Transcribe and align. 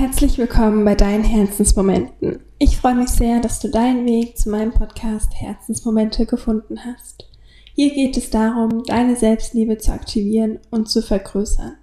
Herzlich 0.00 0.38
willkommen 0.38 0.86
bei 0.86 0.94
deinen 0.94 1.24
Herzensmomenten. 1.24 2.38
Ich 2.58 2.78
freue 2.78 2.94
mich 2.94 3.10
sehr, 3.10 3.38
dass 3.38 3.60
du 3.60 3.68
deinen 3.68 4.06
Weg 4.06 4.38
zu 4.38 4.48
meinem 4.48 4.72
Podcast 4.72 5.34
Herzensmomente 5.34 6.24
gefunden 6.24 6.86
hast. 6.86 7.28
Hier 7.74 7.92
geht 7.92 8.16
es 8.16 8.30
darum, 8.30 8.82
deine 8.84 9.14
Selbstliebe 9.14 9.76
zu 9.76 9.92
aktivieren 9.92 10.58
und 10.70 10.88
zu 10.88 11.02
vergrößern. 11.02 11.76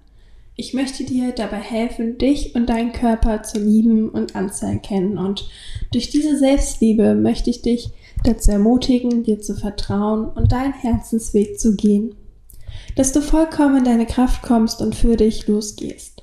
Ich 0.56 0.74
möchte 0.74 1.04
dir 1.04 1.30
dabei 1.30 1.58
helfen, 1.58 2.18
dich 2.18 2.56
und 2.56 2.68
deinen 2.68 2.90
Körper 2.90 3.44
zu 3.44 3.60
lieben 3.60 4.08
und 4.08 4.34
anzuerkennen. 4.34 5.16
Und 5.16 5.48
durch 5.92 6.10
diese 6.10 6.36
Selbstliebe 6.36 7.14
möchte 7.14 7.50
ich 7.50 7.62
dich 7.62 7.92
dazu 8.24 8.50
ermutigen, 8.50 9.22
dir 9.22 9.38
zu 9.38 9.54
vertrauen 9.54 10.26
und 10.26 10.50
deinen 10.50 10.74
Herzensweg 10.74 11.60
zu 11.60 11.76
gehen. 11.76 12.16
Dass 12.96 13.12
du 13.12 13.20
vollkommen 13.20 13.76
in 13.76 13.84
deine 13.84 14.06
Kraft 14.06 14.42
kommst 14.42 14.80
und 14.80 14.96
für 14.96 15.14
dich 15.14 15.46
losgehst. 15.46 16.17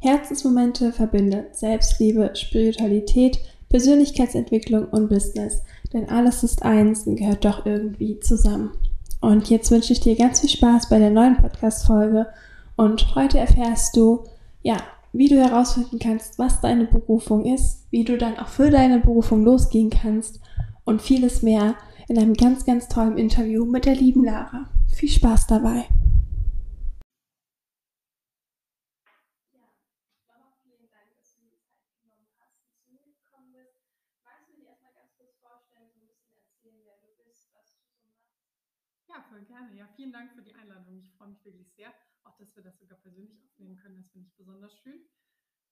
Herzensmomente 0.00 0.92
verbindet 0.92 1.56
Selbstliebe, 1.56 2.30
Spiritualität, 2.34 3.38
Persönlichkeitsentwicklung 3.68 4.84
und 4.86 5.08
Business. 5.08 5.62
Denn 5.92 6.08
alles 6.08 6.44
ist 6.44 6.62
eins 6.62 7.06
und 7.06 7.16
gehört 7.16 7.44
doch 7.44 7.66
irgendwie 7.66 8.20
zusammen. 8.20 8.70
Und 9.20 9.50
jetzt 9.50 9.70
wünsche 9.70 9.92
ich 9.92 10.00
dir 10.00 10.16
ganz 10.16 10.40
viel 10.40 10.50
Spaß 10.50 10.88
bei 10.88 10.98
der 10.98 11.10
neuen 11.10 11.36
Podcast-Folge. 11.36 12.28
Und 12.76 13.14
heute 13.16 13.38
erfährst 13.38 13.96
du, 13.96 14.24
ja, 14.62 14.76
wie 15.12 15.28
du 15.28 15.36
herausfinden 15.36 15.98
kannst, 15.98 16.38
was 16.38 16.60
deine 16.60 16.84
Berufung 16.84 17.44
ist, 17.44 17.86
wie 17.90 18.04
du 18.04 18.16
dann 18.16 18.38
auch 18.38 18.48
für 18.48 18.70
deine 18.70 19.00
Berufung 19.00 19.42
losgehen 19.42 19.90
kannst 19.90 20.40
und 20.84 21.02
vieles 21.02 21.42
mehr 21.42 21.74
in 22.08 22.18
einem 22.18 22.34
ganz, 22.34 22.64
ganz 22.64 22.88
tollen 22.88 23.18
Interview 23.18 23.64
mit 23.64 23.84
der 23.84 23.96
lieben 23.96 24.24
Lara. 24.24 24.68
Viel 24.94 25.08
Spaß 25.08 25.46
dabei! 25.46 25.86
Ja, 39.08 39.22
voll 39.30 39.42
gerne. 39.46 39.74
Ja, 39.74 39.88
vielen 39.96 40.12
Dank 40.12 40.32
für 40.32 40.42
die 40.42 40.54
Einladung. 40.54 40.98
Ich 40.98 41.10
freue 41.12 41.28
mich 41.28 41.44
wirklich 41.44 41.72
sehr, 41.72 41.92
auch 42.24 42.36
dass 42.36 42.54
wir 42.54 42.62
das 42.62 42.78
sogar 42.78 42.98
persönlich 42.98 43.42
aufnehmen 43.42 43.76
können. 43.76 43.96
Das 43.96 44.10
finde 44.10 44.28
ich 44.28 44.36
besonders 44.36 44.78
schön. 44.78 45.00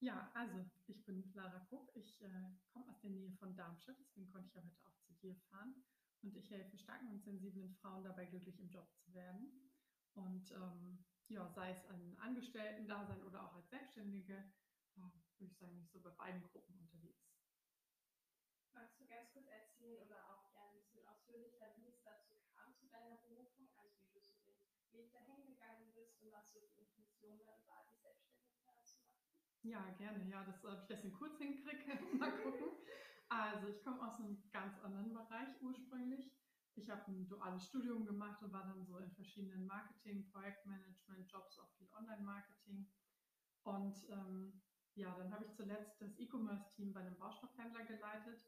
Ja, 0.00 0.30
also 0.34 0.64
ich 0.86 1.04
bin 1.06 1.32
Lara 1.34 1.60
Kuck. 1.70 1.90
Ich 1.94 2.20
äh, 2.20 2.28
komme 2.68 2.88
aus 2.90 3.00
der 3.00 3.10
Nähe 3.10 3.32
von 3.32 3.56
Darmstadt, 3.56 3.96
deswegen 3.98 4.30
konnte 4.30 4.48
ich 4.48 4.54
ja 4.54 4.62
heute 4.62 4.86
auch 4.86 4.98
zu 5.00 5.14
dir 5.14 5.34
fahren. 5.48 5.74
Und 6.22 6.36
ich 6.36 6.50
helfe 6.50 6.76
starken 6.76 7.08
und 7.10 7.22
sensiblen 7.22 7.70
Frauen 7.80 8.04
dabei, 8.04 8.26
glücklich 8.26 8.58
im 8.58 8.68
Job 8.68 8.92
zu 8.98 9.14
werden. 9.14 9.70
Und 10.14 10.50
ähm, 10.52 11.04
ja, 11.28 11.48
sei 11.48 11.70
es 11.70 11.84
ein 11.86 12.18
Angestellten-Dasein 12.18 13.22
oder 13.22 13.44
auch 13.44 13.54
als 13.54 13.70
Selbstständige, 13.70 14.34
äh, 14.96 15.00
würde 15.38 15.52
ich 15.52 15.56
sagen, 15.56 15.78
ich 15.78 15.90
so 15.90 16.00
bei 16.00 16.10
beiden 16.10 16.42
Gruppen 16.42 16.78
unterwegs. 16.78 17.32
Magst 18.72 19.00
du 19.00 19.06
ganz 19.06 19.32
kurz 19.32 19.46
erzählen 19.46 20.04
oder 20.04 20.16
auch 20.30 20.50
gerne 20.52 20.72
ein 20.72 20.80
bisschen 20.80 21.06
ausführlicher, 21.06 21.72
wie 21.76 21.88
es 21.88 22.02
dazu 22.02 22.34
kam 22.52 22.74
zu 22.76 22.86
deiner 22.88 23.16
Berufung, 23.16 23.68
also 23.78 23.94
wie 24.00 24.10
du 24.12 24.20
so 24.20 24.36
den 24.36 24.52
Weg 24.92 25.12
dahin 25.12 25.46
gegangen 25.46 25.92
bist 25.94 26.20
und 26.20 26.30
was 26.32 26.52
so 26.52 26.60
die 26.60 26.80
Intention 26.80 27.40
dann 27.46 27.66
war, 27.66 27.86
die 27.90 27.96
Selbstständigkeit 27.96 28.84
zu 28.86 29.00
machen? 29.00 29.26
Ja, 29.66 29.90
gerne. 29.98 30.24
Ja, 30.28 30.44
das, 30.44 30.64
ob 30.64 30.80
ich 30.80 30.86
das 30.86 31.02
in 31.04 31.12
kurz 31.12 31.38
hinkriege. 31.38 31.98
Mal 32.18 32.30
gucken. 32.40 32.68
Also 33.28 33.66
ich 33.66 33.82
komme 33.82 34.06
aus 34.06 34.20
einem 34.20 34.48
ganz 34.52 34.78
anderen 34.78 35.12
Bereich 35.12 35.60
ursprünglich. 35.60 36.32
Ich 36.76 36.88
habe 36.88 37.10
ein 37.10 37.26
duales 37.26 37.66
Studium 37.66 38.04
gemacht 38.04 38.40
und 38.42 38.52
war 38.52 38.64
dann 38.64 38.84
so 38.84 38.98
in 38.98 39.10
verschiedenen 39.10 39.66
Marketing, 39.66 40.30
Projektmanagement, 40.30 41.30
Jobs, 41.30 41.58
auch 41.58 41.72
viel 41.72 41.88
Online-Marketing. 41.92 42.86
Und 43.64 44.08
ähm, 44.10 44.62
ja, 44.94 45.14
dann 45.16 45.32
habe 45.32 45.44
ich 45.44 45.52
zuletzt 45.52 46.00
das 46.00 46.16
E-Commerce-Team 46.18 46.92
bei 46.92 47.00
einem 47.00 47.18
Baustoffhändler 47.18 47.84
geleitet. 47.84 48.40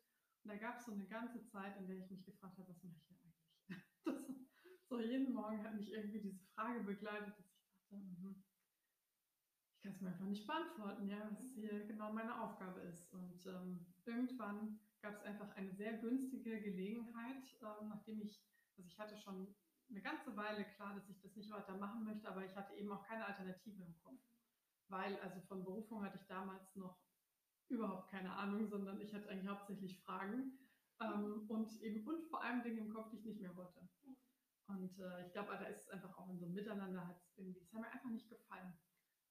Und 0.45 0.51
da 0.53 0.57
gab 0.57 0.77
es 0.79 0.85
so 0.87 0.93
eine 0.93 1.07
ganze 1.09 1.45
Zeit, 1.45 1.77
in 1.79 1.89
der 1.89 1.99
ich 1.99 2.11
mich 2.11 2.25
gefragt 2.25 2.59
habe, 2.59 2.69
was 2.69 2.83
mache 2.85 2.97
ich 2.99 3.07
hier 3.09 3.19
eigentlich? 3.19 3.49
Das, 4.05 4.25
so 4.89 5.01
jeden 5.01 5.35
Morgen 5.35 5.63
hat 5.63 5.75
mich 5.75 5.93
irgendwie 5.93 6.21
diese 6.21 6.45
Frage 6.55 6.83
begleitet, 6.83 7.39
dass 7.39 7.47
ich 7.53 7.61
dachte, 7.67 7.97
mh, 7.97 8.35
ich 9.79 9.83
kann 9.85 9.93
es 9.93 10.01
mir 10.01 10.09
einfach 10.09 10.25
nicht 10.25 10.45
beantworten, 10.45 11.09
ja, 11.09 11.31
was 11.39 11.55
hier 11.55 11.87
genau 11.87 12.13
meine 12.13 12.43
Aufgabe 12.43 12.81
ist. 12.81 13.13
Und 13.13 13.47
ähm, 13.47 13.87
irgendwann 14.05 14.81
gab 15.01 15.15
es 15.15 15.23
einfach 15.23 15.55
eine 15.55 15.73
sehr 15.73 15.99
günstige 15.99 16.61
Gelegenheit, 16.61 17.45
ähm, 17.63 17.89
nachdem 17.89 18.21
ich, 18.21 18.45
also 18.77 18.89
ich 18.89 18.99
hatte 18.99 19.17
schon 19.17 19.55
eine 19.89 20.03
ganze 20.03 20.37
Weile 20.37 20.65
klar, 20.65 20.95
dass 20.97 21.09
ich 21.09 21.21
das 21.21 21.37
nicht 21.37 21.53
weiter 21.53 21.77
machen 21.77 22.05
möchte, 22.05 22.29
aber 22.29 22.45
ich 22.45 22.57
hatte 22.57 22.75
eben 22.75 22.91
auch 22.91 23.05
keine 23.05 23.25
Alternative 23.25 23.85
im 23.85 23.97
Kopf. 24.03 24.21
Weil, 24.89 25.17
also 25.21 25.41
von 25.43 25.63
Berufung 25.63 26.03
hatte 26.05 26.19
ich 26.19 26.27
damals 26.27 26.75
noch 26.75 26.99
überhaupt 27.69 28.11
keine 28.11 28.33
Ahnung, 28.33 28.67
sondern 28.67 29.01
ich 29.01 29.15
hatte 29.15 29.29
eigentlich 29.29 29.49
hauptsächlich 29.49 30.01
Fragen 30.01 30.59
ähm, 31.01 31.47
und 31.49 31.81
eben 31.83 32.05
und 32.05 32.25
vor 32.31 32.43
allem 32.43 32.65
Dinge 32.65 32.81
im 32.81 32.93
Kopf, 32.93 33.11
die 33.11 33.19
ich 33.19 33.25
nicht 33.27 33.41
mehr 33.41 33.55
wollte. 33.55 33.89
Und 34.67 34.99
äh, 34.99 35.25
ich 35.25 35.33
glaube, 35.33 35.57
da 35.57 35.67
ist 35.67 35.83
es 35.83 35.89
einfach 35.91 36.19
auch 36.19 36.29
in 36.31 36.39
so 36.39 36.47
einem 36.47 36.55
Miteinander 36.55 37.07
hat 37.07 37.23
irgendwie, 37.37 37.61
es 37.61 37.73
hat 37.73 37.81
mir 37.81 37.91
einfach 37.91 38.11
nicht 38.11 38.29
gefallen. 38.29 38.77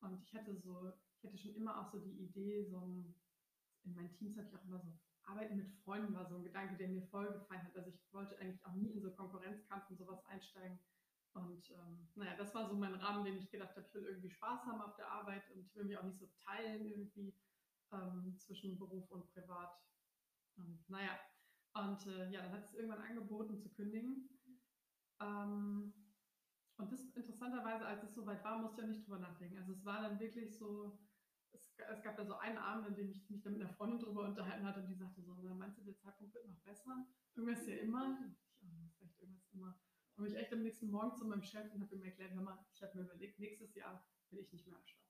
Und 0.02 0.22
ich 0.22 0.34
hatte 0.34 0.56
so, 0.56 0.94
ich 1.18 1.26
hatte 1.26 1.38
schon 1.38 1.56
immer 1.56 1.80
auch 1.80 1.92
so 1.92 2.00
die 2.00 2.24
Idee, 2.24 2.66
so 2.70 2.80
ein, 2.80 3.16
in 3.84 3.94
meinen 3.94 4.14
Teams 4.14 4.38
hatte 4.38 4.48
ich 4.50 4.56
auch 4.56 4.66
immer 4.66 4.80
so, 4.80 4.98
Arbeiten 5.24 5.58
mit 5.58 5.70
Freunden 5.84 6.14
war 6.14 6.26
so 6.26 6.36
ein 6.36 6.44
Gedanke, 6.44 6.78
der 6.78 6.88
mir 6.88 7.06
voll 7.08 7.32
gefallen 7.34 7.64
hat. 7.64 7.76
Also 7.76 7.90
ich 7.90 8.14
wollte 8.14 8.40
eigentlich 8.40 8.64
auch 8.66 8.74
nie 8.74 8.92
in 8.92 9.02
so 9.02 9.12
Konkurrenzkampf 9.12 9.90
und 9.90 9.98
sowas 9.98 10.24
einsteigen. 10.26 10.80
Und 11.34 11.70
ähm, 11.72 12.08
naja, 12.16 12.36
das 12.38 12.56
war 12.56 12.68
so 12.68 12.76
mein 12.76 12.96
Rahmen, 12.96 13.26
den 13.26 13.38
ich 13.38 13.52
gedacht 13.52 13.76
habe, 13.76 13.86
ich 13.86 13.94
will 13.94 14.06
irgendwie 14.06 14.30
Spaß 14.30 14.66
haben 14.66 14.82
auf 14.82 14.96
der 14.96 15.12
Arbeit 15.12 15.44
und 15.52 15.60
ich 15.60 15.76
will 15.76 15.84
mich 15.84 15.98
auch 15.98 16.04
nicht 16.04 16.20
so 16.20 16.28
teilen 16.44 16.86
irgendwie 16.86 17.36
ähm, 17.92 18.36
zwischen 18.40 18.78
Beruf 18.78 19.12
und 19.12 19.32
Privat. 19.34 19.78
Und 20.56 20.90
naja, 20.90 21.20
und 21.74 22.08
äh, 22.08 22.30
ja, 22.32 22.42
dann 22.42 22.54
hat 22.54 22.66
es 22.66 22.74
irgendwann 22.74 23.02
angeboten 23.02 23.60
zu 23.60 23.70
kündigen. 23.70 24.30
Ähm, 25.20 25.94
und 26.78 26.92
das 26.92 27.02
interessanterweise, 27.16 27.86
als 27.86 28.04
es 28.04 28.14
soweit 28.14 28.44
war, 28.44 28.60
musste 28.60 28.82
ich 28.82 28.86
auch 28.86 28.90
nicht 28.90 29.06
drüber 29.06 29.20
nachdenken. 29.20 29.58
Also 29.58 29.74
es 29.74 29.84
war 29.84 30.02
dann 30.02 30.20
wirklich 30.20 30.56
so, 30.56 31.00
es, 31.52 31.76
es 31.76 32.04
gab 32.04 32.16
da 32.16 32.26
so 32.26 32.38
einen 32.38 32.58
Abend, 32.58 32.88
an 32.88 32.96
dem 32.96 33.10
ich 33.10 33.28
mich 33.30 33.42
dann 33.42 33.54
mit 33.54 33.62
einer 33.62 33.74
Freundin 33.74 34.00
drüber 34.00 34.26
unterhalten 34.26 34.66
hatte 34.66 34.82
und 34.82 34.88
die 34.88 34.96
sagte 34.96 35.22
so, 35.24 35.34
meinst 35.34 35.80
du, 35.80 35.84
der 35.84 35.98
Zeitpunkt 35.98 36.36
wird 36.36 36.48
noch 36.48 36.60
besser? 36.60 37.08
Irgendwas 37.36 37.68
ja 37.68 37.78
immer. 37.78 38.20
Ich, 38.32 38.38
oh, 38.62 38.68
das 38.84 38.92
ist 38.92 39.02
echt 39.02 39.20
irgendwas 39.20 39.50
immer. 39.54 39.80
Und 40.16 40.24
bin 40.24 40.34
ich 40.34 40.40
echt 40.40 40.54
am 40.54 40.62
nächsten 40.62 40.92
Morgen 40.92 41.16
zu 41.16 41.26
meinem 41.26 41.44
Chef 41.44 41.74
und 41.74 41.82
habe 41.82 41.96
ihm 41.96 42.04
erklärt, 42.04 42.34
hör 42.34 42.42
mal, 42.42 42.66
ich 42.74 42.82
habe 42.84 42.98
mir 42.98 43.06
überlegt, 43.06 43.40
nächstes 43.40 43.74
Jahr 43.76 44.06
will 44.30 44.40
ich 44.40 44.52
nicht 44.52 44.68
mehr 44.68 44.78
am 44.78 44.86
Start. 44.86 45.08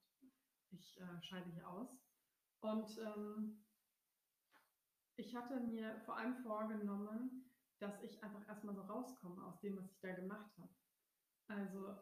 Ich 0.71 0.99
äh, 0.99 1.21
scheide 1.21 1.49
hier 1.51 1.67
aus. 1.67 1.97
Und 2.61 2.97
ähm, 2.97 3.65
ich 5.15 5.35
hatte 5.35 5.59
mir 5.59 5.99
vor 6.05 6.17
allem 6.17 6.35
vorgenommen, 6.43 7.51
dass 7.79 8.01
ich 8.03 8.23
einfach 8.23 8.47
erstmal 8.47 8.75
so 8.75 8.81
rauskomme 8.81 9.43
aus 9.45 9.59
dem, 9.59 9.77
was 9.77 9.89
ich 9.91 9.99
da 9.99 10.13
gemacht 10.13 10.57
habe. 10.57 10.76
Also 11.47 11.95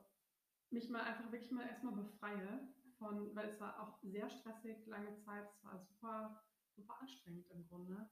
mich 0.71 0.89
mal 0.89 1.03
einfach 1.03 1.31
wirklich 1.31 1.51
mal 1.51 1.67
erstmal 1.67 1.93
befreie 1.93 2.59
von, 2.97 3.35
weil 3.35 3.49
es 3.49 3.59
war 3.59 3.79
auch 3.79 3.99
sehr 4.03 4.29
stressig, 4.29 4.85
lange 4.87 5.15
Zeit, 5.17 5.47
es 5.49 5.63
war 5.63 5.77
super, 5.79 6.43
super 6.75 6.99
anstrengend 6.99 7.49
im 7.51 7.67
Grunde. 7.67 8.09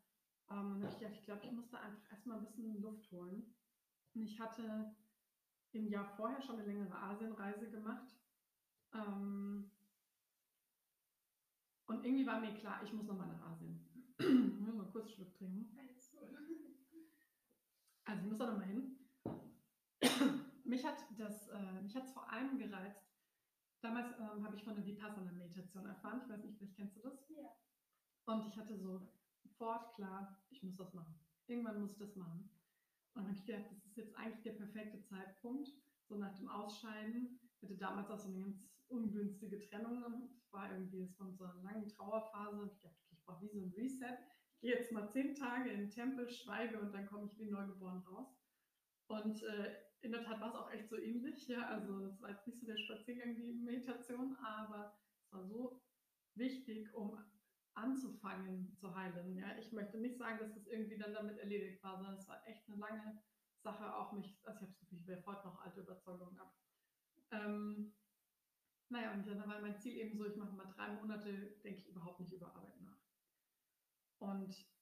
Ähm, 0.49 0.73
und 0.73 0.83
ich 0.83 1.01
ich 1.01 1.23
glaube, 1.23 1.45
ich 1.45 1.51
musste 1.51 1.79
einfach 1.79 2.11
erstmal 2.11 2.37
ein 2.37 2.45
bisschen 2.45 2.81
Luft 2.81 3.11
holen. 3.11 3.43
Und 4.13 4.23
ich 4.23 4.39
hatte 4.39 4.95
im 5.71 5.87
Jahr 5.87 6.05
vorher 6.15 6.41
schon 6.41 6.57
eine 6.59 6.67
längere 6.67 6.95
Asienreise 6.95 7.69
gemacht. 7.69 8.15
Ähm, 8.93 9.65
und 11.87 12.05
irgendwie 12.05 12.25
war 12.25 12.39
mir 12.39 12.53
klar, 12.53 12.81
ich 12.83 12.93
muss 12.93 13.07
nochmal 13.07 13.27
nach 13.27 13.41
Asien. 13.51 13.79
ich 14.19 14.59
muss 14.59 14.75
mal 14.75 14.91
kurz 14.91 15.11
Schluck 15.11 15.33
trinken. 15.33 15.75
Also 18.05 18.21
ich 18.21 18.27
muss 18.27 18.37
da 18.37 18.45
nochmal 18.45 18.67
hin. 18.67 19.02
Mich 20.63 20.85
hat 20.85 20.97
das, 21.17 21.47
äh, 21.49 21.81
mich 21.81 21.95
hat 21.95 22.05
es 22.05 22.11
vor 22.11 22.29
allem 22.31 22.57
gereizt. 22.57 23.03
Damals 23.81 24.07
ähm, 24.17 24.43
habe 24.45 24.55
ich 24.55 24.63
von 24.63 24.75
der 24.75 24.85
Vipassana-Meditation 24.85 25.85
erfahren. 25.85 26.21
Ich 26.23 26.29
weiß 26.29 26.43
nicht, 26.43 26.57
vielleicht 26.57 26.75
kennst 26.75 26.95
du 26.95 27.01
das? 27.01 27.29
Ja. 27.29 27.49
Und 28.25 28.47
ich 28.47 28.55
hatte 28.55 28.77
so 28.77 29.11
sofort 29.43 29.93
klar, 29.95 30.41
ich 30.49 30.63
muss 30.63 30.77
das 30.77 30.93
machen. 30.93 31.19
Irgendwann 31.47 31.81
muss 31.81 31.91
ich 31.91 31.97
das 31.97 32.15
machen. 32.15 32.49
Und 33.13 33.21
dann 33.21 33.27
habe 33.27 33.37
ich 33.37 33.45
gedacht, 33.45 33.65
das 33.69 33.85
ist 33.85 33.97
jetzt 33.97 34.15
eigentlich 34.15 34.41
der 34.43 34.53
perfekte 34.53 35.01
Zeitpunkt, 35.03 35.69
so 36.07 36.15
nach 36.15 36.33
dem 36.35 36.47
Ausscheiden. 36.47 37.39
Ich 37.57 37.63
hatte 37.63 37.77
damals 37.77 38.09
auch 38.09 38.17
so 38.17 38.29
eine 38.29 38.39
ganz 38.39 38.57
ungünstige 38.87 39.59
Trennung. 39.59 40.29
Ich 40.37 40.51
war 40.53 40.71
irgendwie 40.71 41.09
von 41.17 41.35
so 41.35 41.43
einer 41.43 41.61
langen 41.61 41.87
Trauerphase 41.87 42.61
und 42.61 42.71
ich 42.71 42.79
dachte, 42.79 42.97
okay, 43.03 43.15
ich 43.15 43.25
brauche 43.25 43.43
wie 43.43 43.49
so 43.49 43.59
ein 43.59 43.73
Reset. 43.75 44.17
Ich 44.55 44.61
gehe 44.61 44.75
jetzt 44.75 44.91
mal 44.91 45.09
zehn 45.09 45.35
Tage 45.35 45.71
in 45.71 45.81
den 45.81 45.89
Tempel, 45.89 46.29
schweige 46.29 46.79
und 46.79 46.93
dann 46.93 47.05
komme 47.05 47.25
ich 47.25 47.37
wie 47.37 47.49
neugeboren 47.49 47.99
raus. 48.03 48.33
Und 49.07 49.43
äh, 49.43 49.75
in 50.03 50.11
der 50.11 50.23
Tat 50.23 50.41
war 50.41 50.49
es 50.49 50.55
auch 50.55 50.71
echt 50.71 50.89
so 50.89 50.97
ähnlich. 50.97 51.47
Ja, 51.47 51.67
also 51.67 52.05
es 52.05 52.21
war 52.21 52.31
jetzt 52.31 52.45
nicht 52.45 52.59
so 52.59 52.67
der 52.67 52.77
Spaziergang 52.77 53.37
wie 53.37 53.53
Meditation, 53.53 54.35
aber 54.37 54.99
es 55.25 55.31
war 55.31 55.45
so 55.45 55.81
wichtig, 56.35 56.93
um 56.93 57.17
anzufangen 57.73 58.75
zu 58.75 58.93
heilen. 58.93 59.35
Ja, 59.35 59.57
ich 59.57 59.71
möchte 59.71 59.97
nicht 59.97 60.17
sagen, 60.17 60.39
dass 60.39 60.53
das 60.53 60.67
irgendwie 60.67 60.97
dann 60.97 61.13
damit 61.13 61.37
erledigt 61.37 61.81
war, 61.83 61.95
sondern 61.95 62.15
es 62.15 62.27
war 62.27 62.45
echt 62.47 62.67
eine 62.67 62.77
lange 62.77 63.23
Sache, 63.63 63.95
auch 63.95 64.11
mich, 64.11 64.37
also 64.45 64.65
ich 64.65 64.67
habe 64.67 64.73
so 64.73 64.85
viel, 64.85 65.23
heute 65.25 65.47
noch 65.47 65.61
alte 65.61 65.81
Überzeugungen 65.81 66.37
ab. 66.37 66.53
Ähm, 67.31 67.93
naja, 68.89 69.13
und 69.13 69.25
dann 69.25 69.47
war 69.47 69.61
mein 69.61 69.79
Ziel 69.79 69.97
eben 69.97 70.17
so, 70.17 70.25
ich 70.25 70.35
mache 70.35 70.55
mal 70.55 70.71
drei 70.75 70.93
Monate, 70.95 71.31
denke 71.63 71.79
ich 71.79 71.87
überhaupt 71.87 72.19
nicht 72.19 72.33
über 72.33 72.53
Arbeit 72.53 72.79
nach. 72.81 72.99
Und 74.19 74.72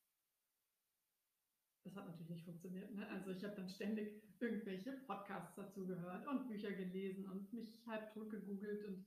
das 1.83 1.95
hat 1.95 2.06
natürlich 2.06 2.30
nicht 2.30 2.45
funktioniert. 2.45 2.92
Ne? 2.94 3.07
Also 3.10 3.31
ich 3.31 3.44
habe 3.44 3.56
dann 3.56 3.69
ständig 3.69 4.22
irgendwelche 4.39 4.94
Podcasts 5.07 5.56
dazu 5.56 5.86
gehört 5.86 6.28
und 6.28 6.48
Bücher 6.48 6.72
gelesen 6.72 7.30
und 7.30 7.51
mich 7.54 7.75
halb 7.86 8.13
tot 8.13 8.30
gegoogelt 8.30 8.86
und 8.86 9.06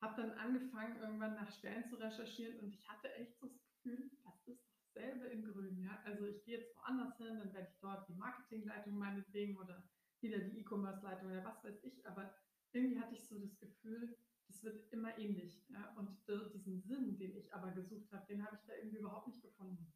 habe 0.00 0.20
dann 0.20 0.32
angefangen, 0.32 1.00
irgendwann 1.00 1.34
nach 1.34 1.50
Stellen 1.50 1.86
zu 1.86 1.96
recherchieren 1.96 2.58
und 2.60 2.74
ich 2.74 2.88
hatte 2.88 3.12
echt 3.14 3.38
so 3.38 3.46
das 3.46 3.64
Gefühl, 3.64 4.10
das 4.24 4.48
ist 4.48 4.66
dasselbe 4.94 5.26
in 5.26 5.44
Grün. 5.44 5.78
Ja? 5.78 6.00
Also 6.04 6.26
ich 6.26 6.44
gehe 6.44 6.58
jetzt 6.58 6.74
woanders 6.76 7.16
hin, 7.18 7.38
dann 7.38 7.52
werde 7.52 7.68
ich 7.70 7.78
dort 7.80 8.08
die 8.08 8.14
Marketingleitung 8.14 8.98
meinetwegen 8.98 9.56
oder 9.58 9.88
wieder 10.20 10.38
die 10.38 10.58
E-Commerce-Leitung 10.58 11.30
oder 11.30 11.44
was 11.44 11.62
weiß 11.64 11.82
ich, 11.84 12.06
aber 12.06 12.34
irgendwie 12.72 12.98
hatte 12.98 13.14
ich 13.14 13.24
so 13.26 13.38
das 13.38 13.58
Gefühl, 13.58 14.16
das 14.48 14.62
wird 14.64 14.92
immer 14.92 15.16
ähnlich. 15.18 15.64
Ja? 15.68 15.94
Und 15.96 16.18
diesen 16.54 16.82
Sinn, 16.82 17.16
den 17.18 17.36
ich 17.36 17.52
aber 17.54 17.70
gesucht 17.72 18.12
habe, 18.12 18.26
den 18.26 18.44
habe 18.44 18.56
ich 18.56 18.62
da 18.66 18.74
irgendwie 18.74 18.98
überhaupt 18.98 19.28
nicht 19.28 19.42
gefunden. 19.42 19.92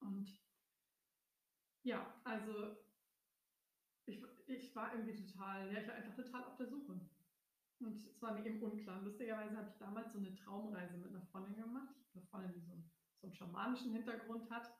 Und 0.00 0.28
ja, 1.82 2.20
also 2.24 2.76
ich, 4.06 4.22
ich 4.46 4.74
war 4.74 4.94
irgendwie 4.94 5.14
total, 5.14 5.72
ja, 5.72 5.80
ich 5.80 5.88
war 5.88 5.94
einfach 5.94 6.14
total 6.14 6.44
auf 6.44 6.56
der 6.56 6.68
Suche. 6.68 7.00
Und 7.80 7.96
es 7.96 8.22
war 8.22 8.34
mir 8.34 8.46
eben 8.46 8.62
unklar. 8.62 9.02
Lustigerweise 9.02 9.56
habe 9.56 9.68
ich 9.68 9.76
damals 9.78 10.12
so 10.12 10.18
eine 10.18 10.34
Traumreise 10.34 10.96
mit 10.98 11.08
einer 11.08 11.22
Freundin 11.22 11.56
gemacht. 11.56 11.94
Eine 12.14 12.24
Freundin, 12.26 12.52
die 12.52 12.60
so 12.60 12.72
einen, 12.72 12.90
so 13.20 13.26
einen 13.26 13.34
schamanischen 13.34 13.92
Hintergrund 13.92 14.48
hat. 14.50 14.72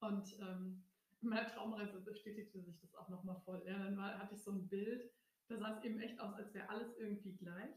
Und 0.00 0.38
ähm, 0.40 0.84
in 1.22 1.28
meiner 1.28 1.48
Traumreise 1.48 2.00
bestätigte 2.00 2.60
sich 2.60 2.78
das 2.80 2.94
auch 2.94 3.08
nochmal 3.08 3.40
voll. 3.44 3.62
Ja, 3.66 3.78
dann 3.78 3.96
war, 3.96 4.18
hatte 4.18 4.34
ich 4.34 4.42
so 4.42 4.50
ein 4.50 4.68
Bild, 4.68 5.10
da 5.48 5.56
sah 5.56 5.78
es 5.78 5.84
eben 5.84 6.00
echt 6.00 6.18
aus, 6.20 6.34
als 6.34 6.52
wäre 6.52 6.68
alles 6.68 6.96
irgendwie 6.98 7.36
gleich. 7.36 7.74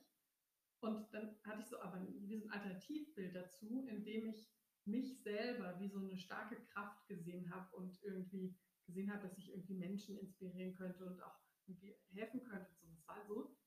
Und 0.81 1.13
dann 1.13 1.38
hatte 1.45 1.62
ich 1.62 1.68
so 1.68 1.80
aber 1.80 2.01
wie 2.01 2.38
so 2.38 2.45
ein 2.45 2.51
Alternativbild 2.51 3.36
dazu, 3.36 3.88
in 3.88 4.04
dem 4.04 4.27
ich 4.27 4.51
mich 4.86 5.22
selber 5.24 5.80
wie 5.80 5.88
so 5.88 6.00
eine 6.00 6.18
starke 6.18 6.57
Kraft 6.66 7.07
gesehen 7.07 7.50
habe 7.54 7.75
und 7.75 8.01
irgendwie 8.04 8.56
gesehen 8.86 9.12
habe, 9.12 9.28
dass 9.28 9.38
ich 9.38 9.50
irgendwie 9.50 9.76
Menschen 9.76 10.18
inspirieren 10.18 10.74
könnte 10.76 11.06
und 11.06 11.22
auch 11.22 11.40
irgendwie 11.68 11.96
helfen 12.14 12.44
könnte. 12.44 12.74
So, 12.80 12.88
das 12.88 13.08
war 13.08 13.26
so 13.26 13.58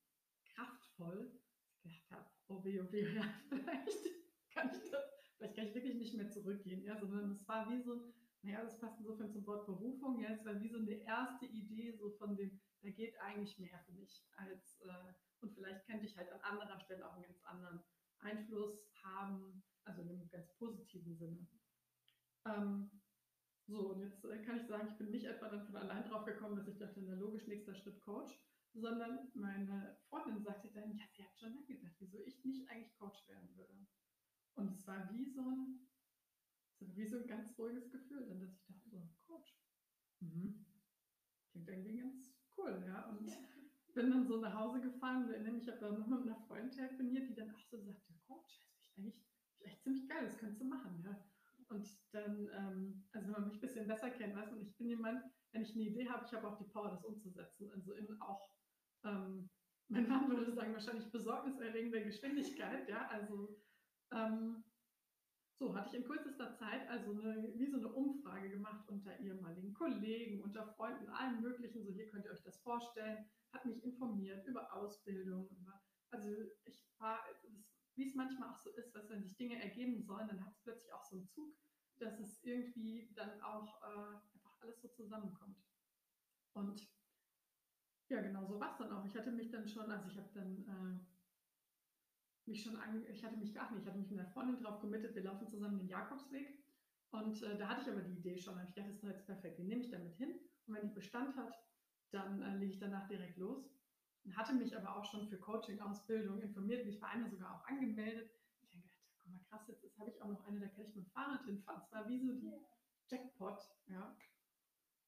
kraftvoll, 0.55 1.41
dass 1.83 1.93
ich 1.93 2.03
gedacht 2.03 2.25
habe, 2.25 2.31
oh 2.49 2.65
weh, 2.65 2.81
oh 2.81 2.93
weh, 2.93 3.15
ja, 3.15 3.23
vielleicht 3.49 4.05
kann 4.51 4.71
ich 4.73 4.91
das, 4.91 5.05
vielleicht 5.37 5.57
kann 5.57 5.67
ich 5.67 5.75
wirklich 5.75 5.95
nicht 5.97 6.15
mehr 6.15 6.31
zurückgehen, 6.31 6.83
ja, 6.83 6.99
sondern 6.99 7.33
es 7.33 7.47
war 7.47 7.71
wie 7.71 7.83
so, 7.83 8.13
naja, 8.43 8.63
das 8.63 8.79
passt 8.79 8.99
insofern 9.01 9.31
zum 9.31 9.47
Wort 9.47 9.67
Berufung, 9.67 10.21
ja, 10.21 10.31
es 10.31 10.45
war 10.45 10.61
wie 10.61 10.69
so 10.69 10.79
eine 10.79 10.95
erste 10.95 11.47
Idee 11.47 11.93
so 11.93 12.11
von 12.11 12.37
dem, 12.37 12.61
da 12.83 12.91
geht 12.91 13.19
eigentlich 13.21 13.59
mehr 13.59 13.79
für 13.85 13.93
mich 13.93 14.25
als, 14.37 14.81
äh, 14.81 15.15
und 15.41 15.55
vielleicht 15.55 15.87
könnte 15.87 16.07
ich 16.07 16.17
halt 16.17 16.31
an 16.33 16.41
anderer 16.41 16.81
Stelle 16.81 17.07
auch 17.07 17.15
einen 17.15 17.25
ganz 17.25 17.43
anderen 17.45 17.83
Einfluss 18.21 18.91
haben, 19.03 19.63
also 19.85 20.03
in 20.03 20.09
einem 20.11 20.29
ganz 20.31 20.53
positiven 20.57 21.17
Sinne. 21.17 21.47
Ähm, 22.45 22.98
so, 23.69 23.91
und 23.91 24.01
jetzt 24.01 24.25
äh, 24.25 24.43
kann 24.43 24.57
ich 24.57 24.67
sagen, 24.67 24.89
ich 24.89 24.97
bin 24.97 25.11
nicht 25.11 25.27
etwa 25.27 25.49
dann 25.49 25.67
von 25.67 25.77
allein 25.77 26.03
drauf 26.05 26.25
gekommen, 26.25 26.57
dass 26.57 26.69
ich 26.69 26.79
dachte, 26.79 27.03
na 27.03 27.15
logisch, 27.15 27.47
nächster 27.47 27.75
Schritt 27.75 28.01
Coach, 28.01 28.33
sondern 28.73 29.31
meine 29.35 29.99
Freundin 30.09 30.43
sagte 30.43 30.71
dann, 30.73 30.97
ja, 30.97 31.05
sie 31.15 31.23
hat 31.23 31.37
schon 31.39 31.53
lange 31.53 31.67
gedacht, 31.67 31.95
wieso 31.99 32.25
ich 32.25 32.43
nicht 32.45 32.67
eigentlich 32.71 32.97
Coach 32.97 33.29
werden 33.29 33.55
würde. 33.57 33.87
Und 34.55 34.73
es 34.73 34.87
war 34.87 35.11
wie 35.13 35.27
so 35.27 35.43
ein, 35.43 35.87
wie 36.81 37.07
so 37.07 37.19
ein 37.19 37.27
ganz 37.27 37.59
ruhiges 37.59 37.91
Gefühl, 37.91 38.27
dann 38.27 38.41
dass 38.41 38.55
ich 38.55 38.65
dachte, 38.65 38.89
so, 38.89 39.07
Coach. 39.27 39.61
Mhm. 40.21 40.65
Klingt 41.51 41.69
irgendwie 41.69 41.99
ganz 41.99 42.35
cool, 42.57 42.83
ja. 42.87 43.07
Und 43.11 43.31
bin 43.95 44.11
dann 44.11 44.27
so 44.27 44.41
nach 44.41 44.55
Hause 44.55 44.81
gefahren, 44.81 45.29
ich 45.59 45.69
habe 45.69 45.79
dann 45.79 45.99
noch 45.99 46.09
mit 46.09 46.23
einer 46.23 46.41
Freundin 46.47 46.71
telefoniert, 46.71 47.29
die 47.29 47.35
dann 47.35 47.55
auch 47.55 47.61
so 47.61 47.79
sagte, 47.83 48.15
Coach, 48.27 48.61
das 48.61 48.81
ist 48.81 48.97
eigentlich 48.97 49.29
vielleicht 49.59 49.83
ziemlich 49.83 50.09
geil, 50.09 50.25
das 50.25 50.39
kannst 50.39 50.59
du 50.59 50.65
machen, 50.65 51.03
ja. 51.05 51.28
Und 51.71 51.87
dann, 52.13 52.49
ähm, 52.55 53.05
also 53.13 53.27
wenn 53.27 53.33
man 53.33 53.45
mich 53.45 53.55
ein 53.55 53.61
bisschen 53.61 53.87
besser 53.87 54.11
kennt, 54.11 54.35
weißt 54.35 54.53
du, 54.53 54.61
ich 54.61 54.75
bin 54.77 54.89
jemand, 54.89 55.23
wenn 55.53 55.63
ich 55.63 55.75
eine 55.75 55.85
Idee 55.85 56.09
habe, 56.09 56.25
ich 56.25 56.33
habe 56.33 56.49
auch 56.49 56.59
die 56.59 56.71
Power, 56.73 56.91
das 56.91 57.05
umzusetzen. 57.05 57.71
Also 57.71 57.93
in 57.93 58.21
auch, 58.21 58.51
ähm, 59.05 59.51
mein 59.89 60.09
Mann 60.09 60.29
würde 60.31 60.53
sagen, 60.53 60.73
wahrscheinlich 60.73 61.11
besorgniserregende 61.11 62.03
Geschwindigkeit, 62.05 62.89
ja, 62.89 63.07
also 63.09 63.59
ähm, 64.13 64.65
so 65.59 65.75
hatte 65.75 65.89
ich 65.89 65.95
in 65.97 66.05
kürzester 66.05 66.55
Zeit 66.55 66.89
also 66.89 67.11
eine, 67.13 67.53
wie 67.57 67.67
so 67.67 67.79
eine 67.79 67.89
Umfrage 67.89 68.49
gemacht 68.49 68.89
unter 68.89 69.19
ehemaligen 69.19 69.75
Kollegen, 69.75 70.41
unter 70.43 70.67
Freunden, 70.75 71.09
allen 71.09 71.41
möglichen, 71.41 71.85
so 71.85 71.93
hier 71.93 72.09
könnt 72.09 72.25
ihr 72.25 72.31
euch 72.31 72.43
das 72.43 72.61
vorstellen, 72.61 73.29
hat 73.53 73.65
mich 73.65 73.83
informiert 73.83 74.47
über 74.47 74.73
Ausbildung, 74.73 75.49
über, 75.51 75.83
also 76.11 76.29
ich 76.65 76.87
war, 76.99 77.21
wie 77.99 78.09
es 78.09 78.15
manchmal 78.15 78.51
auch 78.51 78.59
so 78.59 78.71
ist, 78.71 78.95
dass 78.95 79.11
wenn 79.11 79.23
sich 79.23 79.37
Dinge 79.37 79.61
ergeben 79.61 80.01
sollen, 80.01 80.29
dann 80.29 80.45
hat 80.45 80.53
es 80.53 80.63
plötzlich 80.63 80.93
auch 80.93 81.05
so 81.05 81.17
einen 81.17 81.27
Zug, 81.27 81.55
dass 81.99 82.19
es 82.21 82.43
irgendwie 82.45 83.13
dann 83.15 83.41
auch 83.43 83.83
äh, 83.83 84.17
einfach 84.35 84.57
alles 84.61 84.81
so 84.81 84.89
zusammenkommt. 84.89 85.59
Und 86.53 86.89
ja, 88.09 88.23
genau 88.23 88.47
so 88.47 88.59
war 88.61 88.71
es 88.71 88.79
dann 88.79 88.93
auch. 88.93 89.05
Ich 89.05 89.17
hatte 89.17 89.33
mich 89.33 89.51
dann 89.51 89.69
schon, 89.69 89.91
also 89.91 90.09
ich 90.09 90.17
habe 90.17 90.31
dann 90.33 90.65
äh, 90.65 92.49
mich 92.49 92.63
schon, 92.63 92.77
an, 92.77 93.05
ich 93.11 93.23
hatte 93.25 93.37
mich 93.37 93.53
gar 93.53 93.71
nicht, 93.73 93.83
ich 93.83 93.89
hatte 93.89 93.99
mich 93.99 94.11
mit 94.11 94.21
einer 94.21 94.31
Freundin 94.31 94.63
drauf 94.63 94.81
committed, 94.81 95.15
wir 95.15 95.25
laufen 95.25 95.49
zusammen 95.49 95.79
den 95.79 95.89
Jakobsweg. 95.89 96.65
Und 97.11 97.43
äh, 97.43 97.59
da 97.59 97.69
hatte 97.69 97.83
ich 97.83 97.91
aber 97.91 98.03
die 98.03 98.19
Idee 98.19 98.39
schon, 98.39 98.59
ich 98.67 98.75
dachte, 98.75 98.91
das 98.93 99.03
ist 99.03 99.09
jetzt 99.09 99.27
perfekt, 99.27 99.59
die 99.59 99.65
nehme 99.65 99.83
ich 99.83 99.91
damit 99.91 100.15
hin. 100.15 100.39
Und 100.67 100.75
wenn 100.75 100.89
die 100.89 100.95
Bestand 100.95 101.37
hat, 101.37 101.55
dann 102.13 102.41
äh, 102.43 102.57
lege 102.57 102.73
ich 102.73 102.79
danach 102.79 103.09
direkt 103.09 103.37
los 103.39 103.78
hatte 104.37 104.55
mich 104.55 104.77
aber 104.77 104.97
auch 104.97 105.05
schon 105.05 105.29
für 105.29 105.39
Coaching-Ausbildung 105.39 106.41
informiert, 106.41 106.87
mich 106.87 107.01
bei 107.01 107.09
einer 107.09 107.29
sogar 107.29 107.55
auch 107.55 107.67
angemeldet. 107.67 108.31
Ich 108.63 108.71
denke, 108.71 108.89
guck 109.23 109.33
mal, 109.33 109.41
krass, 109.49 109.67
jetzt, 109.69 109.83
jetzt 109.83 109.99
habe 109.99 110.11
ich 110.11 110.21
auch 110.23 110.29
noch 110.29 110.45
eine, 110.47 110.61
da 110.61 110.69
kann 110.69 110.83
ich 110.83 110.95
mit 110.95 111.07
dem 111.07 111.11
Fahrrad 111.11 111.45
hinfahren. 111.45 111.83
Es 111.83 111.93
war 111.93 112.09
wie 112.09 112.21
so 112.21 112.33
die 112.35 112.53
Jackpot, 113.09 113.59
ja. 113.87 114.17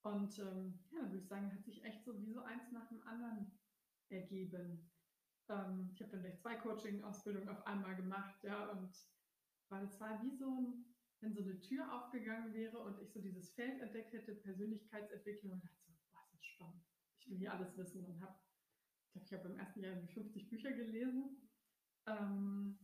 Und 0.02 0.38
ähm, 0.38 0.78
ja, 0.90 1.00
dann 1.00 1.10
würde 1.10 1.18
ich 1.18 1.28
sagen, 1.28 1.52
hat 1.52 1.64
sich 1.64 1.84
echt 1.84 2.04
so 2.04 2.18
wie 2.20 2.32
so 2.32 2.40
eins 2.42 2.72
nach 2.72 2.88
dem 2.88 3.06
anderen 3.06 3.58
ergeben. 4.08 4.90
Ähm, 5.48 5.90
ich 5.92 6.00
habe 6.00 6.12
dann 6.12 6.22
gleich 6.22 6.38
zwei 6.38 6.56
Coaching-Ausbildungen 6.56 7.48
auf 7.48 7.66
einmal 7.66 7.96
gemacht, 7.96 8.42
ja, 8.42 8.70
und 8.70 8.90
weil 9.68 9.84
es 9.84 10.00
war 10.00 10.22
wie 10.22 10.34
so 10.36 10.46
ein, 10.48 10.84
wenn 11.20 11.34
so 11.34 11.42
eine 11.42 11.60
Tür 11.60 11.92
aufgegangen 11.92 12.54
wäre 12.54 12.78
und 12.78 13.00
ich 13.02 13.12
so 13.12 13.20
dieses 13.20 13.52
Feld 13.52 13.80
entdeckt 13.80 14.12
hätte, 14.12 14.34
Persönlichkeitsentwicklung, 14.34 15.52
und 15.52 15.64
dachte 15.64 15.82
so, 15.86 15.92
boah, 16.10 16.22
ist 16.24 16.34
das 16.34 16.44
spannend. 16.46 16.82
Ich 17.18 17.30
will 17.30 17.38
hier 17.38 17.52
alles 17.52 17.76
wissen 17.76 18.04
und 18.06 18.20
habe 18.22 18.34
ich 19.14 19.26
glaube, 19.26 19.26
ich 19.26 19.32
habe 19.32 19.48
im 19.48 19.58
ersten 19.58 19.82
Jahr 19.82 19.96
50 20.08 20.48
Bücher 20.48 20.72
gelesen. 20.72 21.48
Ähm, 22.06 22.78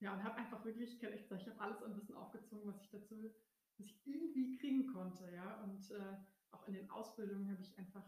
ja, 0.00 0.14
und 0.14 0.24
habe 0.24 0.36
einfach 0.36 0.64
wirklich, 0.64 0.94
ich 0.94 1.00
kann 1.00 1.12
echt 1.12 1.28
sagen, 1.28 1.42
ich 1.42 1.48
habe 1.48 1.60
alles 1.60 1.82
ein 1.82 1.94
bisschen 1.94 2.14
aufgezogen, 2.14 2.66
was 2.66 2.80
ich 2.82 2.90
dazu, 2.90 3.34
was 3.78 3.86
ich 3.86 4.06
irgendwie 4.06 4.56
kriegen 4.58 4.86
konnte, 4.86 5.30
ja. 5.34 5.60
Und 5.62 5.90
äh, 5.90 6.16
auch 6.52 6.66
in 6.66 6.74
den 6.74 6.90
Ausbildungen 6.90 7.50
habe 7.50 7.62
ich 7.62 7.76
einfach, 7.78 8.04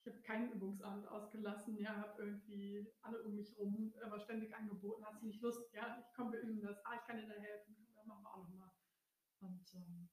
ich 0.00 0.06
habe 0.06 0.22
keinen 0.22 0.52
Übungsabend 0.52 1.06
ausgelassen, 1.08 1.78
ja, 1.78 1.96
habe 1.96 2.22
irgendwie 2.22 2.86
alle 3.02 3.22
um 3.24 3.34
mich 3.34 3.56
rum 3.58 3.92
aber 4.02 4.20
ständig 4.20 4.54
angeboten, 4.54 5.04
hast 5.04 5.22
du 5.22 5.26
nicht 5.26 5.42
Lust, 5.42 5.72
ja, 5.74 5.98
ich 6.00 6.14
komme, 6.14 6.32
wir 6.32 6.40
üben 6.40 6.62
das, 6.62 6.84
ah, 6.86 6.94
ich 6.96 7.06
kann 7.06 7.18
dir 7.18 7.26
da 7.26 7.34
helfen, 7.34 7.76
ja, 7.94 8.02
machen 8.04 8.22
wir 8.22 8.34
auch 8.34 8.48
nochmal. 8.48 8.70
Und 9.40 9.74
ähm, 9.74 10.08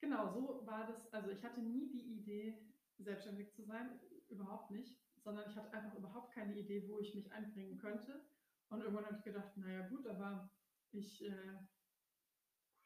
genau, 0.00 0.28
so 0.28 0.66
war 0.66 0.86
das, 0.86 1.12
also 1.12 1.30
ich 1.30 1.42
hatte 1.42 1.62
nie 1.62 1.88
die 1.88 2.16
Idee, 2.16 2.74
selbstständig 2.98 3.52
zu 3.52 3.64
sein, 3.64 3.98
überhaupt 4.28 4.70
nicht 4.70 5.03
sondern 5.24 5.48
ich 5.48 5.56
hatte 5.56 5.72
einfach 5.72 5.94
überhaupt 5.94 6.32
keine 6.32 6.54
Idee, 6.54 6.88
wo 6.88 7.00
ich 7.00 7.14
mich 7.14 7.32
einbringen 7.32 7.78
könnte. 7.78 8.24
Und 8.68 8.80
irgendwann 8.80 9.06
habe 9.06 9.16
ich 9.16 9.24
gedacht, 9.24 9.56
naja 9.56 9.88
gut, 9.88 10.06
aber 10.06 10.50
ich, 10.92 11.24
äh, 11.24 11.58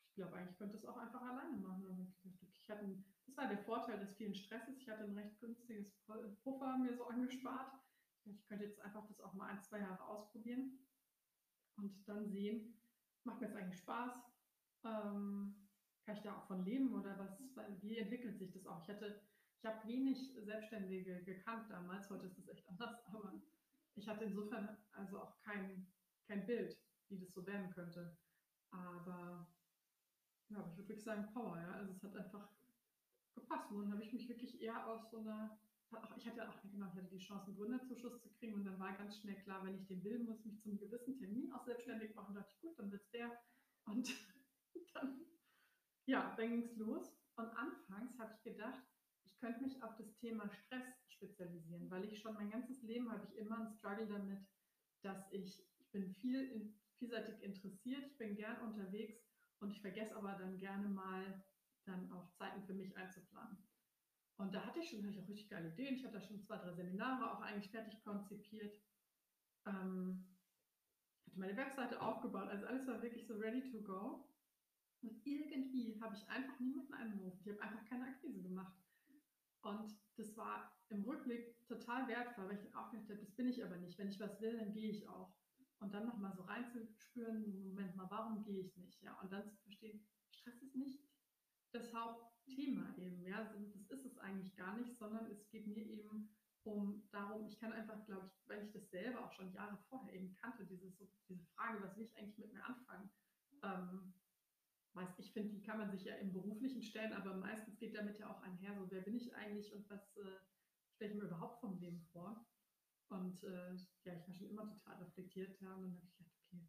ich 0.07 0.15
glaube 0.15 0.37
eigentlich 0.37 0.57
könnte 0.57 0.77
es 0.77 0.87
auch 0.87 0.97
einfach 0.97 1.23
alleine 1.23 1.57
machen. 1.59 1.87
Und 1.87 2.01
ich 2.01 2.23
dachte, 2.23 2.47
ich 2.47 2.71
hatte 2.71 3.05
das 3.27 3.37
war 3.37 3.49
der 3.49 3.59
Vorteil 3.59 3.99
des 3.99 4.15
vielen 4.17 4.35
Stresses. 4.35 4.79
Ich 4.79 4.89
hatte 4.89 5.05
ein 5.05 5.17
recht 5.17 5.39
günstiges 5.41 5.93
Puffer 6.43 6.79
mir 6.79 6.97
so 6.97 7.07
angespart. 7.07 7.73
Ich 8.25 8.47
könnte 8.47 8.65
jetzt 8.65 8.81
einfach 8.81 9.07
das 9.07 9.21
auch 9.21 9.35
mal 9.35 9.49
ein, 9.49 9.63
zwei 9.63 9.81
Jahre 9.81 10.07
ausprobieren 10.07 10.79
und 11.77 12.07
dann 12.09 12.27
sehen, 12.27 12.75
macht 13.25 13.41
mir 13.41 13.49
das 13.49 13.57
eigentlich 13.57 13.81
Spaß? 13.81 14.13
Ähm, 14.85 15.69
kann 16.05 16.17
ich 16.17 16.23
da 16.23 16.37
auch 16.37 16.47
von 16.47 16.65
leben 16.65 16.95
oder 16.95 17.19
was, 17.19 17.39
wie 17.83 17.99
entwickelt 17.99 18.39
sich 18.39 18.53
das 18.53 18.67
auch? 18.67 18.83
Ich 18.83 18.89
hatte 18.89 19.21
ich 19.59 19.67
habe 19.67 19.89
wenig 19.89 20.35
Selbstständige 20.45 21.25
gekannt 21.25 21.71
damals, 21.71 22.09
heute 22.11 22.27
ist 22.27 22.39
es 22.39 22.49
echt 22.49 22.69
anders, 22.69 23.05
aber 23.07 23.43
ich 23.97 24.09
hatte 24.09 24.25
insofern 24.25 24.77
also 24.93 25.21
auch 25.21 25.41
kein, 25.41 25.93
kein 26.27 26.47
Bild, 26.47 26.79
wie 27.09 27.19
das 27.19 27.33
so 27.33 27.45
werden 27.45 27.71
könnte. 27.71 28.17
Aber 28.71 29.53
ja, 30.51 30.61
ich 30.61 30.77
würde 30.77 30.89
wirklich 30.89 31.03
sagen 31.03 31.33
Power, 31.33 31.59
ja. 31.59 31.73
Also 31.73 31.93
es 31.93 32.03
hat 32.03 32.17
einfach 32.17 32.53
gepasst. 33.35 33.71
Und 33.73 33.83
dann 33.83 33.93
habe 33.93 34.05
ich 34.05 34.13
mich 34.13 34.29
wirklich 34.29 34.61
eher 34.61 34.87
aus 34.87 35.11
so 35.11 35.19
einer, 35.19 35.59
ich 36.17 36.27
hatte 36.27 36.49
auch 36.49 36.61
genau, 36.63 36.87
ich 36.87 36.97
hatte 36.97 37.09
die 37.11 37.19
Chance, 37.19 37.47
einen 37.47 37.57
Gründerzuschuss 37.57 38.21
zu 38.21 38.31
kriegen 38.35 38.55
und 38.55 38.65
dann 38.65 38.79
war 38.79 38.97
ganz 38.97 39.19
schnell 39.19 39.43
klar, 39.43 39.65
wenn 39.65 39.75
ich 39.75 39.87
den 39.87 40.05
will, 40.05 40.21
muss 40.21 40.39
ich 40.41 40.47
mich 40.47 40.63
zum 40.63 40.79
gewissen 40.79 41.17
Termin 41.19 41.51
auch 41.53 41.65
selbstständig 41.65 42.15
machen. 42.15 42.35
Da 42.35 42.41
dachte 42.41 42.55
ich, 42.55 42.61
gut, 42.61 42.79
dann 42.79 42.93
wird 42.93 43.03
es 43.03 43.11
der. 43.11 43.37
Und 43.87 44.15
dann, 44.95 45.21
ja, 46.07 46.35
dann 46.37 46.49
ging 46.49 46.63
es 46.63 46.77
los. 46.77 47.13
Und 47.37 47.49
anfangs 47.57 48.19
habe 48.19 48.35
ich 48.35 48.43
gedacht, 48.43 48.85
könnte 49.41 49.63
mich 49.63 49.83
auf 49.83 49.97
das 49.97 50.15
Thema 50.17 50.49
Stress 50.49 50.85
spezialisieren, 51.09 51.91
weil 51.91 52.05
ich 52.05 52.21
schon 52.21 52.35
mein 52.35 52.51
ganzes 52.51 52.83
Leben 52.83 53.11
habe 53.11 53.25
ich 53.25 53.37
immer 53.37 53.59
einen 53.59 53.69
Struggle 53.69 54.07
damit, 54.07 54.47
dass 55.03 55.31
ich, 55.33 55.65
ich 55.79 55.91
bin 55.91 56.15
viel 56.15 56.51
in, 56.51 56.75
vielseitig 56.99 57.43
interessiert, 57.43 58.05
ich 58.07 58.19
bin 58.19 58.37
gern 58.37 58.61
unterwegs 58.61 59.19
und 59.61 59.71
ich 59.71 59.81
vergesse 59.81 60.17
aber 60.17 60.33
dann 60.33 60.59
gerne 60.59 60.89
mal 60.89 61.45
dann 61.85 62.11
auch 62.13 62.31
Zeiten 62.35 62.63
für 62.65 62.75
mich 62.75 62.97
einzuplanen. 62.97 63.57
Und 64.37 64.55
da 64.55 64.65
hatte 64.65 64.79
ich 64.79 64.91
schon 64.91 65.05
hatte 65.07 65.21
auch 65.21 65.29
richtig 65.29 65.49
geile 65.49 65.69
Ideen. 65.69 65.97
Ich 65.97 66.05
hatte 66.05 66.15
da 66.15 66.21
schon 66.21 66.41
zwei, 66.41 66.59
drei 66.59 66.73
Seminare 66.73 67.33
auch 67.33 67.41
eigentlich 67.41 67.71
fertig 67.71 68.01
konzipiert. 68.05 68.73
Ähm, 69.67 70.25
hatte 71.27 71.41
meine 71.41 71.57
Webseite 71.57 72.01
aufgebaut, 72.01 72.49
also 72.49 72.67
alles 72.67 72.87
war 72.87 73.03
wirklich 73.03 73.27
so 73.27 73.37
ready 73.37 73.69
to 73.71 73.83
go. 73.83 74.29
Und 75.03 75.27
irgendwie 75.27 76.01
habe 76.01 76.15
ich 76.15 76.29
einfach 76.29 76.59
niemanden 76.61 76.95
angerufen. 76.95 77.41
Ich 77.41 77.49
habe 77.49 77.63
einfach 77.63 77.85
keine 77.89 78.07
Akquise 78.07 78.43
gemacht. 78.43 78.78
Und 79.63 79.93
das 80.17 80.37
war 80.37 80.73
im 80.89 81.05
Rückblick 81.05 81.65
total 81.67 82.09
wertvoll, 82.09 82.49
weil 82.49 82.59
ich 82.59 82.75
auch 82.75 82.91
gedacht 82.91 83.11
habe, 83.11 83.21
das 83.21 83.35
bin 83.35 83.49
ich 83.49 83.65
aber 83.65 83.77
nicht. 83.77 83.99
Wenn 83.99 84.09
ich 84.09 84.21
was 84.21 84.41
will, 84.41 84.57
dann 84.57 84.73
gehe 84.73 84.91
ich 84.91 85.09
auch. 85.09 85.35
Und 85.81 85.95
dann 85.95 86.07
nochmal 86.07 86.33
so 86.35 86.43
reinzuspüren, 86.43 87.69
Moment 87.69 87.95
mal, 87.95 88.11
warum 88.11 88.43
gehe 88.43 88.61
ich 88.61 88.77
nicht? 88.77 89.01
Ja, 89.03 89.19
und 89.21 89.33
dann 89.33 89.49
zu 89.49 89.57
verstehen, 89.59 90.07
Stress 90.31 90.61
ist 90.63 90.75
nicht 90.75 91.01
das 91.73 91.93
Hauptthema 91.95 92.95
eben. 92.97 93.23
Ja, 93.25 93.45
das 93.45 93.77
ist 93.91 94.07
es 94.07 94.19
eigentlich 94.19 94.57
gar 94.57 94.77
nicht, 94.77 94.97
sondern 94.97 95.31
es 95.31 95.49
geht 95.51 95.67
mir 95.67 95.85
eben 95.85 96.35
um 96.65 97.09
darum, 97.13 97.47
ich 97.47 97.59
kann 97.59 97.73
einfach, 97.73 98.05
glaube 98.07 98.27
ich, 98.27 98.49
weil 98.49 98.65
ich 98.65 98.73
das 98.73 98.91
selber 98.91 99.25
auch 99.25 99.33
schon 99.33 99.53
Jahre 99.53 99.79
vorher 99.89 100.13
eben 100.13 100.35
kannte, 100.35 100.67
diese, 100.67 100.91
so, 100.91 101.09
diese 101.29 101.47
Frage, 101.55 101.83
was 101.83 101.97
will 101.97 102.05
ich 102.05 102.17
eigentlich 102.17 102.39
mit 102.39 102.53
mir 102.53 102.65
anfangen? 102.65 103.11
Ähm, 103.63 104.15
meist, 104.99 105.19
ich 105.19 105.33
finde, 105.33 105.51
die 105.51 105.63
kann 105.63 105.79
man 105.79 105.91
sich 105.91 106.05
ja 106.05 106.15
im 106.17 106.33
Beruflichen 106.33 106.83
stellen, 106.83 107.13
aber 107.13 107.35
meistens 107.35 107.79
geht 107.79 107.97
damit 107.97 108.19
ja 108.19 108.31
auch 108.31 108.43
einher, 108.43 108.75
so 108.75 108.91
wer 108.91 109.01
bin 109.01 109.17
ich 109.17 109.35
eigentlich 109.35 109.73
und 109.73 109.89
was 109.91 110.17
äh, 110.17 110.39
stelle 110.95 111.13
ich 111.13 111.17
mir 111.17 111.27
überhaupt 111.27 111.61
vom 111.61 111.79
Leben 111.79 112.03
vor? 112.13 112.47
Und 113.09 113.43
äh, 113.45 113.75
ja, 114.05 114.15
ich 114.15 114.27
war 114.27 114.35
schon 114.35 114.51
immer 114.51 114.69
total 114.69 114.97
reflektiert, 114.97 115.61
ja, 115.61 115.75
und 115.75 115.83
dann 115.83 115.95
habe 115.95 116.05
ich 116.05 116.17
gedacht, 116.17 116.35
okay, 116.45 116.69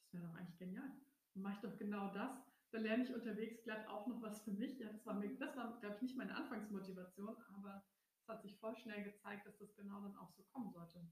das 0.00 0.12
wäre 0.12 0.26
doch 0.26 0.34
eigentlich 0.34 0.58
genial. 0.58 0.90
Dann 1.34 1.42
mache 1.42 1.54
ich 1.54 1.60
doch 1.60 1.78
genau 1.78 2.12
das. 2.12 2.42
Dann 2.72 2.82
lerne 2.82 3.04
ich 3.04 3.14
unterwegs 3.14 3.62
glatt 3.62 3.86
auch 3.86 4.06
noch 4.06 4.20
was 4.22 4.42
für 4.42 4.52
mich. 4.52 4.78
Ja, 4.78 4.90
das 4.90 5.06
war, 5.06 5.20
das 5.20 5.56
war 5.56 5.78
glaube 5.78 5.96
ich, 5.96 6.02
nicht 6.02 6.16
meine 6.16 6.34
Anfangsmotivation, 6.34 7.36
aber 7.54 7.84
es 8.20 8.28
hat 8.28 8.42
sich 8.42 8.58
voll 8.58 8.76
schnell 8.76 9.04
gezeigt, 9.04 9.46
dass 9.46 9.58
das 9.58 9.76
genau 9.76 10.00
dann 10.00 10.16
auch 10.16 10.32
so 10.32 10.42
kommen 10.44 10.72
sollte. 10.72 11.06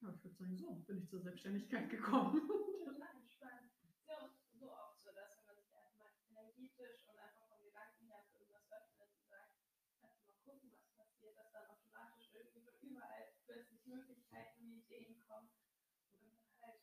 Ja, 0.00 0.14
ich 0.14 0.24
würde 0.24 0.36
sagen, 0.36 0.56
so 0.56 0.74
bin 0.86 0.98
ich 0.98 1.08
zur 1.08 1.20
Selbstständigkeit 1.20 1.90
gekommen. 1.90 2.38
Total 2.86 3.18
spannend. 3.26 3.72
Es 3.82 3.90
ist 3.90 4.08
ja 4.08 4.16
auch 4.22 4.30
so 4.54 4.70
oft 4.70 5.02
so, 5.02 5.10
dass 5.12 5.36
wenn 5.36 5.46
man 5.46 5.56
sich 5.58 5.74
einfach 5.74 5.98
mal 5.98 6.10
energetisch 6.30 7.02
und 7.10 7.18
einfach 7.18 7.46
vom 7.50 7.62
Gedanken 7.62 8.06
her 8.06 8.22
für 8.30 8.38
irgendwas 8.38 8.70
öffnet 8.70 9.10
und 9.18 9.26
sagt, 9.28 9.58
einfach 10.00 10.22
mal 10.22 10.38
gucken, 10.46 10.70
was 10.72 10.86
passiert, 10.94 11.36
dass 11.36 11.50
dann 11.50 11.66
automatisch 11.66 12.30
irgendwie 12.32 12.62
von 12.62 12.78
überall 12.80 13.34
plötzlich 13.44 13.84
Möglichkeiten 13.86 14.62
und 14.64 14.78
Ideen 14.78 15.18
kommen 15.26 15.50
und 15.50 16.22
wenn 16.22 16.30
man 16.30 16.56
halt 16.62 16.80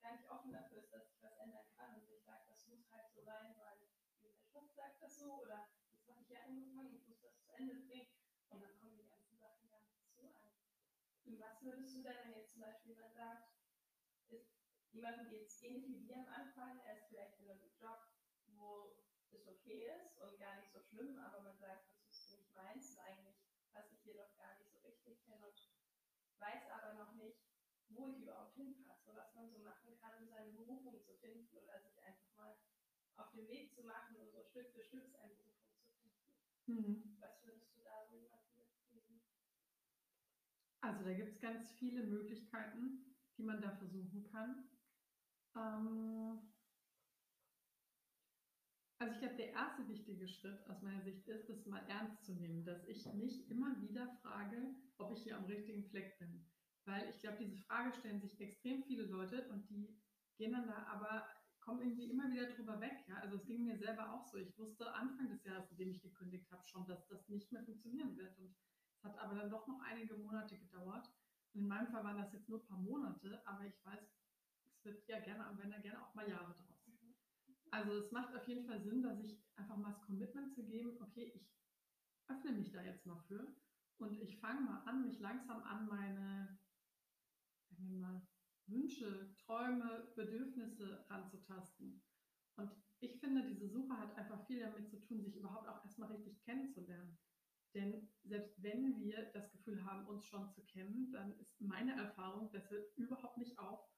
gar 0.00 0.12
nicht 0.12 0.28
offen 0.28 0.52
dafür 0.52 0.78
ist, 0.78 0.92
dass 0.92 1.08
sich 1.08 1.22
was 1.22 1.38
ändern 1.38 1.66
kann 1.74 1.94
und 1.94 2.06
sich 2.06 2.22
sagt, 2.22 2.50
das 2.50 2.66
muss 2.68 2.90
halt 2.90 3.08
so 3.14 3.22
sein, 3.22 3.56
weil 3.56 3.78
die 3.80 3.92
So 5.22 5.38
oder 5.38 5.70
das 5.86 6.08
habe 6.08 6.20
ich 6.20 6.30
ja 6.30 6.42
angefangen, 6.42 6.98
ich 6.98 7.06
muss 7.06 7.22
das 7.22 7.38
zu 7.38 7.52
Ende 7.54 7.76
bringen 7.86 8.10
und 8.50 8.60
dann 8.60 8.74
kommen 8.80 8.98
die 8.98 9.06
ganzen 9.06 9.38
Sachen 9.38 9.70
gar 9.70 9.78
nicht 9.78 10.02
zu 10.02 10.18
einem. 10.18 10.34
Und 11.24 11.38
was 11.38 11.62
würdest 11.62 11.94
du 11.94 12.02
denn, 12.02 12.18
wenn 12.26 12.34
jetzt 12.34 12.50
zum 12.50 12.62
Beispiel 12.62 12.94
jemand 12.94 13.14
sagt, 13.14 13.54
ist, 14.30 14.50
jemandem 14.90 15.28
geht 15.30 15.46
es 15.46 15.62
ähnlich 15.62 15.86
wie 15.86 16.02
dir 16.02 16.18
am 16.18 16.26
Anfang, 16.26 16.80
er 16.80 16.96
ist 16.98 17.06
vielleicht 17.06 17.38
in 17.38 17.50
einem 17.50 17.70
Job, 17.78 18.02
wo 18.58 18.98
es 19.30 19.46
okay 19.46 19.86
ist 19.94 20.18
und 20.18 20.38
gar 20.40 20.56
nicht 20.56 20.72
so 20.72 20.80
schlimm, 20.80 21.16
aber 21.18 21.40
man 21.40 21.56
sagt, 21.56 21.86
das 22.08 22.18
ist 22.18 22.30
nicht 22.32 22.52
meins 22.54 22.90
und 22.90 22.98
eigentlich 22.98 23.38
passe 23.70 23.94
ich 23.94 24.02
hier 24.02 24.16
doch 24.16 24.36
gar 24.36 24.58
nicht 24.58 24.72
so 24.72 24.78
richtig 24.80 25.22
hin 25.24 25.40
und 25.40 25.54
weiß 26.40 26.68
aber 26.68 26.94
noch 26.94 27.12
nicht, 27.14 27.46
wo 27.90 28.08
ich 28.08 28.18
überhaupt 28.18 28.56
hinpasse, 28.56 29.14
was 29.14 29.34
man 29.34 29.48
so 29.48 29.58
machen 29.60 29.94
kann, 30.00 30.18
um 30.18 30.26
seine 30.26 30.50
Berufung 30.50 31.00
zu 31.00 31.14
finden 31.14 31.56
oder 31.58 31.80
sich 31.80 32.01
auf 33.22 33.30
den 33.32 33.48
Weg 33.48 33.72
zu 33.74 33.84
machen 33.84 34.16
und 34.16 34.30
so 34.32 34.42
Stück 34.42 34.72
für 34.72 34.82
Stück 34.82 35.06
seine 35.10 35.34
Berufung 35.34 35.78
zu 35.86 36.08
finden. 36.66 36.82
Mhm. 36.82 37.16
Was 37.20 37.42
würdest 37.44 37.76
du 37.76 37.82
da 37.84 38.04
so 38.10 38.16
jemandem 38.16 38.50
mitgeben? 38.58 39.22
Also 40.80 41.04
da 41.04 41.14
gibt 41.14 41.28
es 41.30 41.40
ganz 41.40 41.70
viele 41.72 42.04
Möglichkeiten, 42.04 43.14
die 43.38 43.44
man 43.44 43.60
da 43.60 43.76
versuchen 43.76 44.24
kann. 44.24 44.68
Ähm 45.56 46.52
also 48.98 49.14
ich 49.14 49.20
glaube, 49.20 49.36
der 49.36 49.50
erste 49.50 49.88
wichtige 49.88 50.28
Schritt 50.28 50.64
aus 50.68 50.80
meiner 50.82 51.02
Sicht 51.02 51.26
ist, 51.28 51.48
es 51.48 51.66
mal 51.66 51.84
ernst 51.88 52.24
zu 52.24 52.34
nehmen, 52.34 52.64
dass 52.64 52.86
ich 52.86 53.04
mich 53.14 53.50
immer 53.50 53.80
wieder 53.82 54.08
frage, 54.22 54.74
ob 54.98 55.12
ich 55.12 55.24
hier 55.24 55.36
am 55.36 55.44
richtigen 55.44 55.84
Fleck 55.90 56.18
bin. 56.18 56.48
Weil 56.84 57.08
ich 57.10 57.18
glaube, 57.20 57.38
diese 57.38 57.58
Frage 57.58 57.92
stellen 57.92 58.20
sich 58.20 58.40
extrem 58.40 58.82
viele 58.84 59.04
Leute 59.04 59.48
und 59.50 59.68
die 59.70 60.00
gehen 60.36 60.52
dann 60.52 60.66
da 60.66 60.86
aber, 60.86 61.26
kommen 61.62 61.80
irgendwie 61.80 62.10
immer 62.10 62.30
wieder 62.30 62.46
drüber 62.46 62.80
weg. 62.80 63.04
Ja? 63.08 63.16
Also 63.16 63.36
es 63.36 63.46
ging 63.46 63.64
mir 63.64 63.76
selber 63.76 64.12
auch 64.12 64.26
so. 64.26 64.36
Ich 64.36 64.56
wusste 64.58 64.92
Anfang 64.92 65.28
des 65.30 65.44
Jahres, 65.44 65.70
in 65.70 65.78
dem 65.78 65.90
ich 65.90 66.02
gekündigt 66.02 66.50
habe, 66.50 66.66
schon, 66.66 66.86
dass 66.86 67.06
das 67.06 67.28
nicht 67.28 67.50
mehr 67.52 67.62
funktionieren 67.62 68.16
wird. 68.16 68.36
Und 68.38 68.46
es 68.46 69.04
hat 69.04 69.18
aber 69.18 69.34
dann 69.34 69.50
doch 69.50 69.66
noch 69.66 69.80
einige 69.80 70.14
Monate 70.14 70.58
gedauert. 70.58 71.08
Und 71.54 71.62
in 71.62 71.68
meinem 71.68 71.88
Fall 71.88 72.04
waren 72.04 72.18
das 72.18 72.32
jetzt 72.32 72.48
nur 72.48 72.60
ein 72.60 72.66
paar 72.66 72.78
Monate, 72.78 73.40
aber 73.46 73.64
ich 73.64 73.84
weiß, 73.84 74.00
es 74.74 74.84
wird 74.84 75.08
ja 75.08 75.20
gerne, 75.20 75.46
am 75.46 75.60
Ende 75.60 75.80
gerne 75.80 76.02
auch 76.02 76.14
mal 76.14 76.28
Jahre 76.28 76.54
draus. 76.54 76.72
Also 77.70 77.92
es 77.98 78.12
macht 78.12 78.34
auf 78.34 78.46
jeden 78.46 78.66
Fall 78.66 78.82
Sinn, 78.82 79.02
dass 79.02 79.18
ich 79.20 79.42
einfach 79.56 79.76
mal 79.76 79.92
das 79.92 80.02
Commitment 80.02 80.52
zu 80.52 80.64
geben, 80.64 81.00
okay, 81.00 81.32
ich 81.34 81.50
öffne 82.28 82.52
mich 82.52 82.70
da 82.70 82.82
jetzt 82.82 83.06
mal 83.06 83.18
für 83.28 83.54
und 83.98 84.20
ich 84.20 84.38
fange 84.40 84.60
mal 84.60 84.82
an, 84.84 85.02
mich 85.02 85.20
langsam 85.20 85.62
an 85.62 85.86
meine, 85.86 86.58
sagen 87.70 87.88
wir 87.88 87.98
mal, 87.98 88.28
Wünsche, 88.72 89.34
Träume, 89.44 90.12
Bedürfnisse 90.16 91.04
ranzutasten. 91.08 92.02
Und 92.56 92.70
ich 93.00 93.18
finde, 93.20 93.44
diese 93.46 93.68
Suche 93.68 93.96
hat 93.98 94.16
einfach 94.16 94.46
viel 94.46 94.60
damit 94.60 94.88
zu 94.88 95.00
tun, 95.00 95.22
sich 95.22 95.36
überhaupt 95.36 95.68
auch 95.68 95.84
erstmal 95.84 96.12
richtig 96.12 96.40
kennenzulernen. 96.44 97.18
Denn 97.74 98.08
selbst 98.24 98.62
wenn 98.62 99.00
wir 99.00 99.30
das 99.32 99.50
Gefühl 99.50 99.82
haben, 99.84 100.06
uns 100.06 100.26
schon 100.26 100.50
zu 100.50 100.62
kennen, 100.66 101.10
dann 101.10 101.38
ist 101.38 101.60
meine 101.60 101.96
Erfahrung, 101.96 102.50
das 102.52 102.70
hört 102.70 102.96
überhaupt 102.96 103.38
nicht 103.38 103.58
auf. 103.58 103.88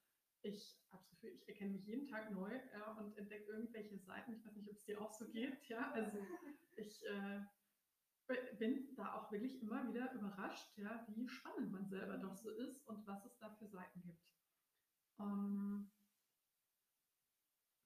Ich 0.42 0.78
habe 0.90 1.02
das 1.02 1.10
Gefühl, 1.10 1.32
ich 1.34 1.48
erkenne 1.48 1.72
mich 1.72 1.86
jeden 1.86 2.06
Tag 2.06 2.30
neu 2.30 2.52
ja, 2.72 2.92
und 2.92 3.16
entdecke 3.16 3.50
irgendwelche 3.50 3.98
Seiten. 3.98 4.34
Ich 4.34 4.44
weiß 4.44 4.54
nicht, 4.54 4.68
ob 4.68 4.76
es 4.76 4.84
dir 4.84 5.00
auch 5.00 5.12
so 5.12 5.28
geht. 5.28 5.66
Ja, 5.68 5.90
also 5.92 6.18
ich 6.76 7.04
äh, 7.06 7.40
bin 8.58 8.94
da 8.96 9.14
auch 9.14 9.32
wirklich 9.32 9.60
immer 9.60 9.86
wieder 9.88 10.12
überrascht, 10.12 10.76
ja, 10.78 11.06
wie 11.08 11.28
spannend 11.28 11.72
man 11.72 11.88
selber 11.88 12.18
doch 12.18 12.36
so 12.36 12.50
ist 12.50 12.86
und 12.86 13.06
was 13.06 13.24
es 13.24 13.36
da 13.38 13.50
für 13.56 13.66
Seiten 13.66 14.02
gibt. 14.02 14.33
Ähm, 15.18 15.90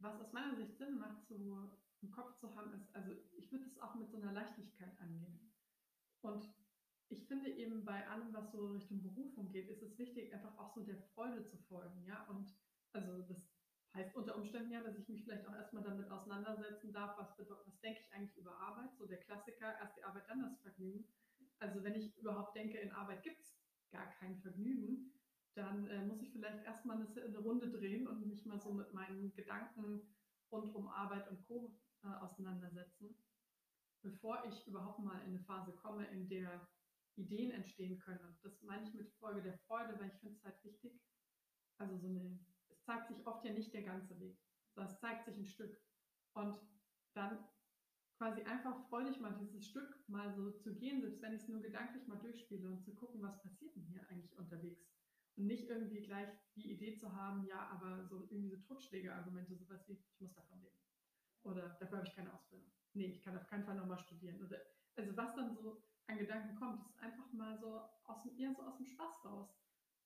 was 0.00 0.20
aus 0.20 0.32
meiner 0.32 0.56
Sicht 0.56 0.76
Sinn 0.76 0.98
macht, 0.98 1.26
so 1.26 1.70
im 2.00 2.10
Kopf 2.10 2.36
zu 2.36 2.54
haben, 2.54 2.72
ist, 2.74 2.94
also 2.94 3.12
ich 3.36 3.50
würde 3.50 3.64
es 3.66 3.78
auch 3.80 3.94
mit 3.94 4.10
so 4.10 4.18
einer 4.18 4.32
Leichtigkeit 4.32 4.98
angehen. 5.00 5.52
Und 6.20 6.48
ich 7.08 7.26
finde 7.26 7.50
eben 7.50 7.84
bei 7.84 8.06
allem, 8.08 8.32
was 8.32 8.52
so 8.52 8.68
Richtung 8.68 9.02
Berufung 9.02 9.50
geht, 9.50 9.68
ist 9.68 9.82
es 9.82 9.98
wichtig, 9.98 10.32
einfach 10.32 10.56
auch 10.58 10.74
so 10.74 10.82
der 10.82 10.98
Freude 11.14 11.44
zu 11.44 11.56
folgen, 11.56 12.04
ja. 12.04 12.26
Und 12.28 12.54
also 12.92 13.22
das 13.22 13.38
heißt 13.94 14.14
unter 14.14 14.36
Umständen 14.36 14.72
ja, 14.72 14.82
dass 14.82 14.98
ich 14.98 15.08
mich 15.08 15.24
vielleicht 15.24 15.46
auch 15.46 15.54
erstmal 15.54 15.82
damit 15.82 16.10
auseinandersetzen 16.10 16.92
darf, 16.92 17.18
was 17.18 17.38
was 17.38 17.80
denke 17.80 18.00
ich 18.00 18.12
eigentlich 18.12 18.36
über 18.36 18.56
Arbeit, 18.58 18.94
so 18.96 19.06
der 19.06 19.18
Klassiker, 19.18 19.74
erst 19.78 19.96
die 19.96 20.04
Arbeit, 20.04 20.28
dann 20.28 20.42
das 20.42 20.60
Vergnügen. 20.60 21.06
Also 21.58 21.82
wenn 21.82 21.94
ich 21.94 22.16
überhaupt 22.18 22.54
denke, 22.54 22.78
in 22.78 22.92
Arbeit 22.92 23.22
gibt 23.22 23.40
es 23.40 23.58
gar 23.90 24.06
kein 24.12 24.36
Vergnügen, 24.36 25.17
dann 25.58 25.86
äh, 25.88 26.04
muss 26.06 26.22
ich 26.22 26.32
vielleicht 26.32 26.64
erstmal 26.64 26.96
eine, 26.96 27.22
eine 27.22 27.38
Runde 27.38 27.70
drehen 27.70 28.06
und 28.06 28.26
mich 28.26 28.46
mal 28.46 28.60
so 28.60 28.72
mit 28.72 28.92
meinen 28.94 29.34
Gedanken 29.34 30.00
rund 30.50 30.74
um 30.74 30.88
Arbeit 30.88 31.28
und 31.30 31.46
Co. 31.46 31.76
Äh, 32.04 32.08
auseinandersetzen 32.08 33.16
bevor 34.02 34.44
ich 34.46 34.66
überhaupt 34.66 35.00
mal 35.00 35.20
in 35.22 35.34
eine 35.34 35.40
Phase 35.40 35.72
komme, 35.72 36.06
in 36.06 36.28
der 36.28 36.68
Ideen 37.16 37.50
entstehen 37.50 37.98
können. 37.98 38.38
Das 38.42 38.62
meine 38.62 38.86
ich 38.86 38.94
mit 38.94 39.12
Folge 39.14 39.42
der 39.42 39.58
Freude, 39.66 39.98
weil 39.98 40.08
ich 40.08 40.18
finde 40.20 40.36
es 40.36 40.44
halt 40.44 40.62
wichtig. 40.64 41.00
Also 41.78 41.96
so 41.96 42.08
eine, 42.08 42.38
es 42.68 42.82
zeigt 42.84 43.08
sich 43.08 43.26
oft 43.26 43.44
ja 43.44 43.52
nicht 43.52 43.72
der 43.72 43.82
ganze 43.82 44.18
Weg, 44.20 44.38
sondern 44.74 44.92
es 44.92 45.00
zeigt 45.00 45.24
sich 45.24 45.36
ein 45.36 45.46
Stück. 45.46 45.80
Und 46.34 46.58
dann 47.14 47.44
quasi 48.16 48.42
einfach 48.42 48.88
freudig 48.88 49.20
mal 49.20 49.36
dieses 49.38 49.66
Stück 49.66 50.02
mal 50.08 50.32
so 50.32 50.52
zu 50.52 50.74
gehen, 50.74 51.00
selbst 51.00 51.22
wenn 51.22 51.34
ich 51.34 51.42
es 51.42 51.48
nur 51.48 51.60
gedanklich 51.60 52.06
mal 52.06 52.18
durchspiele 52.18 52.68
und 52.68 52.82
zu 52.82 52.94
gucken, 52.94 53.22
was 53.22 53.40
passiert 53.42 53.74
denn 53.74 53.84
hier 53.84 54.08
eigentlich 54.08 54.36
unterwegs. 54.36 54.86
Nicht 55.38 55.68
irgendwie 55.68 56.02
gleich 56.02 56.28
die 56.56 56.72
Idee 56.72 56.96
zu 56.96 57.14
haben, 57.14 57.46
ja, 57.46 57.68
aber 57.70 58.04
so 58.04 58.26
irgendwie 58.30 58.50
so 58.50 58.56
Totschlägerargumente, 58.56 59.56
sowas 59.56 59.88
wie, 59.88 59.92
ich 59.92 60.20
muss 60.20 60.34
davon 60.34 60.60
leben. 60.60 60.76
Oder 61.44 61.76
dafür 61.80 61.98
habe 61.98 62.08
ich 62.08 62.14
keine 62.14 62.32
Ausbildung 62.34 62.70
nee, 62.98 63.06
ich 63.06 63.22
kann 63.22 63.36
auf 63.36 63.46
keinen 63.46 63.64
Fall 63.64 63.76
nochmal 63.76 63.98
studieren. 63.98 64.42
Oder, 64.44 64.60
also 64.96 65.16
was 65.16 65.34
dann 65.34 65.54
so 65.54 65.82
an 66.06 66.18
Gedanken 66.18 66.54
kommt, 66.56 66.84
ist 66.84 66.98
einfach 66.98 67.32
mal 67.32 67.56
so 67.58 67.80
aus 68.04 68.22
dem, 68.22 68.36
eher 68.36 68.52
so 68.52 68.62
aus 68.62 68.76
dem 68.76 68.86
Spaß 68.86 69.24
raus, 69.24 69.48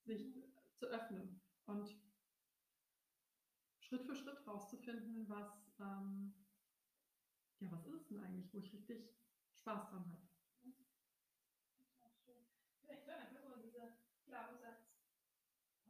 sich 0.05 0.35
zu 0.77 0.87
öffnen 0.87 1.41
und 1.67 1.97
Schritt 3.79 4.05
für 4.05 4.15
Schritt 4.15 4.47
rauszufinden, 4.47 5.29
was, 5.29 5.75
ähm, 5.79 6.35
ja, 7.61 7.71
was 7.71 7.87
ist 7.87 7.95
es 7.95 8.07
denn 8.09 8.21
eigentlich, 8.21 8.53
wo 8.53 8.59
ich 8.59 8.73
richtig 8.73 9.09
Spaß 9.55 9.91
dran 9.91 10.11
habe. 10.11 10.29
Vielleicht 12.81 13.07
dann 13.07 13.21
einfach 13.21 13.43
so 13.45 13.63
dieser 13.63 13.97
Glaubenssatz, 14.27 14.82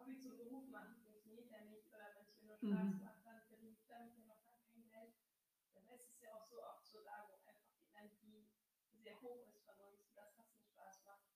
Hobby 0.02 0.18
zum 0.18 0.36
Beruf 0.36 0.68
machen, 0.68 0.98
funktioniert 1.00 1.48
ja 1.48 1.62
nicht. 1.62 1.86
Oder 1.86 2.10
wenn 2.14 2.26
es 2.26 2.34
mir 2.34 2.46
nur 2.46 2.56
Mhm. 2.60 2.98
Spaß 2.98 2.98
macht, 2.98 3.24
dann 3.24 3.46
verdiene 3.46 3.76
ich 3.78 3.86
damit 3.86 4.18
ja 4.18 4.24
noch 4.26 4.42
kein 4.42 4.82
Geld. 4.82 5.14
Dann 5.74 5.86
ist 5.94 6.08
es 6.10 6.20
ja 6.20 6.34
auch 6.34 6.42
so 6.42 6.60
oft 6.60 6.84
so 6.84 6.98
da, 7.04 7.22
wo 7.28 7.38
einfach 7.46 7.70
die 7.78 7.86
Energie 7.86 8.50
sehr 8.90 9.20
hoch 9.20 9.46
ist 9.46 9.62
von 9.64 9.78
uns 9.78 10.02
und 10.02 10.16
das, 10.16 10.36
was 10.36 10.50
mir 10.52 10.62
Spaß 10.64 11.04
macht, 11.04 11.30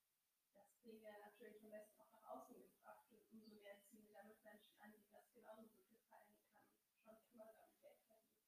das 0.52 0.75
kriegen 0.82 1.00
wir 1.00 1.11
natürlich 1.20 1.62
am 1.62 1.70
besten 1.70 2.00
auch 2.00 2.11
nach 2.11 2.25
außen 2.35 2.56
gebracht. 2.58 3.06
Und 3.12 3.23
umso 3.30 3.54
mehr 3.54 3.78
ziehen 3.78 4.04
wir 4.04 4.12
damit 4.12 4.42
Menschen 4.42 4.75
an, 4.80 4.90
die 4.99 5.08
das 5.12 5.30
genauso 5.30 5.68
gut 5.68 5.88
gefallen 5.88 6.35
kann. 6.50 6.66
Schon 6.99 7.14
kann 7.23 7.37
man 7.37 7.46
damit 7.56 7.78
Geld 7.78 8.00
verdienen. 8.02 8.42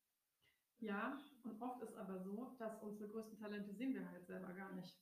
Ja, 0.81 1.17
und 1.45 1.63
oft 1.63 1.83
ist 1.83 1.95
aber 1.97 2.19
so, 2.19 2.57
dass 2.59 2.83
unsere 2.83 3.09
größten 3.11 3.39
Talente 3.39 3.73
sehen 3.73 3.95
wir 3.95 4.09
halt 4.11 4.27
selber 4.27 4.53
gar 4.53 4.73
nicht. 4.73 5.01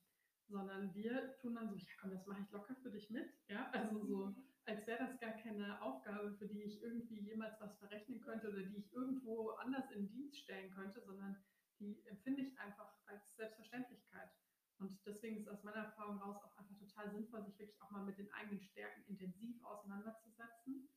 Sondern 0.49 0.95
wir 0.95 1.37
tun 1.39 1.55
dann 1.55 1.69
so, 1.69 1.75
ja 1.77 1.93
komm, 2.01 2.11
das 2.11 2.27
mache 2.27 2.43
ich 2.43 2.51
locker 2.51 2.75
für 2.77 2.91
dich 2.91 3.11
mit. 3.11 3.31
Ja, 3.49 3.71
also 3.71 4.05
so, 4.05 4.35
als 4.67 4.87
wäre 4.87 4.99
das 4.99 5.19
gar 5.21 5.33
keine 5.33 5.81
Aufgabe, 5.81 6.33
für 6.33 6.49
die 6.49 6.63
ich 6.63 6.83
irgendwie 6.83 7.21
jemals 7.21 7.61
was 7.61 7.79
verrechnen 7.79 8.21
könnte 8.21 8.49
oder 8.49 8.63
die 8.63 8.79
ich 8.79 8.93
irgendwo 8.93 9.51
anders 9.53 9.91
in 9.93 10.09
Dienst 10.09 10.41
stellen 10.41 10.71
könnte, 10.73 11.01
sondern 11.01 11.37
die 11.79 12.05
empfinde 12.07 12.43
ich 12.43 12.59
einfach 12.59 12.93
als 13.07 13.37
Selbstverständlichkeit. 13.37 14.31
Und 14.79 14.99
deswegen 15.07 15.39
ist 15.39 15.49
aus 15.49 15.63
meiner 15.63 15.85
Erfahrung 15.85 16.19
raus 16.19 16.43
auch 16.43 16.57
einfach 16.59 16.77
total 16.77 17.11
sinnvoll, 17.11 17.45
sich 17.45 17.59
wirklich 17.59 17.81
auch 17.81 17.91
mal 17.91 18.05
mit 18.05 18.19
den 18.19 18.31
eigenen 18.33 18.61
Stärken 18.61 19.05
intensiv 19.07 19.63
auseinanderzusetzen. 19.65 20.89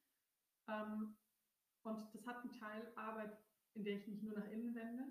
Ähm, 0.68 1.16
und 1.84 2.14
das 2.14 2.26
hat 2.28 2.38
einen 2.38 2.52
Teil 2.52 2.92
Arbeit, 2.96 3.38
in 3.76 3.84
der 3.84 3.96
ich 3.96 4.08
mich 4.08 4.22
nur 4.22 4.34
nach 4.34 4.50
innen 4.50 4.76
wende. 4.76 5.06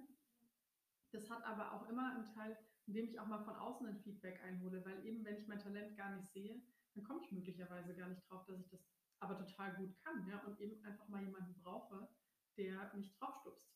Das 1.12 1.31
hat 1.31 1.43
aber 1.45 1.73
auch 1.73 1.88
immer 1.88 2.15
einen 2.15 2.25
Teil, 2.25 2.59
in 2.87 2.95
dem 2.95 3.07
ich 3.07 3.19
auch 3.19 3.27
mal 3.27 3.43
von 3.45 3.57
außen 3.57 3.87
ein 3.87 4.00
Feedback 4.00 4.43
einhole, 4.43 4.85
weil 4.85 5.05
eben, 5.07 5.25
wenn 5.25 5.37
ich 5.37 5.47
mein 5.47 5.61
Talent 5.61 5.97
gar 5.97 6.15
nicht 6.15 6.31
sehe, 6.33 6.61
dann 6.95 7.04
komme 7.04 7.25
ich 7.25 7.33
möglicherweise 7.33 7.95
gar 7.95 8.09
nicht 8.09 8.28
drauf, 8.28 8.45
dass 8.47 8.61
ich 8.61 8.68
das 8.71 8.80
aber 9.21 9.37
total 9.38 9.75
gut 9.75 9.97
kann, 10.04 10.26
ja, 10.28 10.38
und 10.45 10.61
eben 10.61 10.85
einfach 10.85 11.09
mal 11.09 11.23
jemanden 11.23 11.61
brauche, 11.62 12.09
der 12.57 12.92
mich 12.95 13.12
draufstupst. 13.18 13.68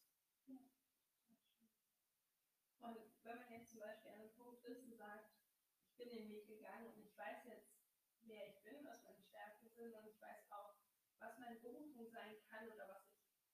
Und 2.81 2.99
wenn 3.23 3.39
man 3.39 3.51
jetzt 3.53 3.71
zum 3.71 3.81
Beispiel 3.81 4.11
an 4.11 4.21
einem 4.21 4.35
Punkt 4.35 4.65
ist 4.65 4.85
und 4.85 4.97
sagt, 4.97 5.31
ich 5.87 5.97
bin 5.97 6.11
den 6.11 6.29
Weg 6.29 6.47
gegangen 6.47 6.93
und 6.93 6.99
ich 6.99 7.17
weiß 7.17 7.45
jetzt, 7.47 7.79
wer 8.23 8.49
ich 8.49 8.63
bin, 8.63 8.85
was 8.85 9.03
meine 9.05 9.23
Stärken 9.23 9.69
sind 9.69 9.95
und 9.95 10.07
ich 10.07 10.21
weiß 10.21 10.51
auch, 10.51 10.75
was 11.19 11.39
meine 11.39 11.61
Berufung 11.61 12.09
sein 12.11 12.37
kann 12.51 12.69
oder 12.69 12.89
was 12.89 13.07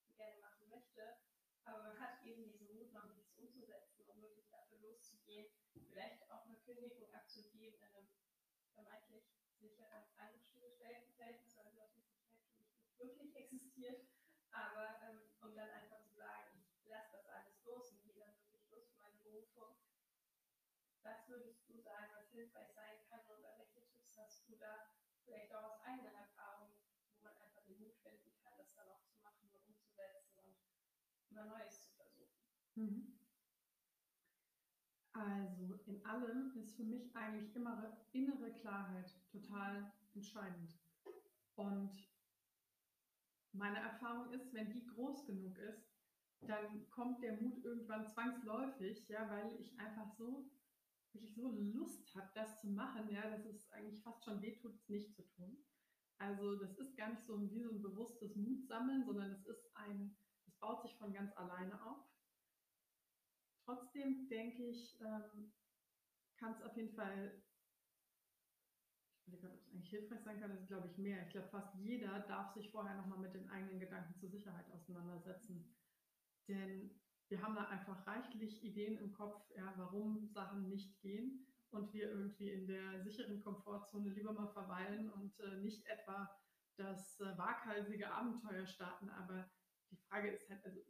ich 0.07 0.17
gerne 0.17 0.41
machen 0.41 0.69
möchte, 0.71 1.17
aber 1.65 1.83
man 1.83 2.01
hat 2.01 2.25
eben 2.25 2.45
diesen 2.45 2.69
Mut 2.75 2.93
noch 2.93 3.15
nichts 3.15 3.37
umzusetzen, 3.37 4.09
um 4.09 4.23
wirklich 4.23 4.49
dafür 4.49 4.79
loszugehen, 4.79 5.47
vielleicht 5.89 6.31
auch 6.31 6.47
eine 6.47 6.57
Kündigung 6.61 7.13
abzugeben 7.13 7.77
in 7.77 7.83
einem 7.83 8.09
vermeintlich 8.73 9.38
sicheren 9.61 10.05
Angestelltenverhältnis, 10.17 11.19
weil 11.19 11.35
solche 11.35 11.91
Sicherheit 11.91 11.91
für 11.93 12.39
mich 12.39 12.57
nicht 12.57 12.99
wirklich 12.99 13.37
existiert, 13.37 14.07
aber 14.51 15.01
ähm, 15.03 15.21
um 15.41 15.55
dann 15.55 15.71
einfach 15.71 16.01
zu 16.03 16.15
sagen, 16.15 16.65
ich 16.79 16.87
lasse 16.87 17.13
das 17.13 17.27
alles 17.29 17.63
los 17.65 17.93
und 17.93 18.03
gehe 18.03 18.15
dann 18.15 18.35
wirklich 18.39 18.69
los 18.71 18.89
für 18.89 18.99
meine 19.03 19.19
Berufung. 19.19 19.77
Was 21.03 21.29
würdest 21.29 21.69
du 21.69 21.79
sagen, 21.79 22.13
was 22.15 22.31
hilfreich 22.31 22.71
sein 22.73 22.99
kann 23.09 23.25
oder 23.39 23.57
welche 23.59 23.85
Tipps 23.87 24.17
hast 24.19 24.49
du 24.49 24.57
da 24.57 24.91
vielleicht 25.25 25.55
auch 25.55 25.65
aus 25.65 25.81
eigener 25.83 26.13
Erfahrung, 26.13 26.73
wo 27.15 27.23
man 27.23 27.37
einfach 27.37 27.65
den 27.65 27.81
Mut 27.81 27.97
finden 27.99 28.35
kann, 28.43 28.57
das 28.57 28.75
dann 28.75 28.89
auch 28.89 29.05
zu 29.05 29.17
machen 29.19 29.49
und 29.51 29.65
umzusetzen 29.67 30.39
und 30.41 30.57
immer 31.31 31.45
Neues 31.45 31.83
zu 31.83 31.91
versuchen? 31.93 32.43
Mhm. 32.75 33.19
Also 35.13 35.58
in 35.89 36.05
allem 36.05 36.53
ist 36.57 36.77
für 36.77 36.85
mich 36.85 37.15
eigentlich 37.17 37.55
immer 37.57 37.99
innere 38.13 38.53
Klarheit 38.53 39.11
total 39.33 39.91
entscheidend. 40.15 40.79
Und 41.57 41.91
meine 43.53 43.79
Erfahrung 43.79 44.31
ist, 44.33 44.53
wenn 44.53 44.71
die 44.71 44.87
groß 44.87 45.27
genug 45.27 45.57
ist, 45.59 45.89
dann 46.43 46.89
kommt 46.91 47.23
der 47.23 47.41
Mut 47.41 47.65
irgendwann 47.65 48.07
zwangsläufig, 48.07 49.09
ja, 49.09 49.29
weil 49.29 49.59
ich 49.61 49.77
einfach 49.79 50.13
so 50.13 50.51
wirklich 51.13 51.35
so 51.35 51.51
Lust 51.51 52.15
habe, 52.15 52.31
das 52.35 52.61
zu 52.61 52.69
machen, 52.69 53.11
ja, 53.11 53.29
dass 53.31 53.45
es 53.47 53.71
eigentlich 53.73 54.03
fast 54.03 54.25
schon 54.25 54.43
wehtut, 54.43 54.75
es 54.75 54.89
nicht 54.89 55.15
zu 55.15 55.23
tun. 55.23 55.57
Also 56.19 56.57
das 56.57 56.77
ist 56.77 56.97
gar 56.97 57.11
nicht 57.11 57.25
so 57.25 57.41
wie 57.51 57.63
so 57.63 57.71
ein 57.71 57.83
bewusstes 57.83 58.37
Mutsammeln, 58.37 59.05
sondern 59.05 59.33
es 59.33 59.47
ist 59.47 59.75
ein, 59.75 60.17
es 60.47 60.55
baut 60.59 60.83
sich 60.83 60.95
von 60.97 61.13
ganz 61.13 61.35
alleine 61.37 61.83
auf. 61.87 62.05
Trotzdem 63.65 64.29
denke 64.29 64.69
ich, 64.69 64.99
ähm, 65.01 65.53
kann 66.39 66.53
es 66.53 66.63
auf 66.63 66.77
jeden 66.77 66.95
Fall, 66.95 67.43
ich 69.21 69.27
überlege 69.27 69.43
gerade, 69.43 69.55
ob 69.55 69.61
es 69.61 69.73
eigentlich 69.73 69.91
hilfreich 69.91 70.23
sein 70.23 70.41
kann, 70.41 70.51
das 70.51 70.61
ist 70.61 70.69
glaube 70.69 70.89
ich 70.89 70.99
mehr. 70.99 71.23
Ich 71.27 71.31
glaube, 71.31 71.49
fast 71.49 71.75
jeder 71.75 72.21
darf 72.21 72.53
sich 72.55 72.71
vorher 72.71 72.97
nochmal 72.97 73.19
mit 73.19 73.35
den 73.35 73.49
eigenen 73.51 73.81
Gedanken 73.81 74.15
zur 74.15 74.31
Sicherheit 74.31 74.71
auseinandersetzen. 74.71 75.75
Denn 76.49 76.99
wir 77.29 77.43
haben 77.43 77.55
da 77.55 77.65
einfach 77.67 78.07
reichlich 78.07 78.63
Ideen 78.65 78.97
im 78.99 79.13
Kopf, 79.13 79.51
ja, 79.57 79.75
warum 79.77 80.29
Sachen 80.29 80.69
nicht 80.69 80.99
gehen 81.01 81.47
und 81.71 81.93
wir 81.93 82.11
irgendwie 82.11 82.51
in 82.51 82.67
der 82.67 83.03
sicheren 83.03 83.41
Komfortzone 83.43 84.11
lieber 84.11 84.33
mal 84.33 84.49
verweilen 84.49 85.11
und 85.11 85.39
äh, 85.41 85.59
nicht 85.59 85.85
etwa 85.87 86.31
das 86.77 87.21
äh, 87.21 87.37
waghalsige 87.37 88.11
Abenteuer 88.11 88.67
starten. 88.67 89.11
Aber 89.11 89.51
die 89.91 89.97
Frage 89.97 90.31
ist 90.31 90.49
halt, 90.49 90.65
also 90.65 90.81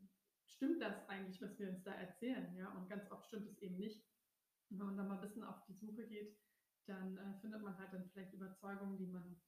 stimmt 0.46 0.80
das 0.80 1.08
eigentlich, 1.08 1.40
was 1.42 1.58
wir 1.58 1.70
uns 1.70 1.82
da 1.82 1.92
erzählen? 1.92 2.54
Ja, 2.54 2.70
und 2.70 2.88
ganz 2.88 3.10
oft 3.10 3.26
stimmt 3.26 3.48
es 3.48 3.58
eben 3.58 3.76
nicht. 3.76 4.04
Wenn 4.70 4.86
man 4.86 4.96
da 4.96 5.04
mal 5.04 5.14
ein 5.16 5.20
bisschen 5.20 5.44
auf 5.44 5.64
die 5.66 5.74
Suche 5.74 6.06
geht, 6.06 6.36
dann 6.86 7.16
äh, 7.16 7.40
findet 7.40 7.62
man 7.62 7.78
halt 7.78 7.92
dann 7.92 8.08
vielleicht 8.10 8.32
Überzeugungen, 8.32 8.98
die 8.98 9.06
man 9.06 9.40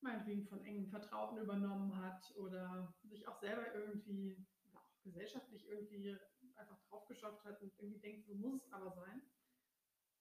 meinetwegen 0.00 0.46
von 0.46 0.64
engen 0.64 0.88
Vertrauten 0.88 1.38
übernommen 1.38 1.96
hat 1.96 2.34
oder 2.36 2.94
sich 3.04 3.26
auch 3.26 3.38
selber 3.40 3.74
irgendwie 3.74 4.46
oder 4.68 4.80
auch 4.80 5.02
gesellschaftlich 5.02 5.66
irgendwie 5.68 6.16
einfach 6.56 6.78
draufgeschafft 6.88 7.44
hat 7.44 7.60
und 7.62 7.72
irgendwie 7.78 8.00
denkt, 8.00 8.26
so 8.26 8.34
muss 8.34 8.62
es 8.62 8.72
aber 8.72 8.92
sein. 8.92 9.22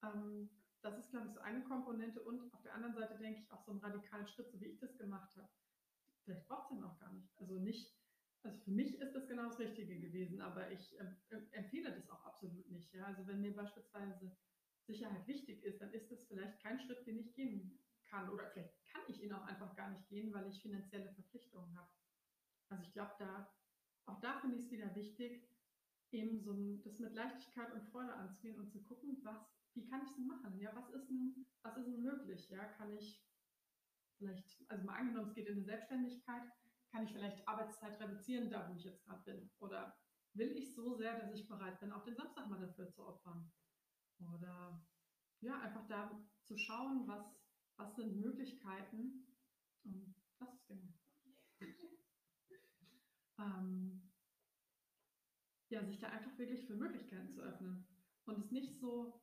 Ähm, 0.04 0.50
das 0.82 0.98
ist, 1.00 1.10
glaube 1.10 1.28
ich, 1.28 1.34
so 1.34 1.40
eine 1.40 1.64
Komponente 1.64 2.22
und 2.22 2.54
auf 2.54 2.62
der 2.62 2.76
anderen 2.76 2.94
Seite 2.94 3.18
denke 3.18 3.42
ich 3.42 3.52
auch 3.52 3.64
so 3.64 3.72
einen 3.72 3.80
radikalen 3.80 4.28
Schritt, 4.28 4.52
so 4.52 4.60
wie 4.62 4.68
ich 4.68 4.80
das 4.80 4.98
gemacht 4.98 5.36
habe. 5.36 5.50
Vielleicht 6.24 6.48
braucht 6.48 6.72
es 6.72 6.78
den 6.78 6.84
auch 6.84 7.00
gar 7.00 7.12
nicht. 7.14 7.30
Also 7.38 7.60
nicht, 7.60 7.95
für 8.66 8.72
mich 8.72 9.00
ist 9.00 9.14
das 9.14 9.28
genau 9.28 9.50
das 9.50 9.60
Richtige 9.60 10.00
gewesen, 10.00 10.42
aber 10.42 10.72
ich 10.72 11.00
äh, 11.00 11.38
empfehle 11.52 11.94
das 11.94 12.10
auch 12.10 12.26
absolut 12.26 12.68
nicht. 12.72 12.92
Ja? 12.94 13.06
Also 13.06 13.26
wenn 13.28 13.40
mir 13.40 13.56
beispielsweise 13.56 14.36
Sicherheit 14.88 15.28
wichtig 15.28 15.64
ist, 15.64 15.80
dann 15.82 15.94
ist 15.94 16.12
das 16.12 16.26
vielleicht 16.28 16.60
kein 16.62 16.80
Schritt, 16.80 17.06
den 17.06 17.20
ich 17.20 17.36
gehen 17.36 17.80
kann. 18.06 18.28
Oder 18.30 18.50
vielleicht 18.50 18.84
kann 18.88 19.04
ich 19.08 19.22
ihn 19.22 19.34
auch 19.34 19.46
einfach 19.46 19.76
gar 19.76 19.92
nicht 19.92 20.08
gehen, 20.10 20.34
weil 20.34 20.48
ich 20.48 20.62
finanzielle 20.62 21.14
Verpflichtungen 21.14 21.78
habe. 21.78 21.90
Also 22.70 22.84
ich 22.84 22.94
glaube, 22.94 23.14
da, 23.20 23.54
auch 24.08 24.20
da 24.20 24.40
finde 24.40 24.58
ich 24.58 24.64
es 24.64 24.72
wieder 24.72 24.96
wichtig, 24.96 25.48
eben 26.12 26.40
so 26.40 26.54
ein, 26.54 26.82
das 26.82 26.98
mit 26.98 27.14
Leichtigkeit 27.14 27.72
und 27.72 27.84
Freude 27.92 28.14
anzugehen 28.14 28.60
und 28.60 28.72
zu 28.72 28.84
gucken, 28.84 29.20
was, 29.24 29.46
wie 29.76 29.86
kann 29.86 30.02
ich 30.04 30.10
es 30.10 30.18
machen? 30.18 30.60
Ja, 30.60 30.76
was 30.76 30.90
ist 30.90 31.08
denn, 31.08 31.46
was 31.62 31.78
ist 31.78 31.86
denn 31.86 32.02
möglich? 32.02 32.50
Ja, 32.50 32.66
kann 32.66 32.96
ich 32.98 33.24
vielleicht, 34.18 34.66
also 34.72 34.84
mal 34.86 34.98
angenommen, 34.98 35.28
es 35.28 35.36
geht 35.36 35.48
in 35.48 35.58
eine 35.58 35.66
Selbstständigkeit, 35.66 36.44
kann 36.96 37.04
ich 37.04 37.12
vielleicht 37.12 37.46
Arbeitszeit 37.46 38.00
reduzieren, 38.00 38.50
da 38.50 38.70
wo 38.70 38.74
ich 38.74 38.86
jetzt 38.86 39.04
gerade 39.04 39.22
bin? 39.24 39.52
Oder 39.60 39.98
will 40.34 40.52
ich 40.56 40.74
so 40.74 40.96
sehr, 40.96 41.20
dass 41.20 41.34
ich 41.34 41.46
bereit 41.46 41.78
bin, 41.82 41.92
auch 41.92 42.06
den 42.06 42.16
Samstag 42.16 42.48
mal 42.48 42.60
dafür 42.60 42.90
zu 42.90 43.06
opfern? 43.06 43.52
Oder 44.34 44.82
ja, 45.42 45.60
einfach 45.60 45.86
da 45.88 46.10
zu 46.46 46.58
schauen, 46.58 47.06
was, 47.06 47.38
was 47.76 47.98
sind 47.98 48.16
Möglichkeiten. 48.22 49.28
Und 49.84 50.16
das 50.40 50.54
ist 50.54 50.68
genau. 50.68 50.94
ähm, 53.40 54.14
ja, 55.68 55.84
sich 55.84 56.00
da 56.00 56.08
einfach 56.08 56.38
wirklich 56.38 56.66
für 56.66 56.76
Möglichkeiten 56.76 57.30
zu 57.34 57.42
öffnen 57.42 57.86
und 58.24 58.40
es 58.40 58.52
nicht 58.52 58.80
so 58.80 59.22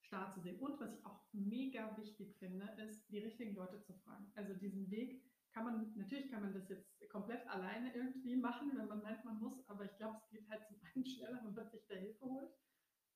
starr 0.00 0.32
zu 0.32 0.40
sehen. 0.40 0.58
Und 0.58 0.80
was 0.80 0.94
ich 0.94 1.04
auch 1.04 1.22
mega 1.32 1.94
wichtig 1.98 2.34
finde, 2.38 2.64
ist, 2.88 3.10
die 3.10 3.18
richtigen 3.18 3.54
Leute 3.54 3.82
zu 3.82 3.92
fragen. 3.92 4.32
Also 4.34 4.54
diesen 4.54 4.90
Weg 4.90 5.29
kann 5.52 5.64
man, 5.64 5.92
natürlich 5.96 6.30
kann 6.30 6.42
man 6.42 6.52
das 6.52 6.68
jetzt 6.68 7.08
komplett 7.10 7.46
alleine 7.48 7.94
irgendwie 7.94 8.36
machen, 8.36 8.72
wenn 8.76 8.86
man 8.86 9.02
meint, 9.02 9.24
man 9.24 9.38
muss, 9.38 9.68
aber 9.68 9.84
ich 9.84 9.96
glaube, 9.96 10.18
es 10.18 10.30
geht 10.30 10.48
halt 10.48 10.66
zum 10.66 10.80
einen 10.82 11.04
schneller, 11.06 11.40
wenn 11.44 11.54
man 11.54 11.70
sich 11.70 11.86
da 11.86 11.94
Hilfe 11.94 12.24
holt. 12.24 12.50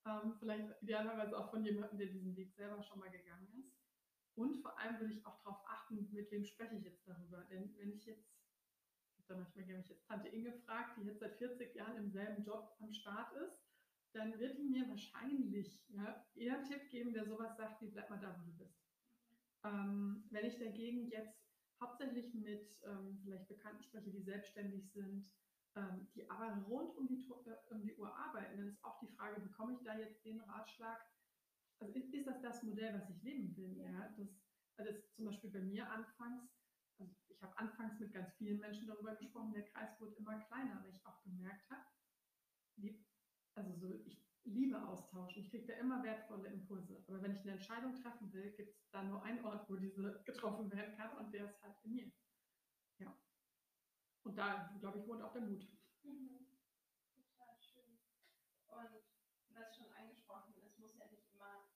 Ähm, 0.06 0.34
vielleicht 0.38 0.82
idealerweise 0.82 1.38
auch 1.38 1.50
von 1.50 1.64
jemandem, 1.64 1.98
der 1.98 2.08
diesen 2.08 2.36
Weg 2.36 2.52
selber 2.54 2.82
schon 2.82 2.98
mal 2.98 3.10
gegangen 3.10 3.48
ist. 3.58 3.72
Und 4.34 4.56
vor 4.56 4.78
allem 4.78 4.98
will 5.00 5.12
ich 5.12 5.24
auch 5.24 5.38
darauf 5.42 5.62
achten, 5.66 6.08
mit 6.12 6.30
wem 6.30 6.44
spreche 6.44 6.74
ich 6.74 6.84
jetzt 6.84 7.06
darüber. 7.06 7.44
Denn 7.50 7.74
wenn 7.78 7.92
ich 7.92 8.04
jetzt, 8.04 8.28
ich 9.12 9.18
habe 9.18 9.28
da 9.28 9.36
manchmal 9.36 9.64
gerne 9.64 9.78
mich 9.78 9.90
jetzt 9.90 10.06
Tante 10.06 10.28
Inge 10.28 10.52
fragt, 10.66 10.98
die 10.98 11.06
jetzt 11.06 11.20
seit 11.20 11.36
40 11.36 11.74
Jahren 11.74 11.96
im 11.96 12.10
selben 12.10 12.44
Job 12.44 12.76
am 12.80 12.92
Start 12.92 13.32
ist, 13.36 13.64
dann 14.12 14.38
wird 14.38 14.58
die 14.58 14.68
mir 14.68 14.88
wahrscheinlich 14.88 15.84
ja, 15.88 16.24
eher 16.34 16.56
einen 16.56 16.64
Tipp 16.64 16.88
geben, 16.90 17.12
der 17.12 17.26
sowas 17.26 17.56
sagt, 17.56 17.80
wie 17.80 17.88
bleib 17.88 18.10
mal 18.10 18.20
da, 18.20 18.36
wo 18.38 18.50
du 18.50 18.56
bist. 18.58 18.84
Ähm, 19.64 20.24
wenn 20.30 20.44
ich 20.44 20.58
dagegen 20.58 21.08
jetzt 21.08 21.43
hauptsächlich 21.80 22.34
mit 22.34 22.76
ähm, 22.84 23.18
vielleicht 23.22 23.48
Bekannten 23.48 23.82
spreche, 23.82 24.10
die 24.10 24.22
selbstständig 24.22 24.92
sind, 24.92 25.30
ähm, 25.76 26.08
die 26.14 26.28
aber 26.30 26.56
rund 26.68 26.96
um 26.96 27.08
die, 27.08 27.28
äh, 27.46 27.72
um 27.72 27.82
die 27.82 27.94
Uhr 27.96 28.14
arbeiten, 28.14 28.56
dann 28.56 28.68
ist 28.68 28.84
auch 28.84 28.98
die 29.00 29.14
Frage, 29.16 29.40
bekomme 29.40 29.74
ich 29.74 29.82
da 29.82 29.98
jetzt 29.98 30.24
den 30.24 30.40
Ratschlag? 30.40 31.00
Also 31.80 31.92
ist, 31.94 32.14
ist 32.14 32.26
das 32.26 32.40
das 32.40 32.62
Modell, 32.62 32.94
was 32.94 33.10
ich 33.10 33.22
leben 33.22 33.56
will? 33.56 33.76
Ja, 33.78 34.08
das, 34.16 34.28
also 34.76 34.92
das 34.92 35.14
zum 35.14 35.26
Beispiel 35.26 35.50
bei 35.50 35.60
mir 35.60 35.90
anfangs 35.90 36.50
also 36.98 37.12
ich 37.28 37.42
habe 37.42 37.58
anfangs 37.58 37.98
mit 37.98 38.12
ganz 38.12 38.32
vielen 38.34 38.60
Menschen 38.60 38.86
darüber 38.86 39.14
gesprochen, 39.16 39.52
der 39.52 39.64
Kreis 39.64 40.00
wurde 40.00 40.14
immer 40.14 40.38
kleiner, 40.42 40.82
weil 40.82 40.94
ich 40.94 41.04
auch 41.06 41.20
gemerkt 41.22 41.68
habe, 41.70 41.82
also 43.54 43.74
so, 43.76 44.02
ich 44.04 44.33
liebe 44.44 44.80
Austausch 44.86 45.36
und 45.36 45.44
ich 45.44 45.50
kriege 45.50 45.66
da 45.66 45.74
immer 45.74 46.02
wertvolle 46.02 46.48
Impulse. 46.48 47.02
Aber 47.08 47.22
wenn 47.22 47.34
ich 47.34 47.40
eine 47.40 47.52
Entscheidung 47.52 47.94
treffen 47.94 48.32
will, 48.32 48.52
gibt 48.52 48.76
es 48.76 48.90
da 48.90 49.02
nur 49.02 49.22
einen 49.22 49.44
Ort, 49.44 49.68
wo 49.68 49.76
diese 49.76 50.22
getroffen 50.24 50.70
werden 50.70 50.96
kann 50.96 51.16
und 51.16 51.32
der 51.32 51.46
ist 51.46 51.62
halt 51.62 51.76
in 51.84 51.94
mir. 51.94 52.12
Ja. 52.98 53.18
Und 54.22 54.36
da, 54.36 54.74
glaube 54.80 54.98
ich, 54.98 55.06
wohnt 55.06 55.22
auch 55.22 55.32
der 55.32 55.42
Mut. 55.42 55.66
Mhm. 56.02 56.46
Total 57.14 57.56
schön. 57.60 57.98
Und 58.66 59.02
du 59.48 59.54
hast 59.54 59.76
schon 59.76 59.90
angesprochen, 59.92 60.54
es 60.66 60.78
muss 60.78 60.96
ja 60.98 61.06
nicht 61.06 61.30
immer 61.32 61.68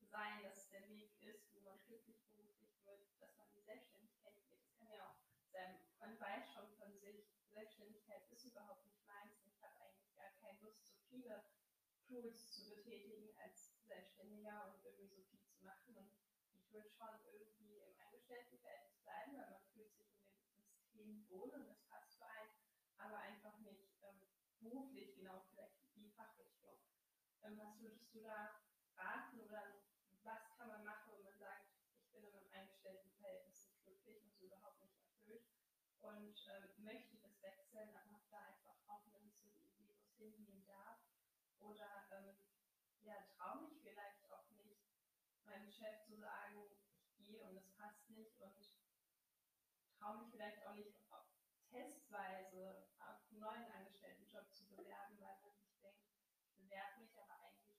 sein, 0.00 0.42
dass 0.42 0.68
der 0.68 0.88
Weg 0.88 1.20
ist, 1.22 1.54
wo 1.54 1.60
man 1.60 1.78
glücklich 1.86 2.22
beruflich 2.28 2.84
wird, 2.84 3.00
dass 3.20 3.36
man 3.36 3.46
in 3.48 3.54
die 3.54 3.64
Selbstständigkeit 3.64 4.34
geht. 4.46 4.62
Es 4.62 4.76
kann 4.76 4.88
ja 4.90 5.08
auch 5.08 5.16
sein, 5.50 5.80
man 5.98 6.20
weiß 6.20 6.52
schon 6.52 6.68
von 6.76 6.92
sich, 6.98 7.26
Selbstständigkeit 7.50 8.30
ist 8.30 8.44
überhaupt 8.44 8.84
nicht 8.84 9.02
meins. 9.06 9.40
Ich 9.46 9.62
habe 9.62 9.80
eigentlich 9.80 10.14
gar 10.14 10.30
keine 10.40 10.60
Lust, 10.60 10.86
so 10.86 10.94
viele 11.08 11.42
Tools 12.06 12.52
zu 12.52 12.68
betätigen 12.70 13.34
als 13.42 13.74
Selbstständiger 13.86 14.72
und 14.72 14.84
irgendwie 14.84 15.08
so 15.08 15.22
viel 15.30 15.42
zu 15.50 15.64
machen. 15.64 15.96
Und 15.96 16.10
ich 16.54 16.72
würde 16.72 16.88
schon 16.90 17.18
irgendwie 17.26 17.78
im 17.78 17.94
Angestelltenverhältnis 17.98 18.98
bleiben, 19.02 19.36
weil 19.36 19.50
man 19.50 19.62
fühlt 19.72 19.92
sich 19.94 20.14
in 20.14 20.22
dem 20.22 20.62
System 20.62 21.28
wohl 21.28 21.50
und 21.50 21.66
das 21.66 21.82
passt 21.88 22.14
für 22.16 22.26
einen, 22.26 22.52
aber 22.98 23.18
einfach 23.18 23.58
nicht 23.58 23.98
ähm, 24.02 24.22
beruflich, 24.60 25.14
genau 25.16 25.42
vielleicht 25.50 25.74
die 25.94 26.10
Fachrichtung. 26.10 26.78
Ähm, 27.42 27.58
was 27.58 27.78
würdest 27.80 28.14
du 28.14 28.20
da 28.20 28.60
raten 28.96 29.40
oder 29.40 29.82
was 30.22 30.42
kann 30.56 30.68
man 30.68 30.84
machen, 30.84 31.12
wenn 31.12 31.22
man 31.22 31.38
sagt, 31.38 31.70
ich 31.98 32.10
bin 32.10 32.24
in 32.24 32.34
einem 32.34 32.52
Angestelltenverhältnis 32.52 33.66
nicht 33.66 33.82
glücklich 33.84 34.22
und 34.22 34.34
so 34.34 34.46
überhaupt 34.46 34.80
nicht 34.80 34.98
erfüllt 34.98 35.44
und 36.00 36.38
ähm, 36.48 36.84
möchte 36.84 37.16
das 37.18 37.40
wechseln, 37.42 37.88
aber 37.94 38.10
habe 38.10 38.26
da 38.30 38.38
einfach 38.38 38.76
auch 38.88 39.20
nicht 39.22 39.36
so 39.36 39.48
die 39.50 39.66
Idee, 39.66 39.94
wo 39.94 40.02
es 40.02 40.16
hingehen 40.16 40.65
oder 41.60 42.08
ähm, 42.12 42.36
ja, 43.02 43.14
traue 43.36 43.62
mich 43.62 43.80
vielleicht 43.80 44.24
auch 44.30 44.50
nicht, 44.50 44.82
meinem 45.44 45.70
Chef 45.70 46.02
zu 46.06 46.16
sagen, 46.16 46.58
ich 46.70 47.16
gehe 47.16 47.40
und 47.42 47.56
es 47.56 47.68
passt 47.76 48.10
nicht 48.10 48.40
und 48.40 48.68
traue 49.98 50.18
mich 50.18 50.30
vielleicht 50.30 50.66
auch 50.66 50.74
nicht 50.74 50.92
testweise 51.70 52.86
auf 52.98 53.20
einen 53.30 53.40
neuen 53.40 53.70
Angestelltenjob 53.72 54.52
zu 54.52 54.66
bewerben, 54.68 55.18
weil 55.20 55.36
man 55.40 55.54
sich 55.58 55.78
denkt, 55.80 56.02
ich 56.40 56.54
bewerbe 56.56 57.00
mich, 57.00 57.18
aber 57.18 57.38
eigentlich 57.42 57.76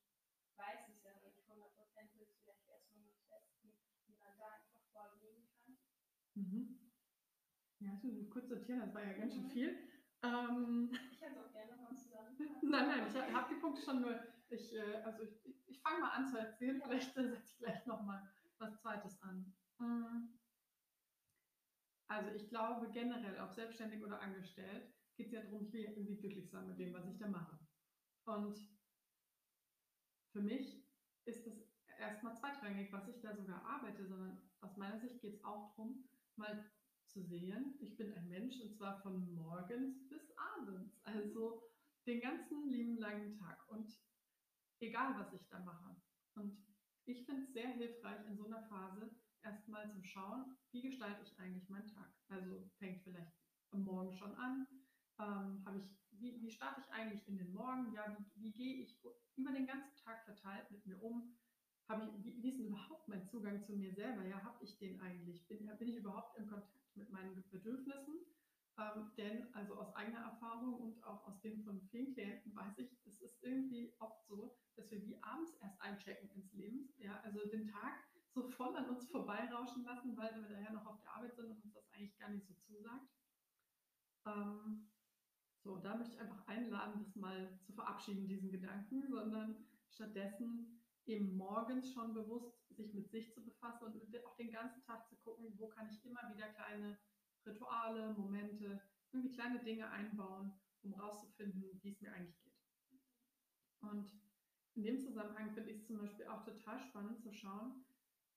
weiß 0.55 0.87
ich 0.89 0.95
es 0.95 1.03
ja 1.03 1.13
noch 1.13 1.23
nicht 1.23 1.47
100 1.47 1.75
Prozent, 1.75 2.15
will 2.15 2.25
es 2.27 2.37
vielleicht 2.41 2.67
erstmal 2.67 2.99
nur 3.01 3.19
testen, 3.27 3.73
wie 4.05 4.15
man 4.15 4.37
da 4.37 4.47
einfach 4.49 4.81
vorgehen 4.91 5.47
kann. 5.47 5.77
Mhm. 6.35 6.79
Ja, 7.79 7.99
also 8.03 8.23
kurz 8.29 8.49
sortieren, 8.49 8.81
das 8.81 8.93
war 8.93 9.03
ja 9.03 9.13
ganz 9.13 9.33
schön 9.33 9.45
mhm. 9.45 9.51
viel. 9.51 9.89
Ähm, 10.23 10.91
ich 11.11 11.21
hätte 11.21 11.45
auch 11.45 11.51
gerne 11.51 11.75
noch 11.77 11.95
zusammen. 11.95 12.06
nein, 12.61 12.87
nein, 12.87 13.07
ich 13.07 13.33
habe 13.33 13.53
die 13.53 13.59
Punkte 13.59 13.81
schon 13.81 14.01
nur. 14.01 14.19
Ich, 14.49 14.73
äh, 14.73 15.01
also 15.03 15.23
ich, 15.23 15.45
ich 15.67 15.81
fange 15.81 15.99
mal 15.99 16.11
an 16.11 16.27
zu 16.27 16.37
erzählen, 16.37 16.81
vielleicht 16.81 17.13
setze 17.13 17.43
ich 17.43 17.57
gleich 17.57 17.85
nochmal 17.85 18.29
was 18.59 18.79
Zweites 18.81 19.21
an. 19.21 19.53
Ähm, 19.79 20.39
also 22.07 22.31
ich 22.31 22.47
glaube 22.49 22.89
generell, 22.91 23.39
ob 23.41 23.53
selbstständig 23.53 24.03
oder 24.03 24.21
angestellt, 24.21 24.93
geht 25.17 25.27
es 25.27 25.33
ja 25.33 25.41
darum, 25.41 25.61
ich 25.61 25.73
will 25.73 25.83
irgendwie 25.83 26.15
glücklich 26.15 26.49
sein 26.49 26.67
mit 26.67 26.79
dem, 26.79 26.93
was 26.93 27.05
ich 27.07 27.17
da 27.17 27.27
mache. 27.27 27.59
Und 28.25 28.57
für 30.31 30.41
mich 30.41 30.85
ist 31.25 31.45
es 31.47 31.67
erstmal 31.99 32.35
zweitrangig, 32.35 32.91
was 32.93 33.07
ich 33.07 33.19
da 33.21 33.35
sogar 33.35 33.63
arbeite, 33.65 34.05
sondern 34.05 34.41
aus 34.61 34.77
meiner 34.77 34.99
Sicht 34.99 35.19
geht 35.21 35.35
es 35.35 35.43
auch 35.43 35.69
darum, 35.71 36.07
mal 36.35 36.71
zu 37.07 37.21
sehen, 37.23 37.75
ich 37.79 37.97
bin 37.97 38.13
ein 38.13 38.27
Mensch 38.27 38.59
und 38.61 38.73
zwar 38.73 39.01
von 39.01 39.33
morgens 39.33 40.07
bis 40.09 40.31
abends, 40.37 41.01
also 41.03 41.63
den 42.07 42.21
ganzen 42.21 42.69
lieben 42.69 42.97
langen 42.97 43.37
Tag 43.37 43.69
und 43.69 43.93
egal 44.79 45.19
was 45.19 45.33
ich 45.33 45.47
da 45.49 45.59
mache. 45.59 45.95
Und 46.35 46.57
ich 47.05 47.25
finde 47.25 47.43
es 47.43 47.53
sehr 47.53 47.69
hilfreich 47.69 48.25
in 48.25 48.37
so 48.37 48.45
einer 48.45 48.63
Phase 48.63 49.11
erstmal 49.43 49.91
zu 49.91 50.01
schauen, 50.03 50.57
wie 50.71 50.81
gestalte 50.81 51.23
ich 51.23 51.37
eigentlich 51.39 51.69
meinen 51.69 51.87
Tag. 51.87 52.11
Also 52.29 52.69
fängt 52.79 53.03
vielleicht 53.03 53.33
am 53.71 53.83
Morgen 53.83 54.13
schon 54.13 54.33
an, 54.35 54.67
ähm, 55.19 55.65
ich, 55.77 55.97
wie, 56.11 56.41
wie 56.41 56.51
starte 56.51 56.81
ich 56.81 56.91
eigentlich 56.91 57.27
in 57.27 57.37
den 57.37 57.51
Morgen, 57.53 57.91
ja, 57.93 58.17
wie, 58.17 58.41
wie 58.41 58.53
gehe 58.53 58.83
ich 58.83 59.01
über 59.35 59.51
den 59.51 59.67
ganzen 59.67 59.95
Tag 59.97 60.23
verteilt 60.23 60.69
mit 60.71 60.85
mir 60.85 61.01
um, 61.01 61.37
ich, 61.89 62.25
wie, 62.25 62.43
wie 62.43 62.49
ist 62.49 62.59
denn 62.59 62.67
überhaupt 62.67 63.07
mein 63.07 63.25
Zugang 63.25 63.63
zu 63.63 63.73
mir 63.73 63.93
selber? 63.93 64.25
Ja, 64.25 64.43
habe 64.43 64.63
ich 64.63 64.77
den 64.77 64.99
eigentlich? 64.99 65.47
Bin, 65.47 65.69
bin 65.77 65.87
ich 65.87 65.95
überhaupt 65.95 66.37
im 66.37 66.47
Kontakt 66.47 66.95
mit 66.95 67.09
meinen 67.09 67.43
Bedürfnissen. 67.49 68.15
Ähm, 68.77 69.11
denn 69.17 69.53
also 69.55 69.75
aus 69.75 69.95
eigener 69.95 70.19
Erfahrung 70.19 70.75
und 70.75 71.03
auch 71.03 71.25
aus 71.25 71.39
dem 71.41 71.63
von 71.63 71.81
vielen 71.89 72.13
Klienten 72.13 72.55
weiß 72.55 72.77
ich, 72.77 72.91
es 73.05 73.21
ist 73.21 73.43
irgendwie 73.43 73.95
oft 73.99 74.23
so, 74.27 74.55
dass 74.75 74.91
wir 74.91 75.01
wie 75.03 75.21
abends 75.23 75.55
erst 75.55 75.81
einchecken 75.81 76.29
ins 76.31 76.53
Leben. 76.53 76.93
Ja, 76.97 77.19
also 77.21 77.47
den 77.47 77.67
Tag 77.67 78.07
so 78.29 78.47
voll 78.49 78.75
an 78.75 78.89
uns 78.89 79.09
vorbeirauschen 79.09 79.83
lassen, 79.83 80.15
weil 80.15 80.33
wir 80.35 80.47
daher 80.47 80.71
noch 80.71 80.85
auf 80.85 81.01
der 81.01 81.11
Arbeit 81.11 81.35
sind 81.35 81.49
und 81.49 81.63
uns 81.63 81.73
das 81.73 81.91
eigentlich 81.91 82.17
gar 82.19 82.29
nicht 82.29 82.45
so 82.45 82.53
zusagt. 82.53 83.09
Ähm, 84.27 84.91
so, 85.63 85.77
da 85.77 85.95
möchte 85.97 86.13
ich 86.13 86.21
einfach 86.21 86.45
einladen, 86.47 87.03
das 87.03 87.15
mal 87.15 87.59
zu 87.63 87.73
verabschieden, 87.73 88.27
diesen 88.27 88.51
Gedanken, 88.51 89.07
sondern 89.09 89.65
stattdessen 89.89 90.83
eben 91.05 91.35
morgens 91.35 91.91
schon 91.91 92.13
bewusst 92.13 92.67
sich 92.75 92.93
mit 92.93 93.09
sich 93.09 93.33
zu 93.33 93.43
befassen 93.43 93.85
und 93.85 94.25
auch 94.25 94.35
den 94.35 94.51
ganzen 94.51 94.83
Tag 94.83 95.07
zu 95.07 95.15
gucken, 95.17 95.57
wo 95.57 95.67
kann 95.67 95.89
ich 95.89 96.05
immer 96.05 96.21
wieder 96.31 96.49
kleine 96.49 96.99
Rituale, 97.47 98.13
Momente, 98.13 98.81
irgendwie 99.11 99.33
kleine 99.33 99.63
Dinge 99.63 99.89
einbauen, 99.89 100.53
um 100.83 100.93
rauszufinden, 100.93 101.79
wie 101.81 101.89
es 101.89 102.01
mir 102.01 102.13
eigentlich 102.13 102.39
geht. 102.43 102.53
Und 103.81 104.11
in 104.75 104.83
dem 104.83 104.99
Zusammenhang 104.99 105.51
finde 105.53 105.71
ich 105.71 105.77
es 105.77 105.87
zum 105.87 105.99
Beispiel 105.99 106.27
auch 106.27 106.43
total 106.43 106.79
spannend 106.79 107.21
zu 107.21 107.31
schauen, 107.33 107.85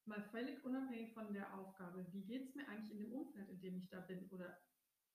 mal 0.06 0.22
völlig 0.30 0.64
unabhängig 0.64 1.12
von 1.12 1.32
der 1.32 1.52
Aufgabe, 1.54 2.06
wie 2.12 2.24
geht 2.24 2.48
es 2.48 2.54
mir 2.54 2.66
eigentlich 2.68 2.92
in 2.92 2.98
dem 2.98 3.12
Umfeld, 3.12 3.48
in 3.48 3.60
dem 3.60 3.76
ich 3.76 3.88
da 3.88 4.00
bin 4.00 4.28
oder 4.30 4.58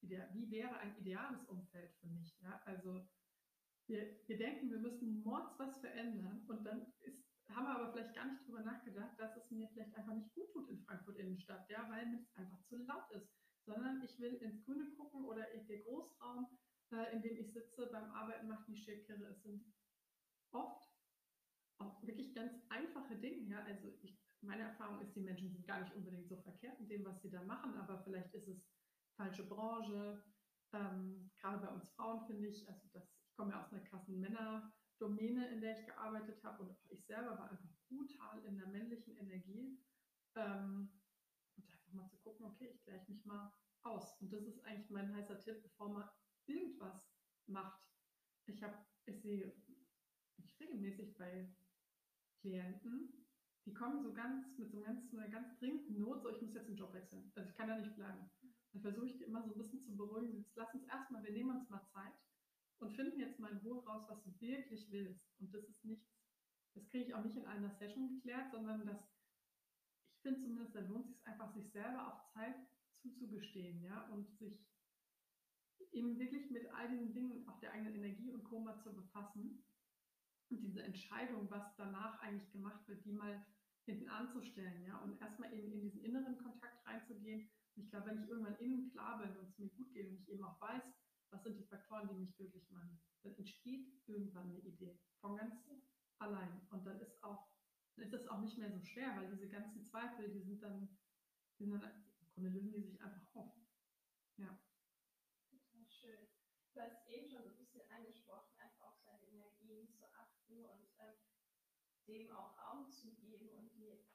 wie 0.02 0.52
wäre 0.52 0.78
ein 0.78 0.96
ideales 0.98 1.44
Umfeld 1.46 1.96
für 1.96 2.08
mich. 2.08 2.38
Ja? 2.42 2.62
Also 2.66 3.08
wir, 3.88 4.20
wir 4.28 4.38
denken, 4.38 4.70
wir 4.70 4.80
müssen 4.80 5.24
mords 5.24 5.58
was 5.58 5.80
verändern 5.80 6.46
und 6.48 6.64
dann 6.64 6.94
ist 7.02 7.26
haben 7.50 7.68
wir 7.68 7.76
aber 7.76 7.92
vielleicht 7.92 8.16
gar 8.16 8.26
nicht 8.26 8.42
darüber 8.44 8.62
nachgedacht, 8.62 9.20
dass 9.20 9.38
es 9.38 9.50
mir 9.52 9.68
vielleicht 9.70 9.96
einfach 9.96 10.14
nicht 10.14 10.34
gut 10.34 10.52
tut 10.52 10.70
in 10.70 10.80
Frankfurt 10.80 11.18
Innenstadt, 11.18 11.70
ja, 11.70 11.88
weil 11.90 12.14
es 12.16 12.36
einfach 12.36 12.62
zu 12.64 12.78
laut 12.78 13.12
ist. 13.12 13.30
Sondern 13.66 14.02
ich 14.04 14.20
will 14.20 14.36
ins 14.36 14.64
Grüne 14.64 14.92
gucken 14.96 15.26
oder 15.26 15.44
der 15.44 15.80
Großraum, 15.80 16.48
äh, 16.92 17.16
in 17.16 17.22
dem 17.22 17.38
ich 17.38 17.52
sitze 17.52 17.88
beim 17.92 18.12
Arbeiten, 18.12 18.48
macht 18.48 18.68
die 18.68 18.76
Schildkirre. 18.78 19.26
Es 19.26 19.44
sind 19.44 19.64
oft 20.52 20.90
auch 21.80 22.02
wirklich 22.04 22.34
ganz 22.34 22.54
einfache 22.70 23.16
Dinge. 23.18 23.50
Ja, 23.50 23.64
also 23.64 23.88
ich, 24.02 24.20
meine 24.42 24.64
Erfahrung 24.64 25.02
ist, 25.02 25.16
die 25.16 25.22
Menschen 25.22 25.50
sind 25.52 25.66
gar 25.66 25.82
nicht 25.82 25.96
unbedingt 25.96 26.28
so 26.30 26.38
verkehrt 26.38 26.80
in 26.80 26.88
dem, 26.88 27.06
was 27.06 27.22
sie 27.22 27.30
da 27.32 27.44
machen, 27.44 27.76
aber 27.76 28.04
vielleicht 28.04 28.34
ist 28.34 28.48
es 28.48 28.72
falsche 29.18 29.48
Branche. 29.48 30.24
Ähm, 30.74 31.32
gerade 31.40 31.66
bei 31.66 31.74
uns 31.74 31.90
Frauen 31.90 32.26
finde 32.28 32.48
ich, 32.48 32.68
also 32.68 32.88
das, 32.94 33.04
ich 33.24 33.34
komme 33.36 33.52
ja 33.52 33.62
aus 33.62 33.72
einer 33.72 33.84
krassen 33.84 34.20
Männer- 34.20 34.72
Domäne, 34.98 35.50
in 35.50 35.62
der 35.62 35.78
ich 35.78 35.86
gearbeitet 35.86 36.42
habe 36.44 36.64
und 36.64 36.72
auch 36.72 36.90
ich 36.90 37.06
selber 37.06 37.38
war 37.38 37.52
einfach 37.52 37.70
brutal 37.90 38.44
in 38.46 38.58
der 38.58 38.68
männlichen 38.68 39.18
Energie. 39.18 39.78
Ähm, 40.36 40.90
mal 41.96 42.08
zu 42.10 42.18
gucken, 42.18 42.46
okay, 42.46 42.70
ich 42.74 42.84
gleiche 42.84 43.12
mich 43.12 43.26
mal 43.26 43.52
aus. 43.84 44.20
Und 44.22 44.32
das 44.32 44.44
ist 44.46 44.64
eigentlich 44.66 44.90
mein 44.90 45.14
heißer 45.14 45.40
Tipp, 45.40 45.62
bevor 45.64 45.90
man 45.90 46.10
irgendwas 46.48 47.10
macht. 47.48 47.82
Ich 48.48 48.62
habe, 48.64 48.78
ich 49.06 49.22
sehe 49.22 49.54
ich 50.38 50.60
regelmäßig 50.60 51.18
bei 51.18 51.50
Klienten, 52.42 53.26
die 53.66 53.74
kommen 53.74 54.04
so 54.04 54.14
ganz 54.14 54.58
mit 54.58 54.72
so, 54.72 54.80
ganz, 54.82 55.10
so 55.10 55.18
einer 55.18 55.30
ganz 55.30 55.58
dringenden 55.58 55.98
Not, 55.98 56.22
so 56.22 56.30
ich 56.30 56.42
muss 56.42 56.54
jetzt 56.54 56.68
einen 56.68 56.78
Job 56.78 56.94
wechseln. 56.94 57.32
Also 57.36 57.50
ich 57.50 57.56
kann 57.56 57.68
da 57.68 57.78
nicht 57.78 57.96
bleiben. 57.96 58.30
Dann 58.74 58.82
versuche 58.82 59.08
ich 59.08 59.18
die 59.18 59.24
immer 59.24 59.42
so 59.42 59.52
ein 59.54 59.58
bisschen 59.58 59.82
zu 59.82 59.96
beruhigen. 59.96 60.46
Lass 60.56 60.74
uns 60.74 60.86
erstmal, 60.86 61.24
wir 61.24 61.32
nehmen 61.32 61.58
uns 61.58 61.70
mal 61.70 61.84
Zeit 61.88 62.14
und 62.80 62.96
finden 62.96 63.20
jetzt 63.20 63.40
mal 63.40 63.52
in 63.52 63.58
Ruhe 63.60 63.84
raus, 63.86 64.06
was 64.08 64.22
du 64.24 64.40
wirklich 64.40 64.92
willst. 64.92 65.26
Und 65.40 65.54
das 65.54 65.64
ist 65.68 65.84
nichts, 65.84 66.14
das 66.76 66.88
kriege 66.90 67.06
ich 67.06 67.16
auch 67.16 67.24
nicht 67.24 67.38
in 67.38 67.46
einer 67.46 67.72
Session 67.72 68.10
geklärt, 68.10 68.52
sondern 68.52 68.86
das, 68.86 69.15
finde 70.26 70.42
zumindest, 70.42 70.76
da 70.76 70.80
lohnt 70.80 71.06
es 71.06 71.12
sich 71.12 71.28
einfach, 71.28 71.54
sich 71.54 71.72
selber 71.72 72.08
auch 72.08 72.28
Zeit 72.34 72.56
zuzugestehen, 73.02 73.84
ja, 73.84 74.08
und 74.10 74.28
sich 74.40 74.68
eben 75.92 76.18
wirklich 76.18 76.50
mit 76.50 76.68
all 76.74 76.90
diesen 76.90 77.14
Dingen, 77.14 77.48
auch 77.48 77.60
der 77.60 77.72
eigenen 77.74 77.96
Energie 77.96 78.32
und 78.32 78.44
Koma 78.44 78.80
zu 78.80 78.94
befassen 78.94 79.64
und 80.50 80.62
diese 80.64 80.82
Entscheidung, 80.82 81.50
was 81.52 81.76
danach 81.76 82.20
eigentlich 82.22 82.52
gemacht 82.52 82.88
wird, 82.88 83.06
die 83.06 83.14
mal 83.14 83.46
hinten 83.86 84.10
anzustellen, 84.10 84.84
ja, 84.84 84.98
und 84.98 85.22
erstmal 85.22 85.54
eben 85.54 85.72
in 85.72 85.82
diesen 85.82 86.02
inneren 86.02 86.38
Kontakt 86.38 86.86
reinzugehen. 86.88 87.48
Und 87.76 87.84
ich 87.84 87.92
glaube, 87.92 88.08
wenn 88.08 88.24
ich 88.24 88.30
irgendwann 88.30 88.56
innen 88.56 88.90
klar 88.90 89.20
bin 89.20 89.38
und 89.38 89.48
es 89.48 89.60
mir 89.60 89.70
gut 89.70 89.94
geht 89.94 90.10
und 90.10 90.16
ich 90.16 90.30
eben 90.30 90.44
auch 90.44 90.60
weiß, 90.60 90.84
was 91.30 91.44
sind 91.44 91.60
die 91.60 91.68
Faktoren, 91.68 92.08
die 92.08 92.16
mich 92.16 92.36
glücklich 92.36 92.68
machen, 92.72 93.00
dann 93.22 93.36
entsteht 93.36 93.94
irgendwann 94.08 94.50
eine 94.50 94.60
Idee 94.60 95.00
von 95.22 95.38
ganz 95.38 95.54
allein. 96.18 96.66
Und 96.72 96.84
dann 96.86 97.00
ist 97.00 97.24
auch, 97.24 97.48
dann 97.96 98.06
ist 98.06 98.14
es 98.14 98.28
auch 98.28 98.42
nicht 98.42 98.58
mehr 98.58 98.72
so 98.72 98.80
schwer, 98.96 99.12
weil 99.18 99.28
diese 99.28 99.50
ganzen 99.50 99.84
Zweifel, 99.84 100.32
die 100.32 100.40
sind 100.40 100.64
dann, 100.64 100.88
die 101.60 101.66
sind 101.66 101.82
dann 101.82 102.06
Grunde 102.34 102.50
lösen 102.50 102.72
die 102.72 102.82
sich 102.82 103.02
einfach 103.02 103.36
auf. 103.36 103.54
Ja. 104.38 104.58
Total 105.50 105.86
schön. 105.90 106.28
Du 106.74 106.82
hast 106.82 107.06
eben 107.08 107.30
schon 107.30 107.44
so 107.44 107.50
ein 107.50 107.58
bisschen 107.58 107.90
angesprochen, 107.92 108.56
einfach 108.58 108.88
auf 108.88 109.00
seine 109.04 109.26
Energien 109.28 109.90
zu 109.92 110.06
achten 110.14 110.66
und 110.66 110.88
ähm, 111.00 111.16
dem 112.08 112.32
auch 112.32 112.58
Raum 112.58 112.90
zu 112.90 113.16
geben 113.16 113.50
und 113.50 113.74
die 113.74 114.06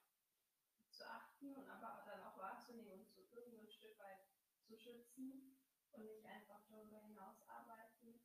zu 0.90 1.07
achten 1.07 1.55
und 1.55 1.69
aber 1.69 2.03
dann 2.07 2.23
auch 2.25 2.38
wahrzunehmen 2.38 2.93
und 2.93 3.07
zu 3.07 3.21
irgendwo 3.33 3.61
ein 3.61 3.71
Stück 3.71 3.99
weit 3.99 4.29
zu 4.62 4.77
schützen 4.77 5.57
und 5.93 6.05
nicht 6.05 6.25
einfach 6.25 6.62
darüber 6.69 6.99
hinaus 7.01 7.40
arbeiten. 7.49 8.21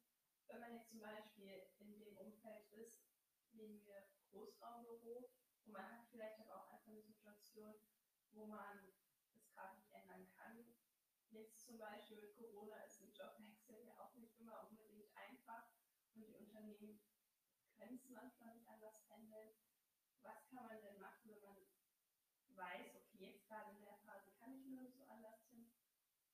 Wenn 0.47 0.59
man 0.59 0.73
jetzt 0.73 0.89
zum 0.89 0.99
Beispiel 0.99 1.67
in 1.79 1.99
dem 1.99 2.17
Umfeld 2.17 2.71
ist, 2.73 3.07
nehmen 3.53 3.81
wir 3.85 4.07
Großraumbüro 4.29 5.34
und 5.65 5.73
man 5.73 5.91
hat 5.91 6.05
vielleicht 6.11 6.39
aber 6.39 6.61
auch 6.61 6.67
einfach 6.69 6.91
eine 6.91 7.01
Situation, 7.01 7.75
wo 8.31 8.45
man 8.45 8.93
es 9.33 9.49
gerade 9.49 9.75
nicht 9.75 9.91
ändern 9.93 10.27
kann. 10.37 10.65
Jetzt 11.29 11.65
zum 11.65 11.77
Beispiel 11.77 12.17
mit 12.21 12.35
Corona 12.35 12.77
ist 12.83 13.01
ein 13.01 13.11
Jobwechsel 13.13 13.83
ja 13.83 13.99
auch 13.99 14.13
nicht 14.15 14.39
immer 14.39 14.67
unbedingt 14.69 15.09
einfach 15.15 15.67
und 16.13 16.27
die 16.27 16.35
Unternehmen 16.35 17.01
können 17.75 17.95
es 17.95 18.09
manchmal 18.09 18.53
nicht 18.53 18.67
anders 18.67 19.09
handeln. 19.09 19.51
Was 20.21 20.47
kann 20.49 20.65
man 20.65 20.81
denn 20.81 20.99
machen, 20.99 21.29
wenn 21.29 21.41
man 21.41 21.57
weiß, 22.55 22.95
okay, 22.95 23.17
jetzt 23.17 23.45
gerade 23.47 23.71
in 23.71 23.83
der 23.83 23.97
Phase 24.05 24.31
kann 24.39 24.53
ich 24.53 24.65
nur 24.65 24.87
so 24.89 25.03
anders 25.07 25.45
hin? 25.49 25.69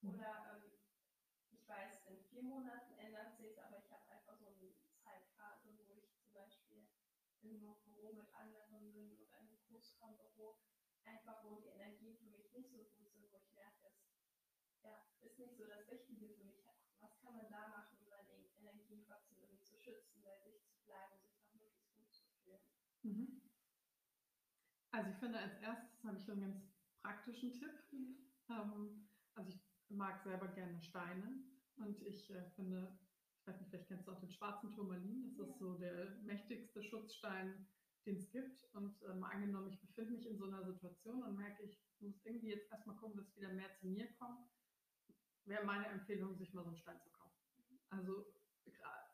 Oder 0.03 0.61
ähm, 0.63 0.71
ich 1.49 1.67
weiß, 1.67 2.05
in 2.07 2.21
vier 2.25 2.43
Monaten 2.43 2.93
ändert 2.97 3.35
sich 3.37 3.61
aber 3.63 3.77
ich 3.77 3.91
habe 3.91 4.07
einfach 4.09 4.37
so 4.37 4.47
eine 4.47 4.73
Zeitphase, 5.03 5.77
wo 5.87 5.95
ich 5.95 6.13
zum 6.15 6.31
Beispiel 6.33 6.87
in 7.41 7.57
einem 7.57 7.75
Büro 7.83 8.13
mit 8.13 8.33
anderen 8.33 8.91
bin 8.93 9.17
oder 9.17 9.39
in 9.39 9.47
einem 9.47 9.60
Großraumbüro, 9.71 10.59
einfach 11.05 11.43
wo 11.43 11.55
die 11.55 11.67
Energien 11.67 12.15
für 12.17 12.27
mich 12.27 12.51
nicht 12.51 12.69
so 12.71 12.83
gut 12.97 13.09
sind, 13.11 13.31
wo 13.31 13.37
ich 13.37 13.51
merke, 13.53 13.87
es 13.87 14.11
ja, 14.83 15.05
ist 15.21 15.39
nicht 15.39 15.55
so 15.55 15.65
das 15.65 15.87
Richtige 15.89 16.27
für 16.29 16.43
mich. 16.43 16.65
Was 16.99 17.17
kann 17.21 17.35
man 17.35 17.49
da 17.49 17.67
machen, 17.67 17.97
um 17.99 18.05
seine 18.07 18.49
Energien 18.57 19.01
trotzdem 19.07 19.39
irgendwie 19.39 19.63
zu 19.63 19.77
schützen, 19.77 20.21
bei 20.23 20.37
sich 20.37 20.61
zu 20.67 20.77
bleiben, 20.85 21.17
sich 21.19 21.37
noch 21.37 21.53
möglichst 21.53 21.95
gut 21.95 22.13
zu 22.13 22.25
fühlen? 22.25 22.59
Mhm. 23.03 23.41
Also 24.91 25.09
ich 25.09 25.15
finde, 25.17 25.39
als 25.39 25.55
erstes 25.61 26.03
habe 26.03 26.17
ich 26.17 26.25
so 26.25 26.33
einen 26.33 26.41
ganz 26.41 26.57
praktischen 27.01 27.53
Tipp. 27.53 27.71
Mhm. 27.91 28.27
Ähm, 28.49 29.07
also 29.35 29.49
ich 29.49 29.59
mag 29.89 30.21
selber 30.21 30.47
gerne 30.49 30.81
Steine 30.81 31.43
und 31.77 32.01
ich 32.01 32.29
äh, 32.29 32.43
finde, 32.55 32.99
ich 33.39 33.47
weiß 33.47 33.59
nicht, 33.59 33.69
vielleicht 33.69 33.87
kennst 33.87 34.07
du 34.07 34.11
auch 34.11 34.19
den 34.19 34.29
schwarzen 34.31 34.71
Turmalin, 34.71 35.23
das 35.23 35.39
ist 35.39 35.57
so 35.57 35.75
der 35.75 36.17
mächtigste 36.21 36.83
Schutzstein, 36.83 37.65
den 38.05 38.17
es 38.17 38.31
gibt. 38.31 38.63
Und 38.73 39.01
ähm, 39.03 39.23
angenommen, 39.23 39.69
ich 39.69 39.79
befinde 39.79 40.13
mich 40.13 40.27
in 40.27 40.37
so 40.37 40.45
einer 40.45 40.63
Situation 40.63 41.23
und 41.23 41.37
merke, 41.37 41.63
ich 41.63 41.79
muss 41.99 42.23
irgendwie 42.25 42.49
jetzt 42.49 42.71
erstmal 42.71 42.95
gucken, 42.97 43.17
dass 43.17 43.35
wieder 43.35 43.53
mehr 43.53 43.73
zu 43.75 43.87
mir 43.87 44.11
komme, 44.13 44.47
wäre 45.45 45.65
meine 45.65 45.87
Empfehlung, 45.87 46.35
sich 46.37 46.53
mal 46.53 46.63
so 46.63 46.69
einen 46.69 46.77
Stein 46.77 46.99
zu 47.01 47.09
kaufen. 47.11 47.37
Also 47.89 48.33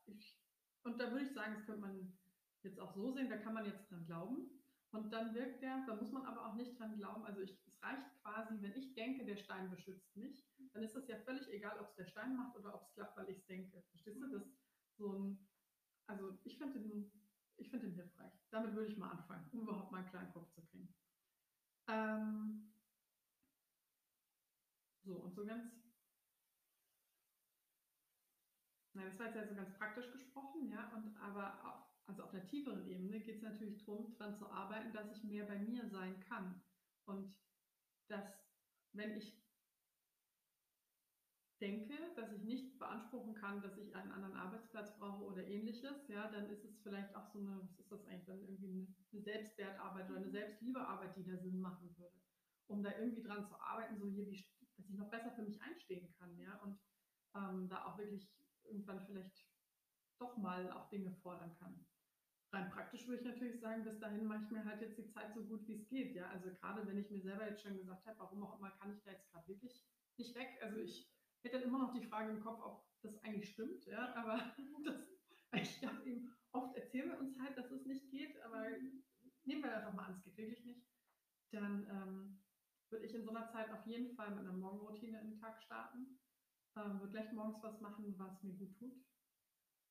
ich, 0.05 0.39
und 0.83 0.99
da 0.99 1.11
würde 1.11 1.25
ich 1.25 1.33
sagen, 1.33 1.53
das 1.55 1.65
könnte 1.65 1.81
man 1.81 2.17
jetzt 2.63 2.79
auch 2.79 2.93
so 2.93 3.11
sehen, 3.11 3.29
da 3.29 3.37
kann 3.37 3.53
man 3.53 3.65
jetzt 3.65 3.89
dran 3.89 4.05
glauben. 4.05 4.51
Und 4.91 5.11
dann 5.11 5.35
wirkt 5.35 5.61
der, 5.61 5.83
da 5.85 5.95
muss 5.95 6.11
man 6.11 6.25
aber 6.25 6.45
auch 6.47 6.55
nicht 6.55 6.79
dran 6.79 6.95
glauben. 6.97 7.25
Also 7.25 7.41
ich, 7.41 7.59
es 7.67 7.83
reicht 7.83 8.05
quasi, 8.21 8.61
wenn 8.61 8.73
ich 8.73 8.93
denke, 8.93 9.25
der 9.25 9.35
Stein 9.35 9.69
beschützt 9.69 10.15
mich, 10.15 10.47
dann 10.73 10.83
ist 10.83 10.95
das 10.95 11.07
ja 11.07 11.17
völlig 11.17 11.47
egal, 11.49 11.77
ob 11.79 11.89
es 11.89 11.95
der 11.95 12.05
Stein 12.05 12.35
macht 12.35 12.55
oder 12.55 12.73
ob 12.73 12.83
es 12.83 12.93
klappt, 12.93 13.17
weil 13.17 13.29
ich 13.29 13.37
es 13.37 13.45
denke. 13.45 13.83
Verstehst 13.91 14.21
du? 14.21 14.29
Das 14.29 14.49
so 14.97 15.13
ein, 15.13 15.47
also 16.07 16.37
ich 16.43 16.57
finde 16.57 16.79
den, 16.79 17.11
ich 17.57 17.69
finde 17.69 17.87
den 17.87 17.95
hilfreich. 17.95 18.31
Damit 18.49 18.73
würde 18.73 18.91
ich 18.91 18.97
mal 18.97 19.11
anfangen, 19.11 19.49
um 19.51 19.61
überhaupt 19.61 19.91
mal 19.91 19.99
einen 19.99 20.09
kleinen 20.09 20.33
Kopf 20.33 20.51
zu 20.53 20.61
kriegen. 20.65 20.93
Ähm, 21.87 22.73
so, 25.03 25.15
und 25.15 25.33
so 25.33 25.45
ganz, 25.45 25.71
nein, 28.93 29.05
das 29.05 29.19
war 29.19 29.27
jetzt 29.27 29.35
ja 29.35 29.47
so 29.47 29.55
ganz 29.55 29.73
praktisch 29.77 30.11
gesprochen, 30.11 30.69
ja, 30.69 30.89
und 30.93 31.15
aber 31.17 31.63
auch 31.65 31.87
also 32.07 32.23
auf 32.23 32.33
einer 32.33 32.45
tieferen 32.45 32.87
Ebene 32.87 33.19
geht 33.19 33.37
es 33.37 33.41
natürlich 33.41 33.83
darum, 33.83 34.15
daran 34.17 34.37
zu 34.37 34.49
arbeiten, 34.49 34.93
dass 34.93 35.11
ich 35.11 35.23
mehr 35.25 35.45
bei 35.45 35.59
mir 35.59 35.85
sein 35.89 36.19
kann. 36.21 36.61
Und 37.05 37.37
dass, 38.07 38.25
wenn 38.93 39.17
ich 39.17 39.36
denke, 41.59 41.93
dass 42.15 42.31
ich 42.31 42.43
nicht 42.43 42.77
beanspruchen 42.77 43.33
kann, 43.33 43.61
dass 43.61 43.77
ich 43.77 43.95
einen 43.95 44.11
anderen 44.11 44.35
Arbeitsplatz 44.35 44.97
brauche 44.97 45.23
oder 45.23 45.45
ähnliches, 45.45 46.07
ja, 46.07 46.29
dann 46.29 46.49
ist 46.49 46.63
es 46.63 46.79
vielleicht 46.81 47.15
auch 47.15 47.27
so 47.27 47.39
eine, 47.39 47.59
was 47.61 47.79
ist 47.79 47.91
das 47.91 48.05
eigentlich, 48.05 48.25
dann 48.25 48.41
irgendwie 48.41 48.69
eine, 48.69 48.87
eine 49.11 49.21
Selbstwertarbeit 49.21 50.09
oder 50.09 50.19
eine 50.19 50.29
Selbstliebearbeit, 50.29 51.15
die 51.15 51.25
da 51.25 51.37
Sinn 51.37 51.59
machen 51.59 51.95
würde. 51.97 52.21
Um 52.67 52.83
da 52.83 52.91
irgendwie 52.97 53.23
dran 53.23 53.45
zu 53.45 53.59
arbeiten, 53.59 53.97
so 53.97 54.07
hier, 54.07 54.27
wie, 54.27 54.45
dass 54.75 54.89
ich 54.89 54.97
noch 54.97 55.09
besser 55.09 55.31
für 55.31 55.43
mich 55.43 55.61
einstehen 55.61 56.13
kann, 56.19 56.37
ja, 56.37 56.59
und 56.61 56.79
ähm, 57.35 57.69
da 57.69 57.85
auch 57.85 57.97
wirklich 57.97 58.29
irgendwann 58.63 59.05
vielleicht 59.05 59.47
doch 60.19 60.37
mal 60.37 60.71
auch 60.71 60.89
Dinge 60.89 61.11
fordern 61.21 61.55
kann 61.57 61.85
rein 62.51 62.69
praktisch 62.71 63.07
würde 63.07 63.21
ich 63.21 63.27
natürlich 63.27 63.59
sagen, 63.59 63.83
bis 63.83 63.99
dahin 63.99 64.25
mache 64.25 64.43
ich 64.43 64.51
mir 64.51 64.65
halt 64.65 64.81
jetzt 64.81 64.97
die 64.97 65.07
Zeit 65.07 65.33
so 65.33 65.43
gut 65.43 65.67
wie 65.67 65.75
es 65.75 65.87
geht. 65.89 66.15
Ja, 66.15 66.29
also 66.29 66.49
gerade 66.53 66.87
wenn 66.87 66.97
ich 66.97 67.09
mir 67.09 67.21
selber 67.21 67.47
jetzt 67.47 67.61
schon 67.61 67.77
gesagt 67.77 68.05
habe, 68.05 68.19
warum 68.19 68.43
auch 68.43 68.57
immer 68.57 68.71
kann 68.71 68.93
ich 68.95 69.03
da 69.03 69.11
jetzt 69.11 69.29
gerade 69.31 69.47
wirklich 69.47 69.85
nicht 70.17 70.35
weg. 70.35 70.57
Also 70.61 70.77
ich 70.77 71.11
hätte 71.47 71.59
dann 71.59 71.69
immer 71.69 71.79
noch 71.79 71.93
die 71.93 72.05
Frage 72.05 72.31
im 72.31 72.43
Kopf, 72.43 72.61
ob 72.61 72.85
das 73.01 73.23
eigentlich 73.23 73.51
stimmt. 73.53 73.85
Ja, 73.85 74.13
aber 74.15 74.37
das, 74.85 74.95
ich 75.53 75.79
glaube 75.79 76.03
eben, 76.05 76.33
oft 76.51 76.75
erzählen 76.75 77.09
wir 77.09 77.19
uns 77.19 77.39
halt, 77.39 77.57
dass 77.57 77.71
es 77.71 77.85
nicht 77.85 78.09
geht, 78.11 78.39
aber 78.41 78.65
nehmen 79.45 79.63
wir 79.63 79.75
einfach 79.75 79.93
mal 79.93 80.05
an, 80.05 80.13
es 80.13 80.23
geht 80.23 80.37
wirklich 80.37 80.65
nicht. 80.65 80.85
Dann 81.51 81.87
ähm, 81.89 82.39
würde 82.89 83.05
ich 83.05 83.13
in 83.13 83.23
so 83.23 83.29
einer 83.29 83.47
Zeit 83.47 83.71
auf 83.71 83.85
jeden 83.85 84.15
Fall 84.15 84.31
mit 84.31 84.39
einer 84.39 84.53
Morgenroutine 84.53 85.21
in 85.21 85.31
den 85.31 85.39
Tag 85.39 85.61
starten. 85.63 86.19
Ähm, 86.75 86.99
würde 86.99 87.11
gleich 87.11 87.31
morgens 87.31 87.63
was 87.63 87.79
machen, 87.79 88.13
was 88.17 88.43
mir 88.43 88.53
gut 88.53 88.77
tut 88.77 88.93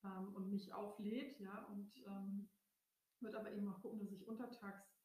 ähm, 0.04 0.34
und 0.34 0.50
mich 0.50 0.72
auflädt, 0.72 1.40
ja, 1.40 1.64
und 1.66 1.96
ähm, 2.06 2.48
wird 3.20 3.34
aber 3.34 3.50
eben 3.50 3.68
auch 3.72 3.80
gucken, 3.80 4.00
dass 4.00 4.12
ich 4.12 4.28
untertags 4.28 4.96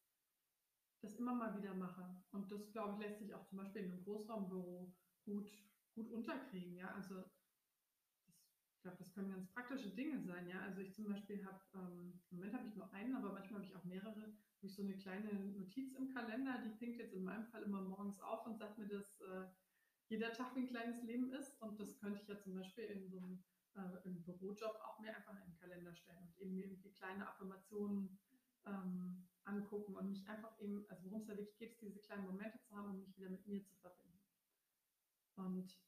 das 1.00 1.16
immer 1.16 1.34
mal 1.34 1.56
wieder 1.56 1.74
mache. 1.74 2.22
Und 2.30 2.52
das, 2.52 2.70
glaube 2.70 2.92
ich, 2.94 2.98
lässt 3.00 3.18
sich 3.18 3.34
auch 3.34 3.44
zum 3.46 3.58
Beispiel 3.58 3.82
in 3.82 3.92
einem 3.92 4.04
Großraumbüro 4.04 4.94
gut, 5.24 5.50
gut 5.94 6.10
unterkriegen, 6.10 6.76
ja, 6.76 6.94
also 6.94 7.16
das, 7.16 7.30
ich 8.74 8.82
glaube, 8.82 8.98
das 8.98 9.12
können 9.12 9.30
ganz 9.30 9.46
praktische 9.52 9.90
Dinge 9.90 10.20
sein, 10.20 10.48
ja, 10.48 10.60
also 10.60 10.80
ich 10.80 10.94
zum 10.94 11.06
Beispiel 11.06 11.44
habe, 11.44 11.60
ähm, 11.74 12.20
im 12.30 12.36
Moment 12.36 12.54
habe 12.54 12.66
ich 12.66 12.74
nur 12.74 12.92
einen, 12.92 13.14
aber 13.14 13.32
manchmal 13.32 13.60
habe 13.60 13.70
ich 13.70 13.76
auch 13.76 13.84
mehrere, 13.84 14.22
habe 14.22 14.66
ich 14.66 14.74
so 14.74 14.82
eine 14.82 14.96
kleine 14.96 15.32
Notiz 15.32 15.94
im 15.94 16.12
Kalender, 16.12 16.62
die 16.64 16.76
pinkt 16.76 16.98
jetzt 16.98 17.14
in 17.14 17.24
meinem 17.24 17.46
Fall 17.46 17.62
immer 17.62 17.82
morgens 17.82 18.20
auf 18.20 18.46
und 18.46 18.58
sagt 18.58 18.78
mir, 18.78 18.88
dass 18.88 19.20
äh, 19.20 19.46
jeder 20.08 20.32
Tag 20.32 20.54
wie 20.54 20.60
ein 20.60 20.68
kleines 20.68 21.02
Leben 21.02 21.32
ist. 21.32 21.60
Und 21.62 21.80
das 21.80 21.98
könnte 21.98 22.20
ich 22.20 22.28
ja 22.28 22.38
zum 22.38 22.54
Beispiel 22.54 22.84
in 22.84 23.08
so 23.08 23.18
einem 23.18 23.42
äh, 23.74 24.06
im 24.06 24.22
Bürojob 24.22 24.74
auch 24.84 24.98
mir 25.00 25.16
einfach 25.16 25.34
in 25.40 25.50
den 25.50 25.58
Kalender 25.58 25.94
stellen 25.94 26.22
und 26.22 26.38
eben 26.38 26.58
irgendwie 26.58 26.92
kleine 26.92 27.26
Affirmationen 27.26 28.18
ähm, 28.66 29.26
angucken 29.44 29.96
und 29.96 30.10
mich 30.10 30.28
einfach 30.28 30.60
eben, 30.60 30.84
also 30.88 31.04
worum 31.04 31.20
es 31.20 31.26
da 31.26 31.36
wirklich 31.36 31.56
geht, 31.56 31.80
diese 31.80 32.00
kleinen 32.00 32.26
Momente 32.26 32.60
zu 32.60 32.76
haben, 32.76 32.90
um 32.90 32.98
mich 33.00 33.16
wieder 33.16 33.30
mit 33.30 33.46
mir 33.46 33.64
zu 33.64 33.74
verbinden. 33.76 34.11
Und 35.52 35.78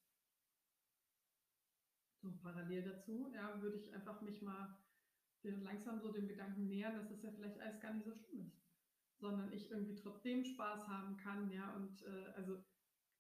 so 2.23 2.33
parallel 2.43 2.83
dazu, 2.83 3.31
ja, 3.35 3.61
würde 3.61 3.79
ich 3.79 3.93
einfach 3.93 4.21
mich 4.23 4.43
mal 4.43 4.79
langsam 5.43 6.01
so 6.01 6.11
dem 6.11 6.27
Gedanken 6.27 6.67
nähern, 6.67 6.95
dass 6.95 7.09
das 7.09 7.23
ja 7.23 7.31
vielleicht 7.33 7.61
alles 7.61 7.81
gar 7.81 7.93
nicht 7.93 8.07
so 8.07 8.15
schlimm 8.15 8.47
ist, 8.47 8.63
sondern 9.19 9.53
ich 9.53 9.71
irgendwie 9.71 9.95
trotzdem 9.95 10.45
Spaß 10.45 10.89
haben 10.89 11.17
kann, 11.19 11.51
ja, 11.51 11.75
und 11.75 12.03
äh, 12.03 12.33
also 12.35 12.65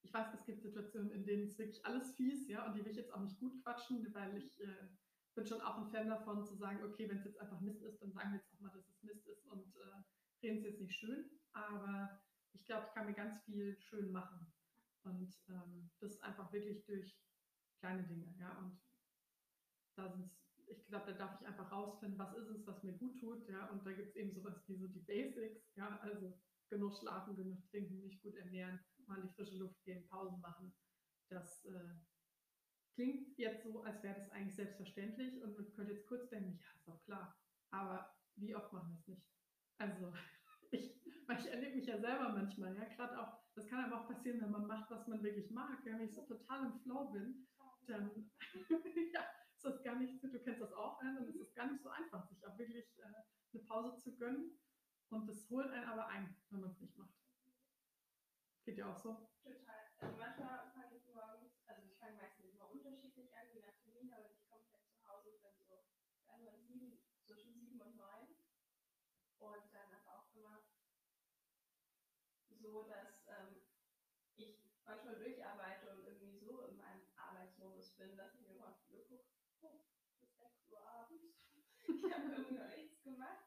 ich 0.02 0.12
weiß, 0.12 0.34
es 0.34 0.44
gibt 0.44 0.62
Situationen, 0.62 1.10
in 1.10 1.24
denen 1.24 1.44
es 1.44 1.58
wirklich 1.58 1.84
alles 1.84 2.14
fies, 2.14 2.48
ja, 2.48 2.66
und 2.66 2.74
die 2.74 2.84
will 2.84 2.92
ich 2.92 2.96
jetzt 2.96 3.12
auch 3.12 3.20
nicht 3.20 3.38
gut 3.38 3.62
quatschen, 3.62 4.12
weil 4.14 4.36
ich 4.36 4.58
äh, 4.60 4.88
bin 5.34 5.46
schon 5.46 5.60
auch 5.60 5.78
ein 5.78 5.90
Fan 5.90 6.08
davon 6.08 6.44
zu 6.44 6.54
sagen, 6.54 6.82
okay, 6.84 7.08
wenn 7.08 7.18
es 7.18 7.24
jetzt 7.24 7.40
einfach 7.40 7.60
Mist 7.60 7.82
ist, 7.82 8.00
dann 8.00 8.12
sagen 8.12 8.30
wir 8.30 8.38
jetzt 8.38 8.52
auch 8.52 8.60
mal, 8.60 8.70
dass 8.70 8.88
es 8.88 9.02
Mist 9.02 9.26
ist 9.26 9.44
und 9.46 9.74
äh, 9.76 10.02
reden 10.42 10.58
es 10.58 10.64
jetzt 10.64 10.80
nicht 10.80 10.94
schön. 10.94 11.30
Aber 11.52 12.20
ich 12.52 12.64
glaube, 12.64 12.86
ich 12.86 12.94
kann 12.94 13.06
mir 13.06 13.14
ganz 13.14 13.42
viel 13.44 13.76
schön 13.80 14.12
machen. 14.12 14.52
Und 15.04 15.34
ähm, 15.48 15.90
das 16.00 16.20
einfach 16.22 16.52
wirklich 16.52 16.84
durch 16.86 17.16
kleine 17.80 18.04
Dinge, 18.04 18.34
ja. 18.38 18.58
Und 18.58 18.80
da 19.96 20.08
sind 20.10 20.30
ich 20.66 20.86
glaube, 20.86 21.12
da 21.12 21.18
darf 21.18 21.40
ich 21.40 21.46
einfach 21.46 21.70
rausfinden, 21.70 22.18
was 22.18 22.34
ist 22.34 22.48
es, 22.48 22.66
was 22.66 22.82
mir 22.82 22.94
gut 22.94 23.18
tut, 23.20 23.48
ja. 23.48 23.66
Und 23.68 23.86
da 23.86 23.92
gibt 23.92 24.10
es 24.10 24.16
eben 24.16 24.32
sowas 24.32 24.62
wie 24.66 24.76
so 24.76 24.86
die 24.88 25.00
Basics, 25.00 25.74
ja, 25.76 25.98
also 26.00 26.38
genug 26.70 26.96
schlafen, 26.96 27.36
genug 27.36 27.64
trinken, 27.70 28.02
mich 28.02 28.20
gut 28.22 28.34
ernähren, 28.36 28.80
mal 29.06 29.20
in 29.20 29.28
die 29.28 29.34
frische 29.34 29.56
Luft 29.56 29.82
gehen, 29.84 30.06
Pausen 30.08 30.40
machen. 30.40 30.74
Das 31.28 31.64
äh, 31.66 31.94
klingt 32.94 33.36
jetzt 33.38 33.64
so, 33.64 33.82
als 33.82 34.02
wäre 34.02 34.14
das 34.14 34.30
eigentlich 34.30 34.56
selbstverständlich 34.56 35.42
und 35.42 35.54
man 35.54 35.72
könnte 35.72 35.92
jetzt 35.92 36.06
kurz 36.06 36.28
denken, 36.28 36.58
ja, 36.58 36.66
ist 36.76 36.88
doch 36.88 37.00
klar. 37.04 37.38
Aber 37.70 38.14
wie 38.36 38.54
oft 38.54 38.72
machen 38.72 38.90
wir 38.90 38.98
es 38.98 39.08
nicht? 39.08 39.26
Also, 39.78 40.12
ich, 40.70 40.94
ich 41.04 41.46
erlebe 41.46 41.76
mich 41.76 41.86
ja 41.86 41.98
selber 41.98 42.30
manchmal, 42.30 42.76
ja, 42.76 42.84
gerade 42.84 43.20
auch, 43.20 43.43
das 43.54 43.68
kann 43.68 43.84
aber 43.84 44.00
auch 44.02 44.08
passieren, 44.08 44.40
wenn 44.40 44.50
man 44.50 44.66
macht, 44.66 44.90
was 44.90 45.06
man 45.06 45.22
wirklich 45.22 45.50
mag. 45.50 45.78
Wenn 45.84 46.00
ich 46.00 46.14
so 46.14 46.22
total 46.26 46.66
im 46.66 46.80
Flow 46.80 47.10
bin, 47.12 47.46
dann 47.86 48.30
ja, 49.12 49.26
ist 49.54 49.64
das 49.64 49.82
gar 49.82 49.96
nicht, 49.96 50.22
du 50.22 50.40
kennst 50.40 50.60
das 50.60 50.72
auch, 50.72 51.00
ja, 51.02 51.14
dann 51.14 51.28
ist 51.28 51.40
es 51.40 51.54
gar 51.54 51.70
nicht 51.70 51.82
so 51.82 51.88
einfach, 51.90 52.26
sich 52.28 52.44
auch 52.46 52.58
wirklich 52.58 52.98
äh, 52.98 53.04
eine 53.04 53.64
Pause 53.64 53.96
zu 53.98 54.16
gönnen. 54.16 54.58
Und 55.10 55.28
das 55.28 55.48
holt 55.50 55.70
einen 55.70 55.84
aber 55.84 56.08
ein, 56.08 56.36
wenn 56.50 56.60
man 56.60 56.70
es 56.70 56.80
nicht 56.80 56.96
macht. 56.96 57.14
Geht 58.64 58.78
ja 58.78 58.90
auch 58.90 58.98
so. 58.98 59.28
Total. 59.42 59.84
Also 59.98 60.16
manchmal 60.18 60.72
fange 60.72 60.96
ich 60.96 61.06
morgens, 61.14 61.62
also 61.66 61.82
ich 61.86 61.98
fange 61.98 62.16
meistens 62.16 62.46
immer 62.46 62.70
unterschiedlich 62.70 63.30
an, 63.36 63.46
je 63.52 63.60
nach 63.60 63.76
Termin, 63.84 64.12
aber 64.12 64.30
ich 64.30 64.42
komme 64.48 64.64
vielleicht 64.66 64.90
zu 64.90 65.06
Hause 65.06 65.30
bin 65.42 65.54
so 65.68 65.84
also 66.26 66.50
sieben, 66.66 66.98
zwischen 67.24 67.54
sieben 67.54 67.80
und 67.80 67.96
neun. 67.96 68.34
Und 69.38 69.72
dann 69.72 69.92
ist 69.92 70.08
auch 70.08 70.34
immer 70.34 70.64
so, 72.48 72.82
dass 72.88 73.10
ich 73.10 73.23
manchmal 74.84 75.16
durcharbeite 75.16 75.90
und 75.94 76.04
irgendwie 76.04 76.36
so 76.38 76.62
in 76.66 76.76
meinem 76.76 77.02
Arbeitsmodus 77.16 77.96
bin, 77.96 78.16
dass 78.16 78.34
ich 78.34 78.42
mir 78.42 78.54
mal 78.56 78.76
gucke, 78.88 79.24
oh, 79.62 79.80
es 80.10 80.22
ist 80.22 80.38
6 80.38 80.68
Uhr 80.70 80.80
abends. 80.86 81.34
Ich 81.86 82.12
habe 82.12 82.32
irgendwie 82.32 82.54
noch 82.54 82.68
nichts 82.76 83.02
gemacht 83.02 83.44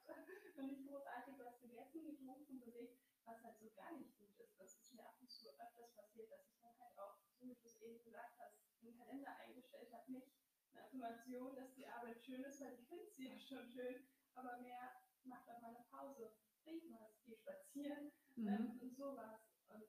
und 0.57 0.65
nicht 0.65 0.85
großartig 0.87 1.35
was 1.39 1.59
gegessen, 1.59 2.05
getrunken, 2.05 2.59
bewegt, 2.59 2.99
was 3.25 3.43
halt 3.43 3.57
so 3.59 3.69
gar 3.71 3.91
nicht 3.97 4.15
gut 4.17 4.37
ist. 4.37 4.59
Das 4.59 4.75
ist 4.77 4.93
mir 4.93 5.05
ab 5.05 5.17
und 5.19 5.29
zu 5.29 5.49
öfters 5.59 5.93
passiert, 5.95 6.31
dass 6.31 6.45
ich 6.47 6.59
dann 6.59 6.77
halt 6.79 6.97
auch, 6.97 7.17
so 7.39 7.47
wie 7.47 7.55
du 7.55 7.65
es 7.65 7.81
eben 7.81 8.03
gesagt 8.03 8.37
hast, 8.37 8.57
einen 8.81 8.95
Kalender 8.97 9.35
eingestellt 9.37 9.91
habe, 9.93 10.11
nicht 10.11 10.31
eine 10.73 10.83
Affirmation, 10.83 11.55
dass 11.55 11.73
die 11.73 11.87
Arbeit 11.87 12.21
schön 12.23 12.43
ist, 12.43 12.61
weil 12.61 12.73
ich 12.73 12.87
finde 12.87 13.09
sie 13.09 13.27
ja 13.27 13.39
schon 13.39 13.65
schön, 13.67 14.07
aber 14.35 14.57
mehr 14.61 14.93
macht 15.23 15.49
auch 15.49 15.59
mal 15.59 15.75
eine 15.75 15.85
Pause, 15.89 16.31
trink 16.63 16.83
was, 16.91 17.21
geh 17.25 17.35
spazieren 17.35 18.11
Mhm. 18.35 18.47
ähm, 18.47 18.79
und 18.79 18.95
sowas. 18.95 19.41
Und 19.67 19.83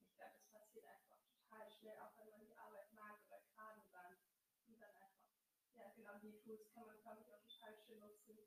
ich 0.00 0.16
glaube, 0.16 0.32
das 0.34 0.50
passiert 0.50 0.84
einfach 0.86 1.16
total 1.22 1.70
schnell, 1.70 1.96
auch 2.00 2.16
wenn 2.18 2.30
man 2.30 2.44
die 2.44 2.56
Arbeit 2.56 2.92
mag 2.92 3.22
oder 3.26 3.38
gerade 3.54 3.82
dann. 3.92 4.16
Und 4.66 4.80
dann 4.80 4.90
einfach, 4.96 5.30
ja 5.74 5.88
genau, 5.94 6.18
die 6.18 6.36
Tools 6.38 6.68
kann 6.74 6.86
man, 6.86 7.00
glaube 7.00 7.22
ich, 7.22 7.32
auch 7.32 7.42
total 7.46 7.76
schön 7.78 8.00
nutzen, 8.00 8.38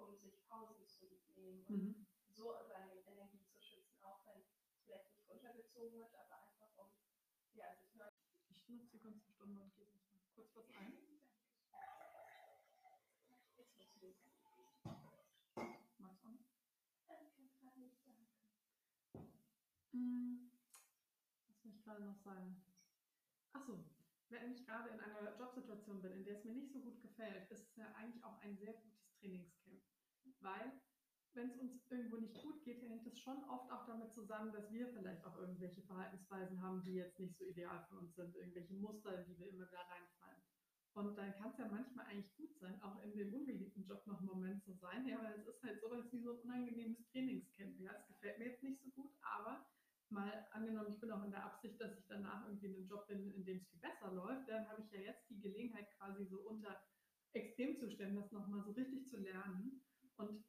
um 0.00 0.16
sich 0.16 0.42
Pausen 0.48 0.86
zu 0.86 1.06
nehmen 1.34 1.64
und 1.66 1.74
Mhm. 1.74 2.06
so 2.28 2.52
seine 2.66 2.94
Energie 3.06 3.44
zu 3.44 3.60
schützen, 3.60 4.02
auch 4.02 4.24
wenn 4.26 4.40
es 4.40 4.48
vielleicht 4.84 5.10
nicht 5.10 5.28
runtergezogen 5.28 5.98
wird, 5.98 6.14
aber 6.14 6.42
einfach 6.42 6.76
um 6.76 6.90
ja, 7.52 7.74
sich 7.74 7.94
neu 7.94 8.06
Ich 8.48 8.68
nutze 8.68 8.90
die 8.92 9.00
ganze 9.00 9.28
Stunde 9.28 9.62
und 9.62 9.74
gebe 9.74 9.90
jetzt 9.92 10.12
mal 10.14 10.22
kurz 10.34 10.54
was 10.54 10.70
ein. 10.76 10.94
Magst 15.98 16.22
du 16.22 16.28
auch 16.28 16.32
noch? 16.32 16.46
Ich 17.20 17.34
kann 17.36 17.50
gerade 17.58 17.80
nicht 17.80 18.00
sagen. 18.02 18.26
Mm, 19.92 20.50
Was 21.48 21.64
will 21.64 21.72
ich 21.72 21.82
gerade 21.82 22.04
noch 22.04 22.16
sagen? 22.16 22.62
Achso, 23.52 23.84
wenn 24.28 24.52
ich 24.52 24.64
gerade 24.64 24.90
in 24.90 25.00
einer 25.00 25.36
Jobsituation 25.36 26.00
bin, 26.00 26.12
in 26.12 26.24
der 26.24 26.36
es 26.36 26.44
mir 26.44 26.52
nicht 26.52 26.72
so 26.72 26.80
gut 26.80 27.00
gefällt, 27.02 27.50
ist 27.50 27.68
es 27.68 27.76
ja 27.76 27.92
eigentlich 27.94 28.22
auch 28.24 28.38
ein 28.40 28.56
sehr 28.56 28.74
gutes 28.74 29.10
Trainingscamp. 29.18 29.59
Weil, 30.40 30.80
wenn 31.34 31.50
es 31.50 31.56
uns 31.58 31.90
irgendwo 31.90 32.16
nicht 32.16 32.42
gut 32.42 32.62
geht, 32.64 32.82
hängt 32.82 33.06
es 33.06 33.18
schon 33.18 33.44
oft 33.44 33.70
auch 33.70 33.86
damit 33.86 34.12
zusammen, 34.12 34.52
dass 34.52 34.70
wir 34.72 34.88
vielleicht 34.88 35.24
auch 35.24 35.36
irgendwelche 35.38 35.82
Verhaltensweisen 35.82 36.60
haben, 36.60 36.82
die 36.82 36.94
jetzt 36.94 37.18
nicht 37.18 37.36
so 37.38 37.44
ideal 37.44 37.84
für 37.88 37.98
uns 37.98 38.14
sind, 38.14 38.34
irgendwelche 38.34 38.74
Muster, 38.74 39.20
in 39.20 39.26
die 39.26 39.38
wir 39.38 39.48
immer 39.48 39.68
wieder 39.68 39.86
reinfallen. 39.88 40.42
Und 40.94 41.16
dann 41.16 41.32
kann 41.36 41.52
es 41.52 41.58
ja 41.58 41.68
manchmal 41.68 42.06
eigentlich 42.06 42.34
gut 42.36 42.56
sein, 42.58 42.82
auch 42.82 43.00
in 43.02 43.16
dem 43.16 43.32
ungeliebten 43.32 43.84
Job 43.84 44.04
noch 44.06 44.18
einen 44.18 44.26
Moment 44.26 44.64
zu 44.64 44.72
sein. 44.74 45.06
Ja, 45.06 45.22
weil 45.22 45.38
es 45.38 45.46
ist 45.46 45.62
halt 45.62 45.80
sowas 45.80 46.04
wie 46.10 46.20
so 46.20 46.32
ein 46.32 46.40
unangenehmes 46.40 47.06
Trainingscamp. 47.12 47.78
Ja, 47.78 47.92
es 47.92 48.06
gefällt 48.08 48.38
mir 48.38 48.46
jetzt 48.46 48.62
nicht 48.62 48.82
so 48.82 48.90
gut, 48.90 49.12
aber 49.22 49.66
mal 50.10 50.46
angenommen, 50.50 50.92
ich 50.92 51.00
bin 51.00 51.12
auch 51.12 51.24
in 51.24 51.30
der 51.30 51.44
Absicht, 51.44 51.80
dass 51.80 51.96
ich 51.96 52.06
danach 52.08 52.46
irgendwie 52.46 52.66
in 52.66 52.74
einem 52.74 52.88
Job 52.88 53.06
bin, 53.06 53.30
in 53.30 53.44
dem 53.44 53.58
es 53.58 53.68
viel 53.68 53.78
besser 53.78 54.12
läuft, 54.12 54.48
dann 54.48 54.68
habe 54.68 54.82
ich 54.82 54.90
ja 54.90 55.00
jetzt 55.00 55.30
die 55.30 55.40
Gelegenheit, 55.40 55.86
quasi 55.96 56.24
so 56.24 56.40
unter 56.40 56.82
Extremzuständen 57.32 58.16
das 58.16 58.32
nochmal 58.32 58.64
so 58.64 58.72
richtig 58.72 59.06
zu 59.06 59.18
lernen. 59.18 59.80
Und 60.20 60.44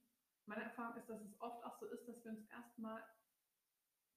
meine 0.46 0.64
Erfahrung 0.64 0.98
ist, 0.98 1.10
dass 1.10 1.22
es 1.22 1.40
oft 1.40 1.64
auch 1.64 1.78
so 1.80 1.88
ist, 1.88 2.08
dass 2.08 2.24
wir 2.24 2.32
uns 2.32 2.46
erstmal 2.50 3.04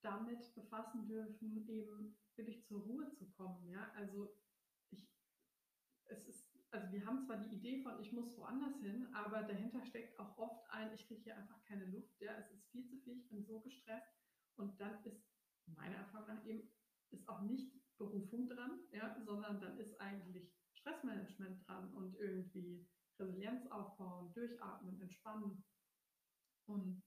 damit 0.03 0.55
befassen 0.55 1.07
dürfen, 1.07 1.67
eben 1.69 2.17
wirklich 2.37 2.65
zur 2.67 2.83
Ruhe 2.83 3.11
zu 3.13 3.31
kommen. 3.31 3.69
Ja, 3.69 3.91
also 3.95 4.37
ich, 4.91 5.09
es 6.07 6.27
ist, 6.27 6.53
also 6.71 6.91
wir 6.93 7.07
haben 7.07 7.21
zwar 7.21 7.39
die 7.39 7.55
Idee 7.55 7.83
von, 7.83 8.01
ich 8.01 8.13
muss 8.13 8.37
woanders 8.37 8.79
hin, 8.81 9.09
aber 9.15 9.43
dahinter 9.45 9.85
steckt 9.85 10.19
auch 10.19 10.37
oft 10.37 10.69
ein, 10.71 10.93
ich 10.93 11.07
kriege 11.07 11.23
hier 11.23 11.37
einfach 11.37 11.63
keine 11.65 11.87
Luft. 11.87 12.21
Ja, 12.21 12.37
es 12.37 12.51
ist 12.51 12.69
viel 12.71 12.87
zu 12.87 12.99
viel, 12.99 13.19
ich 13.19 13.29
bin 13.29 13.45
so 13.45 13.61
gestresst. 13.61 14.13
Und 14.57 14.79
dann 14.81 15.03
ist 15.05 15.25
meiner 15.67 15.97
Erfahrung 15.97 16.29
nach 16.29 16.45
eben 16.45 16.71
ist 17.11 17.29
auch 17.29 17.43
nicht 17.43 17.73
Berufung 17.97 18.49
dran, 18.49 18.81
ja, 18.91 19.17
sondern 19.25 19.61
dann 19.61 19.79
ist 19.79 20.01
eigentlich 20.01 20.53
Stressmanagement 20.75 21.67
dran 21.67 21.95
und 21.95 22.17
irgendwie 22.17 22.87
Resilienz 23.19 23.67
aufbauen, 23.71 24.33
durchatmen, 24.33 25.01
entspannen. 25.01 25.65
Und 26.67 27.03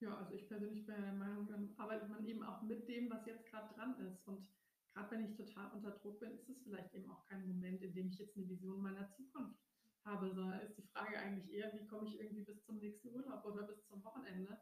ja, 0.00 0.16
also 0.16 0.34
ich 0.34 0.46
persönlich 0.46 0.86
bin 0.86 1.02
der 1.02 1.12
Meinung, 1.12 1.46
dann 1.46 1.74
arbeitet 1.76 2.08
man 2.08 2.24
eben 2.24 2.42
auch 2.42 2.62
mit 2.62 2.88
dem, 2.88 3.10
was 3.10 3.26
jetzt 3.26 3.46
gerade 3.46 3.74
dran 3.74 3.98
ist. 4.06 4.26
Und 4.26 4.48
gerade 4.94 5.10
wenn 5.10 5.24
ich 5.24 5.36
total 5.36 5.72
unter 5.72 5.90
Druck 5.90 6.20
bin, 6.20 6.32
ist 6.38 6.48
es 6.48 6.62
vielleicht 6.62 6.94
eben 6.94 7.10
auch 7.10 7.24
kein 7.24 7.46
Moment, 7.46 7.82
in 7.82 7.94
dem 7.94 8.08
ich 8.08 8.18
jetzt 8.18 8.36
eine 8.36 8.48
Vision 8.48 8.80
meiner 8.80 9.10
Zukunft 9.10 9.60
habe, 10.04 10.32
sondern 10.32 10.60
ist 10.60 10.78
die 10.78 10.86
Frage 10.86 11.18
eigentlich 11.18 11.52
eher, 11.52 11.72
wie 11.74 11.86
komme 11.86 12.08
ich 12.08 12.18
irgendwie 12.18 12.44
bis 12.44 12.64
zum 12.64 12.78
nächsten 12.78 13.08
Urlaub 13.08 13.44
oder 13.44 13.64
bis 13.64 13.84
zum 13.86 14.02
Wochenende. 14.04 14.58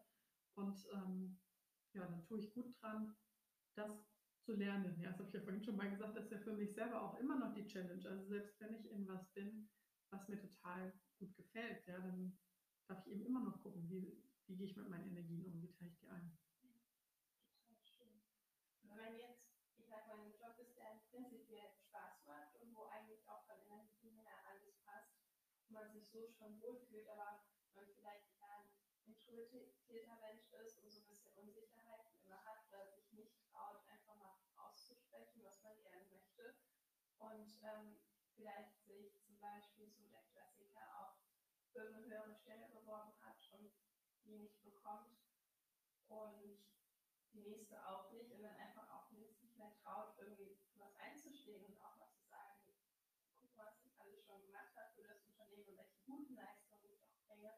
Und 0.54 0.86
ähm, 0.92 1.38
ja, 1.94 2.06
dann 2.06 2.24
tue 2.24 2.40
ich 2.40 2.52
gut 2.54 2.74
dran, 2.80 3.14
das 3.76 3.92
zu 4.44 4.54
lernen. 4.54 4.98
Ja, 5.00 5.10
das 5.10 5.18
habe 5.18 5.28
ich 5.28 5.34
ja 5.34 5.40
vorhin 5.40 5.62
schon 5.62 5.76
mal 5.76 5.90
gesagt, 5.90 6.16
das 6.16 6.24
ist 6.24 6.32
ja 6.32 6.38
für 6.38 6.54
mich 6.54 6.74
selber 6.74 7.02
auch 7.02 7.18
immer 7.18 7.38
noch 7.38 7.52
die 7.54 7.66
Challenge. 7.66 8.08
Also 8.08 8.26
selbst 8.26 8.58
wenn 8.60 8.74
ich 8.74 8.90
in 8.90 9.06
was 9.06 9.28
bin, 9.32 9.68
was 10.10 10.28
mir 10.28 10.40
total 10.40 10.92
gut 11.18 11.34
gefällt, 11.36 11.86
ja, 11.86 11.98
dann 11.98 12.38
darf 12.86 13.04
ich 13.06 13.12
eben 13.12 13.26
immer 13.26 13.40
noch 13.40 13.62
gucken, 13.62 13.88
wie, 13.88 14.22
wie 14.46 14.56
gehe 14.56 14.66
ich 14.66 14.76
mit 14.76 14.88
meinen 14.88 15.10
Energien 15.10 15.44
um, 15.44 15.60
wie 15.62 15.72
teile 15.72 15.90
ich 15.90 15.98
die 15.98 16.08
ein. 16.08 16.38
Wenn 18.82 18.96
man 18.96 19.18
jetzt, 19.18 19.50
ich 19.76 19.86
sag 19.86 20.06
mal, 20.06 20.18
ein 20.20 20.32
Job 20.38 20.58
ist, 20.58 20.76
der 20.76 21.02
prinzipiell 21.10 21.68
Spaß 21.70 22.24
macht 22.24 22.56
und 22.62 22.74
wo 22.74 22.84
eigentlich 22.84 23.28
auch 23.28 23.44
von 23.46 23.58
Energie 23.60 24.10
her 24.22 24.46
alles 24.48 24.78
passt 24.84 25.18
und 25.66 25.74
man 25.74 25.90
sich 25.90 26.08
so 26.08 26.28
schon 26.30 26.60
wohlfühlt, 26.60 27.08
aber 27.08 27.44
man 27.74 27.86
vielleicht 27.94 28.32
eher 28.38 28.58
ein 28.58 28.70
introvertierter 29.04 30.18
Mensch 30.20 30.52
ist 30.64 30.78
und 30.78 30.90
so 30.90 31.00
ein 31.00 31.06
bisschen 31.06 31.32
Unsicherheiten 31.34 32.18
immer 32.24 32.42
hat 32.44 32.66
oder 32.68 32.86
sich 32.88 33.12
nicht 33.12 33.36
traut, 33.50 33.80
einfach 33.88 34.16
mal 34.16 34.34
auszusprechen, 34.56 35.42
was 35.44 35.62
man 35.62 35.80
gerne 35.82 36.04
möchte. 36.10 36.56
Und 37.18 37.58
ähm, 37.62 37.98
vielleicht 38.34 38.82
sich 38.84 39.20
zum 39.22 39.38
Beispiel 39.38 39.90
so 39.90 40.06
der 40.08 40.22
Klassiker 40.32 40.84
auch 41.00 41.16
für 41.76 41.82
eine 41.92 42.06
höhere 42.08 42.34
Stelle 42.34 42.66
beworben 42.72 43.12
hat 43.20 43.36
und 43.52 43.70
die 44.24 44.38
nicht 44.38 44.64
bekommt 44.64 45.20
und 46.08 46.56
die 47.34 47.40
nächste 47.40 47.76
auch 47.86 48.10
nicht 48.12 48.32
und 48.32 48.42
dann 48.42 48.56
einfach 48.56 48.88
auch 48.88 49.10
nicht 49.10 49.44
mehr 49.58 49.70
traut, 49.84 50.16
irgendwie 50.16 50.56
was 50.76 50.96
einzustehen 50.96 51.62
und 51.66 51.76
auch 51.84 51.94
mal 51.98 52.08
zu 52.08 52.24
sagen, 52.24 52.72
guck 53.42 53.54
mal, 53.54 53.66
was 53.66 53.84
ich 53.84 54.00
alles 54.00 54.24
schon 54.24 54.40
gemacht 54.40 54.74
habe 54.74 54.88
für 54.94 55.02
das 55.04 55.20
Unternehmen 55.24 55.68
und 55.68 55.76
welche 55.76 56.00
guten 56.06 56.34
Leistungen 56.34 56.88
ich 56.94 57.04
auch 57.04 57.20
bringe. 57.28 57.52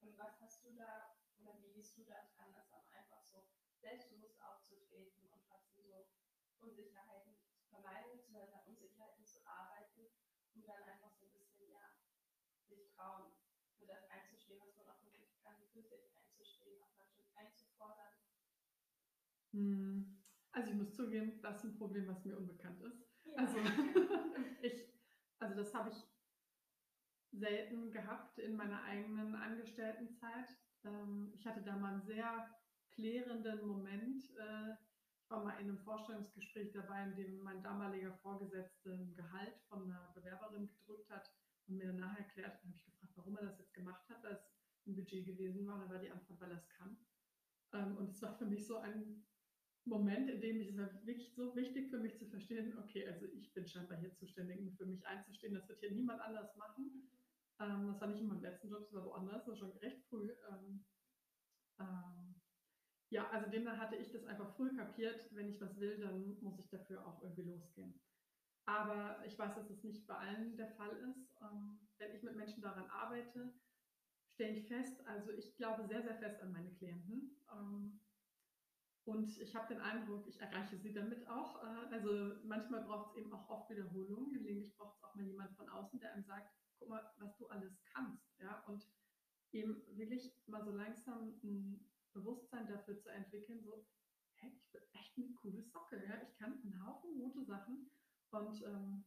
Und 0.00 0.18
was 0.18 0.38
hast 0.42 0.62
du 0.64 0.74
da 0.74 1.16
oder 1.40 1.56
wie 1.62 1.72
gehst 1.72 1.96
du 1.96 2.04
da 2.04 2.28
dran, 2.36 2.52
das 2.52 2.68
dann 2.68 2.84
einfach 2.92 3.24
so 3.24 3.48
selbstbewusst 3.80 4.38
aufzutreten 4.42 5.24
und 5.30 5.42
trotzdem 5.48 5.88
so 5.88 6.10
Unsicherheiten 6.60 7.34
zu 7.56 7.64
vermeiden, 7.70 8.20
an 8.36 8.66
Unsicherheiten 8.66 9.24
zu 9.24 9.40
arbeiten, 9.46 10.12
um 10.54 10.62
dann 10.62 10.82
einfach 10.82 11.10
so 11.14 11.24
ein 11.24 11.32
bisschen, 11.32 11.70
ja, 11.70 11.88
sich 12.68 12.86
trauen, 12.90 13.32
für 13.82 13.86
das 13.88 14.08
einzustehen, 14.10 14.60
was 14.60 14.76
man 14.76 14.86
auch 14.86 15.02
wirklich 15.02 15.34
kann, 15.42 15.58
für 15.72 15.82
sich 15.82 16.06
einzustehen, 16.14 16.80
auch 16.84 16.94
natürlich 16.96 17.36
einzufordern. 17.36 18.14
Hm, 18.62 19.41
Also 20.52 20.70
ich 20.70 20.76
muss 20.76 20.94
zugeben, 20.94 21.40
das 21.42 21.58
ist 21.58 21.64
ein 21.64 21.78
Problem, 21.78 22.06
was 22.06 22.24
mir 22.24 22.36
unbekannt 22.36 22.80
ist. 22.82 23.06
Ja. 23.24 23.34
Also 23.36 23.58
ich, 24.62 24.88
also 25.38 25.54
das 25.56 25.74
habe 25.74 25.90
ich 25.90 26.06
selten 27.32 27.90
gehabt 27.90 28.38
in 28.38 28.56
meiner 28.56 28.82
eigenen 28.84 29.34
Angestelltenzeit. 29.34 30.48
Ähm, 30.84 31.32
Ich 31.34 31.46
hatte 31.46 31.62
da 31.62 31.76
mal 31.76 31.94
einen 31.94 32.02
sehr 32.02 32.54
klärenden 32.90 33.66
Moment. 33.66 34.22
Äh, 34.38 34.74
Ich 35.24 35.30
war 35.30 35.44
mal 35.44 35.52
in 35.60 35.68
einem 35.68 35.78
Vorstellungsgespräch 35.78 36.72
dabei, 36.72 37.04
in 37.04 37.16
dem 37.16 37.38
mein 37.42 37.62
damaliger 37.62 38.12
Vorgesetzter 38.18 38.92
ein 38.92 39.14
Gehalt 39.14 39.56
von 39.68 39.84
einer 39.84 40.12
Bewerberin 40.14 40.68
gedrückt 40.68 41.10
hat 41.10 41.30
und 41.66 41.76
mir 41.76 41.86
danach 41.86 42.18
erklärt, 42.18 42.58
dann 42.62 42.68
habe 42.68 42.76
ich 42.76 42.84
gefragt, 42.84 43.12
warum 43.16 43.36
er 43.36 43.44
das 43.46 43.58
jetzt 43.58 43.72
gemacht 43.72 44.08
hat, 44.10 44.22
weil 44.22 44.34
es 44.34 44.44
ein 44.86 44.94
Budget 44.94 45.24
gewesen 45.24 45.66
war. 45.66 45.78
Da 45.78 45.88
war 45.88 45.98
die 45.98 46.10
Antwort, 46.10 46.40
weil 46.40 46.50
er 46.50 46.58
es 46.58 46.68
kann. 46.68 46.98
Ähm, 47.72 47.96
Und 47.96 48.10
es 48.10 48.20
war 48.20 48.34
für 48.36 48.44
mich 48.44 48.66
so 48.66 48.76
ein 48.78 49.24
Moment, 49.84 50.30
in 50.30 50.40
dem 50.40 50.60
ich, 50.60 50.68
es 50.68 51.06
wirklich 51.06 51.34
so 51.34 51.54
wichtig 51.56 51.90
für 51.90 51.98
mich 51.98 52.16
zu 52.18 52.26
verstehen, 52.26 52.78
okay, 52.78 53.06
also 53.08 53.26
ich 53.26 53.52
bin 53.52 53.66
scheinbar 53.66 53.98
hier 53.98 54.14
zuständig, 54.14 54.60
um 54.60 54.76
für 54.76 54.86
mich 54.86 55.04
einzustehen, 55.06 55.54
das 55.54 55.68
wird 55.68 55.80
hier 55.80 55.90
niemand 55.90 56.20
anders 56.20 56.54
machen. 56.56 57.08
Ähm, 57.58 57.88
das 57.88 58.00
war 58.00 58.08
nicht 58.08 58.20
in 58.20 58.28
meinem 58.28 58.42
letzten 58.42 58.68
Job, 58.68 58.84
das 58.84 58.92
war 58.94 59.04
woanders, 59.04 59.44
das 59.44 59.48
war 59.48 59.56
schon 59.56 59.78
recht 59.78 60.04
früh. 60.08 60.30
Ähm, 60.48 60.84
ähm, 61.80 62.34
ja, 63.10 63.28
also 63.30 63.50
demnach 63.50 63.78
hatte 63.78 63.96
ich 63.96 64.10
das 64.12 64.24
einfach 64.24 64.54
früh 64.56 64.74
kapiert, 64.74 65.28
wenn 65.34 65.48
ich 65.48 65.60
was 65.60 65.78
will, 65.78 65.98
dann 65.98 66.38
muss 66.40 66.58
ich 66.58 66.68
dafür 66.70 67.04
auch 67.06 67.22
irgendwie 67.22 67.42
losgehen. 67.42 68.00
Aber 68.64 69.24
ich 69.26 69.36
weiß, 69.36 69.56
dass 69.56 69.68
es 69.68 69.82
nicht 69.82 70.06
bei 70.06 70.14
allen 70.14 70.56
der 70.56 70.68
Fall 70.68 70.96
ist. 71.10 71.28
Ähm, 71.42 71.78
wenn 71.98 72.14
ich 72.14 72.22
mit 72.22 72.36
Menschen 72.36 72.62
daran 72.62 72.88
arbeite, 72.88 73.52
stelle 74.34 74.52
ich 74.52 74.68
fest, 74.68 75.04
also 75.06 75.32
ich 75.32 75.56
glaube 75.56 75.86
sehr, 75.88 76.02
sehr 76.02 76.16
fest 76.16 76.40
an 76.40 76.52
meine 76.52 76.72
Klienten. 76.74 77.36
Und 79.04 79.36
ich 79.40 79.56
habe 79.56 79.74
den 79.74 79.82
Eindruck, 79.82 80.28
ich 80.28 80.40
erreiche 80.40 80.78
sie 80.78 80.92
damit 80.92 81.26
auch. 81.28 81.60
Äh, 81.62 81.92
also 81.92 82.36
manchmal 82.44 82.84
braucht 82.84 83.10
es 83.10 83.16
eben 83.16 83.32
auch 83.32 83.48
oft 83.48 83.68
Wiederholung. 83.70 84.32
Gelegentlich 84.32 84.76
braucht 84.76 84.96
es 84.96 85.02
auch 85.02 85.12
mal 85.14 85.24
jemand 85.24 85.56
von 85.56 85.68
außen, 85.68 85.98
der 85.98 86.12
einem 86.12 86.24
sagt, 86.24 86.54
guck 86.78 86.88
mal, 86.88 87.12
was 87.18 87.36
du 87.36 87.48
alles 87.48 87.82
kannst. 87.92 88.38
Ja? 88.38 88.62
Und 88.66 88.86
eben 89.50 89.82
wirklich 89.96 90.32
mal 90.46 90.64
so 90.64 90.70
langsam 90.70 91.40
ein 91.42 91.84
Bewusstsein 92.12 92.68
dafür 92.68 92.96
zu 92.98 93.08
entwickeln, 93.08 93.64
so, 93.64 93.84
hey, 94.36 94.52
ich 94.54 94.70
bin 94.70 94.82
echt 94.92 95.18
eine 95.18 95.32
coole 95.34 95.62
Socke. 95.62 96.00
Ja? 96.06 96.22
Ich 96.22 96.36
kann 96.38 96.62
einen 96.62 96.86
Haufen 96.86 97.18
gute 97.18 97.44
Sachen. 97.44 97.90
Und 98.30 98.62
ähm, 98.62 99.04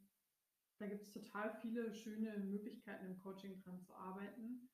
da 0.78 0.88
gibt 0.88 1.04
es 1.04 1.14
total 1.14 1.58
viele 1.62 1.94
schöne 1.94 2.38
Möglichkeiten 2.40 3.06
im 3.06 3.18
Coaching 3.20 3.64
dran 3.64 3.82
zu 3.82 3.96
arbeiten. 3.96 4.70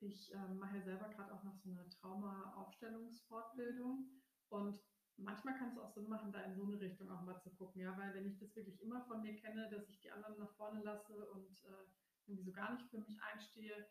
Ich 0.00 0.30
ähm, 0.34 0.58
mache 0.58 0.76
ja 0.76 0.82
selber 0.82 1.08
gerade 1.08 1.32
auch 1.32 1.42
noch 1.44 1.56
so 1.56 1.70
eine 1.70 1.88
Trauma-Aufstellungsfortbildung 1.88 4.10
und 4.48 4.80
manchmal 5.16 5.56
kann 5.56 5.70
es 5.70 5.78
auch 5.78 5.90
Sinn 5.90 6.08
machen, 6.08 6.32
da 6.32 6.42
in 6.42 6.54
so 6.54 6.64
eine 6.64 6.80
Richtung 6.80 7.10
auch 7.10 7.22
mal 7.22 7.40
zu 7.40 7.50
gucken, 7.50 7.82
ja, 7.82 7.96
weil 7.96 8.14
wenn 8.14 8.26
ich 8.26 8.38
das 8.38 8.54
wirklich 8.54 8.80
immer 8.80 9.04
von 9.06 9.22
mir 9.22 9.36
kenne, 9.36 9.68
dass 9.70 9.88
ich 9.88 10.00
die 10.00 10.10
anderen 10.10 10.38
nach 10.38 10.54
vorne 10.56 10.82
lasse 10.82 11.30
und 11.30 11.64
äh, 11.64 11.86
irgendwie 12.26 12.44
so 12.44 12.52
gar 12.52 12.72
nicht 12.74 12.88
für 12.90 12.98
mich 12.98 13.20
einstehe, 13.22 13.88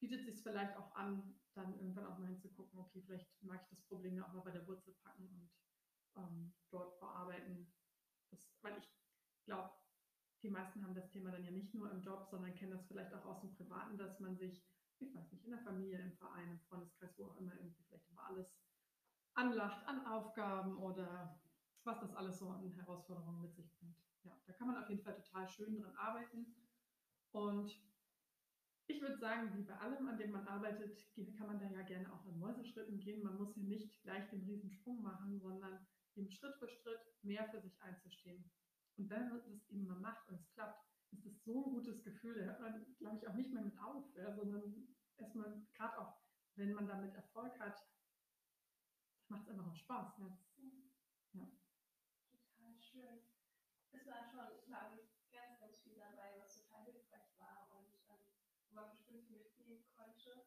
bietet 0.00 0.24
sich 0.24 0.42
vielleicht 0.42 0.76
auch 0.76 0.94
an, 0.94 1.38
dann 1.54 1.74
irgendwann 1.74 2.06
auch 2.06 2.18
mal 2.18 2.28
hinzugucken, 2.28 2.78
okay, 2.78 3.02
vielleicht 3.02 3.42
mag 3.42 3.60
ich 3.62 3.68
das 3.68 3.82
Problem 3.82 4.16
ja 4.16 4.26
auch 4.26 4.32
mal 4.32 4.42
bei 4.42 4.50
der 4.50 4.66
Wurzel 4.66 4.94
packen 5.02 5.28
und 5.28 5.50
ähm, 6.16 6.54
dort 6.70 6.98
bearbeiten. 7.00 7.72
Das, 8.30 8.50
weil 8.62 8.76
ich 8.78 8.88
glaube, 9.44 9.72
die 10.42 10.50
meisten 10.50 10.82
haben 10.82 10.94
das 10.94 11.10
Thema 11.10 11.30
dann 11.30 11.44
ja 11.44 11.50
nicht 11.50 11.74
nur 11.74 11.90
im 11.90 12.00
Job, 12.00 12.26
sondern 12.30 12.54
kennen 12.54 12.72
das 12.72 12.86
vielleicht 12.86 13.12
auch 13.12 13.24
aus 13.26 13.40
dem 13.40 13.54
Privaten, 13.54 13.98
dass 13.98 14.18
man 14.20 14.36
sich, 14.36 14.64
ich 14.98 15.14
weiß 15.14 15.32
nicht, 15.32 15.44
in 15.44 15.50
der 15.50 15.60
Familie, 15.60 15.98
im 15.98 16.16
Verein, 16.16 16.50
im 16.50 16.60
Freundeskreis, 16.60 17.18
wo 17.18 17.26
auch 17.26 17.36
immer 17.36 17.54
irgendwie 17.54 17.82
vielleicht 17.82 18.08
über 18.08 18.26
alles 18.26 18.58
anlacht 19.40 19.86
an 19.86 20.06
Aufgaben 20.06 20.76
oder 20.76 21.40
was 21.84 21.98
das 22.00 22.14
alles 22.14 22.38
so 22.38 22.50
an 22.50 22.70
Herausforderungen 22.74 23.40
mit 23.40 23.54
sich 23.54 23.72
bringt. 23.78 23.96
Ja, 24.22 24.36
da 24.46 24.52
kann 24.52 24.66
man 24.66 24.76
auf 24.76 24.88
jeden 24.90 25.02
Fall 25.02 25.14
total 25.14 25.48
schön 25.48 25.80
dran 25.80 25.96
arbeiten. 25.96 26.54
Und 27.32 27.74
ich 28.86 29.00
würde 29.00 29.16
sagen, 29.16 29.56
wie 29.56 29.62
bei 29.62 29.76
allem, 29.78 30.08
an 30.08 30.18
dem 30.18 30.32
man 30.32 30.46
arbeitet, 30.46 30.98
kann 31.38 31.46
man 31.46 31.58
da 31.58 31.66
ja 31.66 31.82
gerne 31.82 32.12
auch 32.12 32.26
in 32.26 32.38
Mäuseschritten 32.38 33.00
gehen. 33.00 33.22
Man 33.22 33.38
muss 33.38 33.56
ja 33.56 33.62
nicht 33.62 34.02
gleich 34.02 34.28
den 34.28 34.42
Riesensprung 34.42 35.00
machen, 35.00 35.40
sondern 35.40 35.86
eben 36.16 36.30
Schritt 36.30 36.56
für 36.58 36.68
Schritt 36.68 37.00
mehr 37.22 37.48
für 37.48 37.60
sich 37.62 37.80
einzustehen. 37.80 38.44
Und 38.98 39.08
wenn 39.08 39.30
man 39.30 39.38
das 39.38 39.70
eben 39.70 39.86
mal 39.86 40.00
macht 40.00 40.28
und 40.28 40.38
es 40.38 40.50
klappt, 40.50 40.84
ist 41.12 41.24
das 41.24 41.42
so 41.44 41.64
ein 41.64 41.70
gutes 41.70 42.04
Gefühl, 42.04 42.34
da 42.34 42.44
hört 42.44 42.60
man, 42.60 42.96
glaube 42.98 43.16
ich, 43.16 43.26
auch 43.26 43.34
nicht 43.34 43.52
mehr 43.52 43.62
mit 43.62 43.78
auf, 43.80 44.04
ja, 44.16 44.34
sondern 44.34 44.86
erstmal, 45.16 45.66
gerade 45.72 45.98
auch, 45.98 46.20
wenn 46.56 46.72
man 46.72 46.86
damit 46.86 47.14
Erfolg 47.14 47.58
hat, 47.58 47.82
macht 49.30 49.42
es 49.42 49.50
einfach 49.50 49.70
auch 49.70 49.76
Spaß. 49.76 50.18
Ja. 50.18 50.38
ja. 51.34 51.46
Total 52.30 52.74
schön. 52.78 53.22
Es 53.92 54.06
war 54.06 54.22
schon, 54.22 54.64
glaube 54.66 54.98
ich, 55.00 55.30
ganz, 55.30 55.58
ganz 55.60 55.80
viel 55.80 55.96
dabei, 55.96 56.38
was 56.38 56.62
total 56.62 56.84
hilfreich 56.84 57.38
war 57.38 57.70
und 57.78 57.94
ähm, 58.08 58.26
wo 58.68 58.74
man 58.74 58.90
bestimmt 58.90 59.30
mitnehmen 59.30 59.84
konnte. 59.96 60.46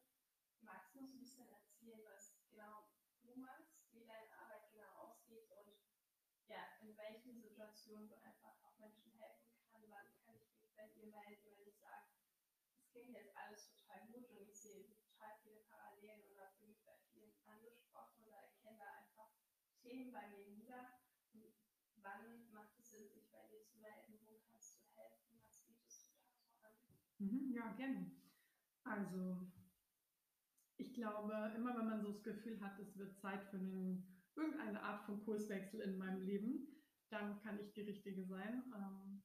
Magst 0.60 0.94
du 0.94 1.00
uns 1.00 1.12
ein 1.12 1.20
bisschen 1.20 1.48
erzählen, 1.48 2.00
was 2.04 2.36
genau 2.48 2.88
du 3.20 3.34
machst, 3.36 3.92
wie 3.92 4.04
deine 4.04 4.32
Arbeit 4.38 4.70
genau 4.70 4.92
aussieht 4.96 5.50
und 5.50 5.76
ja, 6.46 6.60
in 6.80 6.96
welchen 6.96 7.40
Situationen 7.40 8.08
du 8.08 8.16
einfach 8.20 8.52
auch 8.62 8.76
Menschen 8.78 9.12
helfen 9.12 9.56
kann, 9.70 9.82
wann 9.88 10.08
kann 10.24 10.36
ich 10.40 10.56
mich 10.60 10.74
bei 10.76 10.88
dir 10.88 11.06
melden, 11.06 11.56
wenn 11.56 11.68
ich 11.68 11.78
sage, 11.78 12.04
das 12.76 12.90
klingt 12.90 13.12
jetzt 13.12 13.34
alles 13.36 13.66
total 13.66 14.06
gut 14.08 14.28
und 14.28 14.40
ich 14.40 14.54
sehe 14.54 14.84
total 14.86 15.32
viele 15.42 15.60
Parallelen 15.70 16.30
oder 16.32 16.48
fühle 16.58 16.72
mich 16.72 16.84
bei 16.84 16.96
vielen 17.12 17.32
angesprochen 17.46 18.24
oder 18.24 18.36
erkenne 18.36 18.78
da 18.78 18.90
einfach 18.92 19.30
Themen 19.84 20.12
bei 20.12 20.26
mir 20.28 20.48
nieder. 20.48 20.88
Wann 22.02 22.50
macht 22.52 22.78
es 22.78 22.90
Sinn, 22.90 23.08
sich 23.08 23.30
bei 23.30 23.44
dir 23.50 23.62
zu 23.62 23.78
melden? 23.78 24.18
Wo 24.26 24.40
kannst 24.50 24.76
du 24.76 24.80
helfen? 24.96 25.38
Was 25.42 25.64
bietest 25.66 26.08
du 26.08 26.12
da 26.62 26.70
so 26.72 26.88
an? 26.88 26.98
Mhm, 27.18 27.52
ja, 27.52 27.72
gerne. 27.76 28.10
Also, 28.84 29.52
ich 30.76 30.94
glaube, 30.94 31.52
immer 31.54 31.76
wenn 31.76 31.86
man 31.86 32.00
so 32.00 32.08
das 32.10 32.22
Gefühl 32.22 32.60
hat, 32.60 32.78
es 32.78 32.96
wird 32.98 33.16
Zeit 33.18 33.44
für 33.44 33.56
einen 33.56 34.22
irgendeine 34.34 34.82
Art 34.82 35.04
von 35.04 35.22
Kurswechsel 35.24 35.80
in 35.80 35.98
meinem 35.98 36.22
Leben, 36.22 36.66
dann 37.10 37.38
kann 37.40 37.58
ich 37.60 37.72
die 37.72 37.82
richtige 37.82 38.24
sein. 38.24 38.64
Ähm, 38.74 39.22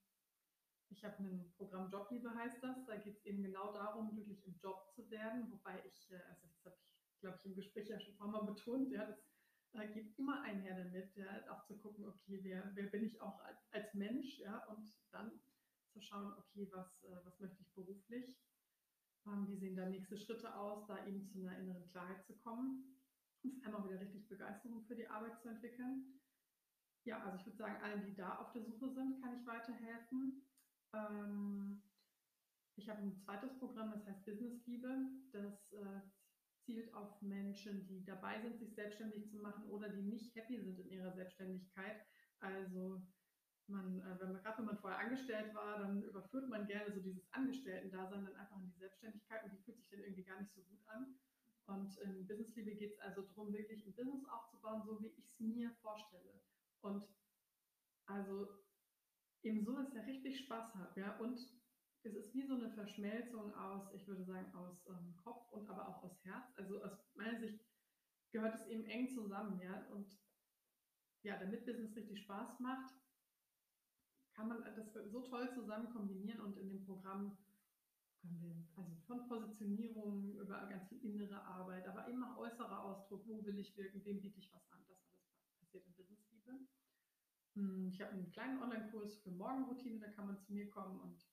ich 0.90 1.04
habe 1.04 1.24
ein 1.24 1.52
Programm 1.58 1.90
Jobliebe 1.90 2.34
heißt 2.34 2.64
das. 2.64 2.86
Da 2.86 2.98
geht 2.98 3.16
es 3.16 3.26
eben 3.26 3.42
genau 3.42 3.72
darum, 3.72 4.12
glücklich 4.12 4.46
im 4.46 4.58
Job 4.58 4.92
zu 4.92 5.10
werden. 5.10 5.50
Wobei 5.52 5.84
ich, 5.86 6.12
äh, 6.12 6.20
also 6.30 6.48
das 6.48 6.66
habe 6.66 6.76
ich, 6.78 7.20
glaube 7.20 7.38
ich, 7.40 7.46
im 7.46 7.56
Gespräch 7.56 7.90
ja 7.90 8.00
schon 8.00 8.14
ein 8.14 8.18
paar 8.18 8.28
Mal 8.28 8.44
betont, 8.46 8.92
ja, 8.92 9.06
das 9.06 9.29
äh, 9.74 9.88
geht 9.94 10.18
immer 10.18 10.42
einher 10.42 10.84
damit, 10.84 11.16
ja, 11.16 11.26
auch 11.52 11.66
zu 11.66 11.78
gucken, 11.78 12.06
okay, 12.06 12.40
wer, 12.44 12.72
wer 12.76 12.88
bin 12.88 13.06
ich 13.06 13.22
auch 13.22 13.40
als, 13.44 13.72
als 13.72 13.94
Mensch, 13.94 14.40
ja, 14.40 14.66
und 14.66 14.92
dann 15.12 15.40
zu 15.92 16.02
schauen, 16.02 16.34
okay, 16.38 16.70
was, 16.72 17.04
äh, 17.04 17.26
was 17.26 17.40
möchte 17.40 17.62
ich 17.62 17.74
beruflich, 17.74 18.40
ähm, 19.26 19.48
wie 19.48 19.58
sehen 19.58 19.76
da 19.76 19.86
nächste 19.88 20.18
Schritte 20.18 20.56
aus, 20.56 20.88
da 20.88 21.06
eben 21.06 21.28
zu 21.28 21.40
einer 21.40 21.58
inneren 21.58 21.88
Klarheit 21.92 22.26
zu 22.26 22.38
kommen 22.38 23.00
und 23.44 23.64
vor 23.64 23.90
wieder 23.90 24.00
richtig 24.00 24.28
Begeisterung 24.28 24.84
für 24.86 24.96
die 24.96 25.08
Arbeit 25.08 25.40
zu 25.42 25.50
entwickeln. 25.50 26.20
Ja, 27.06 27.24
also 27.24 27.38
ich 27.38 27.46
würde 27.46 27.58
sagen, 27.58 27.82
allen, 27.82 28.06
die 28.06 28.16
da 28.16 28.38
auf 28.38 28.52
der 28.52 28.64
Suche 28.64 28.90
sind, 28.94 29.22
kann 29.22 29.40
ich 29.40 29.46
weiterhelfen. 29.46 30.42
Ähm, 30.94 31.82
ich 32.76 32.90
habe 32.90 33.02
ein 33.02 33.16
zweites 33.16 33.58
Programm, 33.58 33.92
das 33.92 34.06
heißt 34.06 34.26
Business 34.26 34.66
Liebe. 34.66 35.08
Das 35.32 35.72
äh, 35.74 36.02
zielt 36.66 36.94
auf 36.94 37.22
Menschen, 37.22 37.86
die 37.88 38.04
dabei 38.04 38.42
sind, 38.42 38.60
sich 38.60 38.74
selbstständig 38.76 39.30
zu 39.30 39.38
machen 39.38 39.66
oder 39.70 39.90
die 39.90 40.02
nicht 40.02 40.36
happy 40.36 40.60
sind 40.60 40.80
in 40.80 40.90
ihrer 40.90 41.14
Selbstständigkeit. 41.14 42.06
Also 42.40 43.02
man, 43.68 44.00
äh, 44.02 44.20
wenn 44.20 44.34
man 44.34 44.42
gerade 44.42 44.58
wenn 44.60 44.66
man 44.66 44.78
vorher 44.78 45.00
angestellt 45.00 45.54
war, 45.54 45.80
dann 45.80 46.02
überführt 46.04 46.50
man 46.50 46.68
gerne 46.68 46.92
so 46.92 47.00
dieses 47.00 47.32
Angestellten-Dasein 47.32 48.26
dann 48.26 48.36
einfach 48.36 48.58
in 48.58 48.72
die 48.72 48.80
Selbstständigkeit 48.80 49.44
und 49.44 49.54
die 49.54 49.64
fühlt 49.64 49.78
sich 49.78 49.90
dann 49.90 50.00
irgendwie 50.02 50.24
gar 50.24 50.40
nicht 50.40 50.54
so 50.54 50.62
gut 50.62 50.80
an. 50.88 51.16
Und 51.68 51.98
in 52.00 52.26
Business 52.26 52.56
Liebe 52.56 52.76
geht 52.76 52.94
es 52.94 53.00
also 53.00 53.22
darum, 53.22 53.54
wirklich 53.54 53.86
ein 53.86 53.94
Business 53.94 54.26
aufzubauen, 54.26 54.82
so 54.86 55.00
wie 55.02 55.08
ich 55.08 55.20
es 55.20 55.40
mir 55.40 55.70
vorstelle. 55.82 56.42
Und 56.82 57.06
also 58.08 58.48
eben 59.44 59.64
so, 59.64 59.76
dass 59.76 59.94
er 59.94 60.06
richtig 60.08 60.40
Spaß 60.40 60.74
hat. 60.76 60.98
Ja? 60.98 61.18
Und 61.20 61.40
es 62.04 62.16
ist 62.16 62.34
wie 62.34 62.46
so 62.46 62.54
eine 62.54 62.70
Verschmelzung 62.72 63.54
aus, 63.56 63.92
ich 63.94 64.08
würde 64.08 64.24
sagen, 64.24 64.54
aus 64.56 64.86
ähm, 64.88 65.16
Kopf 65.18 65.52
und 65.52 65.70
aber 65.70 65.88
auch 65.88 66.04
aus 66.04 66.24
Herz. 66.24 66.54
Also 66.56 66.82
aus 66.84 66.98
meiner 67.16 67.40
Sicht 67.40 67.60
gehört 68.32 68.56
es 68.56 68.68
eben 68.68 68.86
eng 68.86 69.10
zusammen. 69.10 69.60
Ja? 69.62 69.86
Und 69.92 70.18
ja, 71.24 71.38
damit 71.38 71.66
Business 71.66 71.96
richtig 71.96 72.20
Spaß 72.20 72.60
macht, 72.60 72.94
kann 74.34 74.48
man 74.48 74.64
das 74.76 74.94
so 74.94 75.22
toll 75.22 75.52
zusammen 75.52 75.90
kombinieren 75.90 76.40
und 76.40 76.58
in 76.58 76.70
dem 76.70 76.86
Programm 76.86 77.38
können 78.22 78.42
wir 78.42 78.56
also 78.78 78.96
von 79.06 79.28
Positionierung 79.28 80.38
über 80.40 80.68
ganz 80.68 80.88
viel 80.88 81.04
innere 81.04 81.42
Arbeit, 81.44 81.88
aber 81.88 82.08
eben 82.08 82.24
auch 82.24 82.38
äußerer 82.38 82.84
Ausdruck, 82.84 83.28
wo 83.28 83.46
will 83.46 83.60
ich 83.60 83.76
wirken, 83.76 84.04
wem 84.06 84.22
biete 84.22 84.40
ich 84.40 84.52
was 84.54 84.70
an, 84.72 84.80
das 84.88 84.98
alles 85.12 85.52
passiert 85.60 85.86
in 85.86 85.94
Business 85.94 86.30
Liebe. 86.32 86.68
Hm, 87.56 87.88
ich 87.88 88.02
habe 88.02 88.12
einen 88.12 88.32
kleinen 88.32 88.62
Online-Kurs 88.62 89.18
für 89.18 89.32
Morgenroutine, 89.32 90.00
da 90.00 90.08
kann 90.12 90.28
man 90.28 90.40
zu 90.40 90.54
mir 90.54 90.70
kommen 90.70 91.00
und 91.00 91.26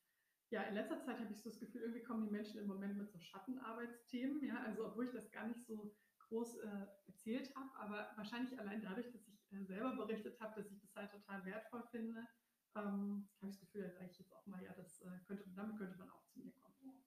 ja, 0.51 0.63
in 0.63 0.75
letzter 0.75 1.01
Zeit 1.01 1.19
habe 1.19 1.33
ich 1.33 1.43
so 1.43 1.51
das 1.51 1.59
Gefühl, 1.59 1.83
irgendwie 1.83 2.03
kommen 2.03 2.25
die 2.25 2.31
Menschen 2.31 2.61
im 2.61 2.67
Moment 2.67 2.97
mit 2.97 3.11
so 3.11 3.19
Schattenarbeitsthemen, 3.19 4.45
ja, 4.45 4.63
also 4.63 4.87
obwohl 4.87 5.07
ich 5.07 5.13
das 5.13 5.31
gar 5.31 5.47
nicht 5.49 5.65
so 5.65 5.97
groß 6.29 6.59
äh, 6.59 6.87
erzählt 7.07 7.55
habe, 7.55 7.71
aber 7.77 8.11
wahrscheinlich 8.17 8.59
allein 8.59 8.83
dadurch, 8.83 9.11
dass 9.13 9.27
ich 9.29 9.53
äh, 9.53 9.65
selber 9.65 9.97
berichtet 9.97 10.41
habe, 10.41 10.61
dass 10.61 10.71
ich 10.71 10.81
das 10.81 10.95
halt 10.95 11.11
total 11.11 11.45
wertvoll 11.45 11.83
finde, 11.91 12.27
ähm, 12.75 13.29
habe 13.41 13.51
ich 13.51 13.59
das 13.59 13.61
Gefühl, 13.61 13.83
da 13.83 13.91
sage 13.91 14.11
ich 14.11 14.19
jetzt 14.19 14.33
auch 14.33 14.47
mal, 14.47 14.63
ja, 14.63 14.73
das 14.75 15.01
äh, 15.03 15.19
könnte, 15.27 15.49
damit 15.55 15.77
könnte 15.79 15.97
man 15.99 16.11
auch 16.11 16.25
zu 16.27 16.41
mir 16.41 16.53
kommen. 16.53 17.05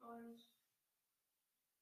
Und 0.00 0.44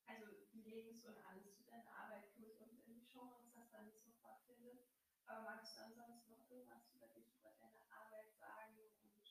also 0.06 0.26
Links 0.52 1.04
und 1.04 1.16
alles 1.26 1.56
zu 1.56 1.64
deiner 1.64 1.90
Arbeit 1.96 2.24
ich 2.36 2.60
unten 2.60 2.82
in 2.86 3.00
die 3.00 3.06
Show 3.06 3.42
dass 3.72 3.90
das 3.90 4.06
nochmal 4.06 4.36
findet. 4.46 4.84
Aber 5.26 5.42
magst 5.42 5.76
du 5.76 5.80
ansonsten 5.82 6.32
noch 6.32 6.50
irgendwas 6.50 6.92
über 6.94 7.06
dich, 7.08 7.34
über 7.38 7.50
deine 7.58 7.82
Arbeit 7.90 8.32
sagen 8.38 8.78
und 9.00 9.24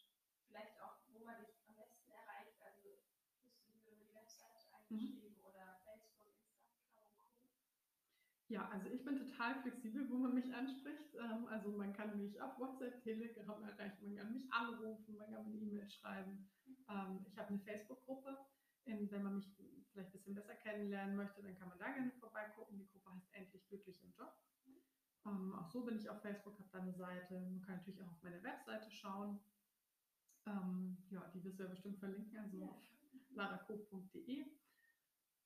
vielleicht 0.52 0.76
auch, 0.84 1.00
wo 1.16 1.24
man 1.24 1.40
dich 1.40 1.56
am 1.66 1.76
besten 1.76 2.12
erreicht? 2.12 2.60
Also 2.60 3.00
bist 3.42 3.64
du 3.64 3.72
über 3.80 3.96
die 3.96 4.14
Webseite 4.14 4.68
eingeschrieben 4.76 5.40
mhm. 5.40 5.48
oder 5.48 5.80
Facebook, 5.88 6.36
Instagram 6.76 7.24
und 7.24 7.40
Co. 7.40 7.72
Ja, 8.52 8.68
also 8.68 8.90
ich 8.92 9.04
bin 9.06 9.16
total 9.16 9.56
flexibel, 9.64 10.10
wo 10.12 10.16
man 10.16 10.36
mich 10.36 10.54
anspricht. 10.54 11.16
Ähm, 11.16 11.48
also 11.48 11.72
man 11.72 11.94
kann 11.94 12.20
mich 12.20 12.42
auf 12.42 12.60
WhatsApp, 12.60 13.02
Telegram 13.02 13.64
erreichen, 13.64 14.14
man 14.14 14.18
kann 14.18 14.34
mich 14.34 14.52
anrufen, 14.52 15.16
man 15.16 15.32
kann 15.32 15.48
mir 15.48 15.56
eine 15.56 15.64
E-Mail 15.64 15.90
schreiben. 15.90 16.52
Mhm. 16.66 16.76
Ähm, 16.90 17.26
ich 17.26 17.38
habe 17.38 17.50
eine 17.50 17.60
Facebook-Gruppe 17.60 18.38
in, 18.84 19.10
wenn 19.12 19.24
man 19.24 19.36
mich 19.36 19.48
vielleicht 19.92 20.10
ein 20.10 20.12
bisschen 20.12 20.36
besser 20.36 20.56
kennenlernen 20.56 21.16
möchte, 21.16 21.42
dann 21.42 21.58
kann 21.58 21.70
man 21.70 21.80
da 21.80 21.92
gerne 21.92 22.12
vorbeigucken. 22.20 22.78
Die 22.78 22.88
Gruppe 22.88 23.14
heißt 23.14 23.34
Endlich 23.34 23.66
glücklich 23.68 24.04
im 24.04 24.12
Job. 24.12 24.34
Ähm, 25.26 25.54
auch 25.54 25.68
so 25.68 25.86
bin 25.86 25.98
ich 25.98 26.10
auf 26.10 26.20
Facebook, 26.22 26.58
habe 26.58 26.70
da 26.72 26.80
eine 26.80 26.94
Seite. 26.94 27.40
Man 27.40 27.62
kann 27.62 27.78
natürlich 27.78 28.02
auch 28.02 28.12
auf 28.12 28.24
meine 28.24 28.42
Webseite 28.44 28.90
schauen. 28.90 29.40
Ähm, 30.48 30.98
ja, 31.10 31.32
die 31.34 31.44
wirst 31.44 31.60
du 31.60 31.64
ja 31.64 31.70
bestimmt 31.70 32.00
verlinken, 32.00 32.38
also 32.38 32.58
ja. 32.58 32.76
larakof.de. 33.36 34.46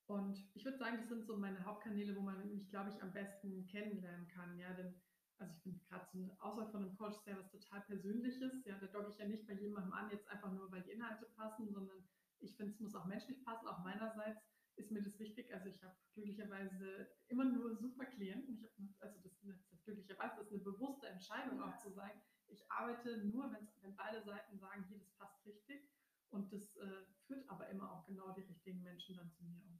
Und 0.08 0.50
ich 0.54 0.64
würde 0.64 0.78
sagen, 0.78 0.98
das 0.98 1.10
sind 1.10 1.26
so 1.26 1.38
meine 1.38 1.66
Hauptkanäle, 1.66 2.16
wo 2.16 2.22
man 2.22 2.48
mich, 2.52 2.70
glaube 2.70 2.92
ich, 2.92 3.02
am 3.02 3.12
besten 3.12 3.66
kennenlernen 3.68 4.28
kann. 4.28 4.58
Ja, 4.60 4.72
denn 4.74 4.94
also 5.38 5.54
ich 5.54 5.64
bin 5.64 5.82
gerade 5.90 6.08
so 6.14 6.38
Auswahl 6.40 6.72
von 6.72 6.84
einem 6.84 6.96
Coach 6.96 7.18
sehr 7.26 7.38
was 7.38 7.50
total 7.52 7.82
Persönliches. 7.82 8.64
Ja, 8.66 8.78
da 8.80 8.88
docke 8.88 9.12
ich 9.12 9.18
ja 9.18 9.28
nicht 9.28 9.46
bei 9.48 9.54
jemandem 9.54 9.94
an, 9.94 10.10
jetzt 10.12 10.28
einfach 10.30 10.52
nur, 10.52 10.72
weil 10.72 10.84
die 10.84 10.92
Inhalte 10.92 11.26
passen, 11.36 11.74
sondern 11.74 12.08
ich 12.40 12.56
finde, 12.56 12.74
es 12.74 12.80
muss 12.80 12.96
auch 12.96 13.06
menschlich 13.06 13.44
passen. 13.44 13.68
Auch 13.68 13.84
meinerseits 13.84 14.42
ist 14.76 14.92
mir 14.92 15.02
das 15.02 15.18
wichtig. 15.20 15.54
Also 15.54 15.70
ich 15.70 15.84
habe 15.84 15.96
glücklicherweise 16.14 17.10
immer 17.28 17.46
nur 17.46 17.76
super 17.76 18.06
Klienten. 18.06 18.56
Ich 18.56 18.64
habe, 18.64 18.94
also 19.00 19.20
das, 19.22 19.34
das 19.42 19.84
glücklicherweise 19.84 20.42
ist 20.42 20.52
eine 20.52 20.62
bewusste 20.62 21.08
Entscheidung 21.08 21.62
auch 21.62 21.78
zu 21.78 21.92
sagen, 21.92 22.22
ich 22.48 22.70
arbeite 22.72 23.26
nur, 23.26 23.52
wenn 23.82 23.96
beide 23.96 24.22
Seiten 24.22 24.58
sagen, 24.58 24.86
hier, 24.88 25.00
das 25.00 25.12
passt 25.14 25.46
richtig. 25.46 25.90
Und 26.30 26.52
das 26.52 26.76
äh, 26.78 27.06
führt 27.28 27.48
aber 27.50 27.70
immer 27.70 27.92
auch 27.92 28.06
genau 28.06 28.32
die 28.34 28.42
richtigen 28.42 28.82
Menschen 28.82 29.16
dann 29.16 29.32
zu 29.32 29.44
mir. 29.44 29.62
Und 29.64 29.80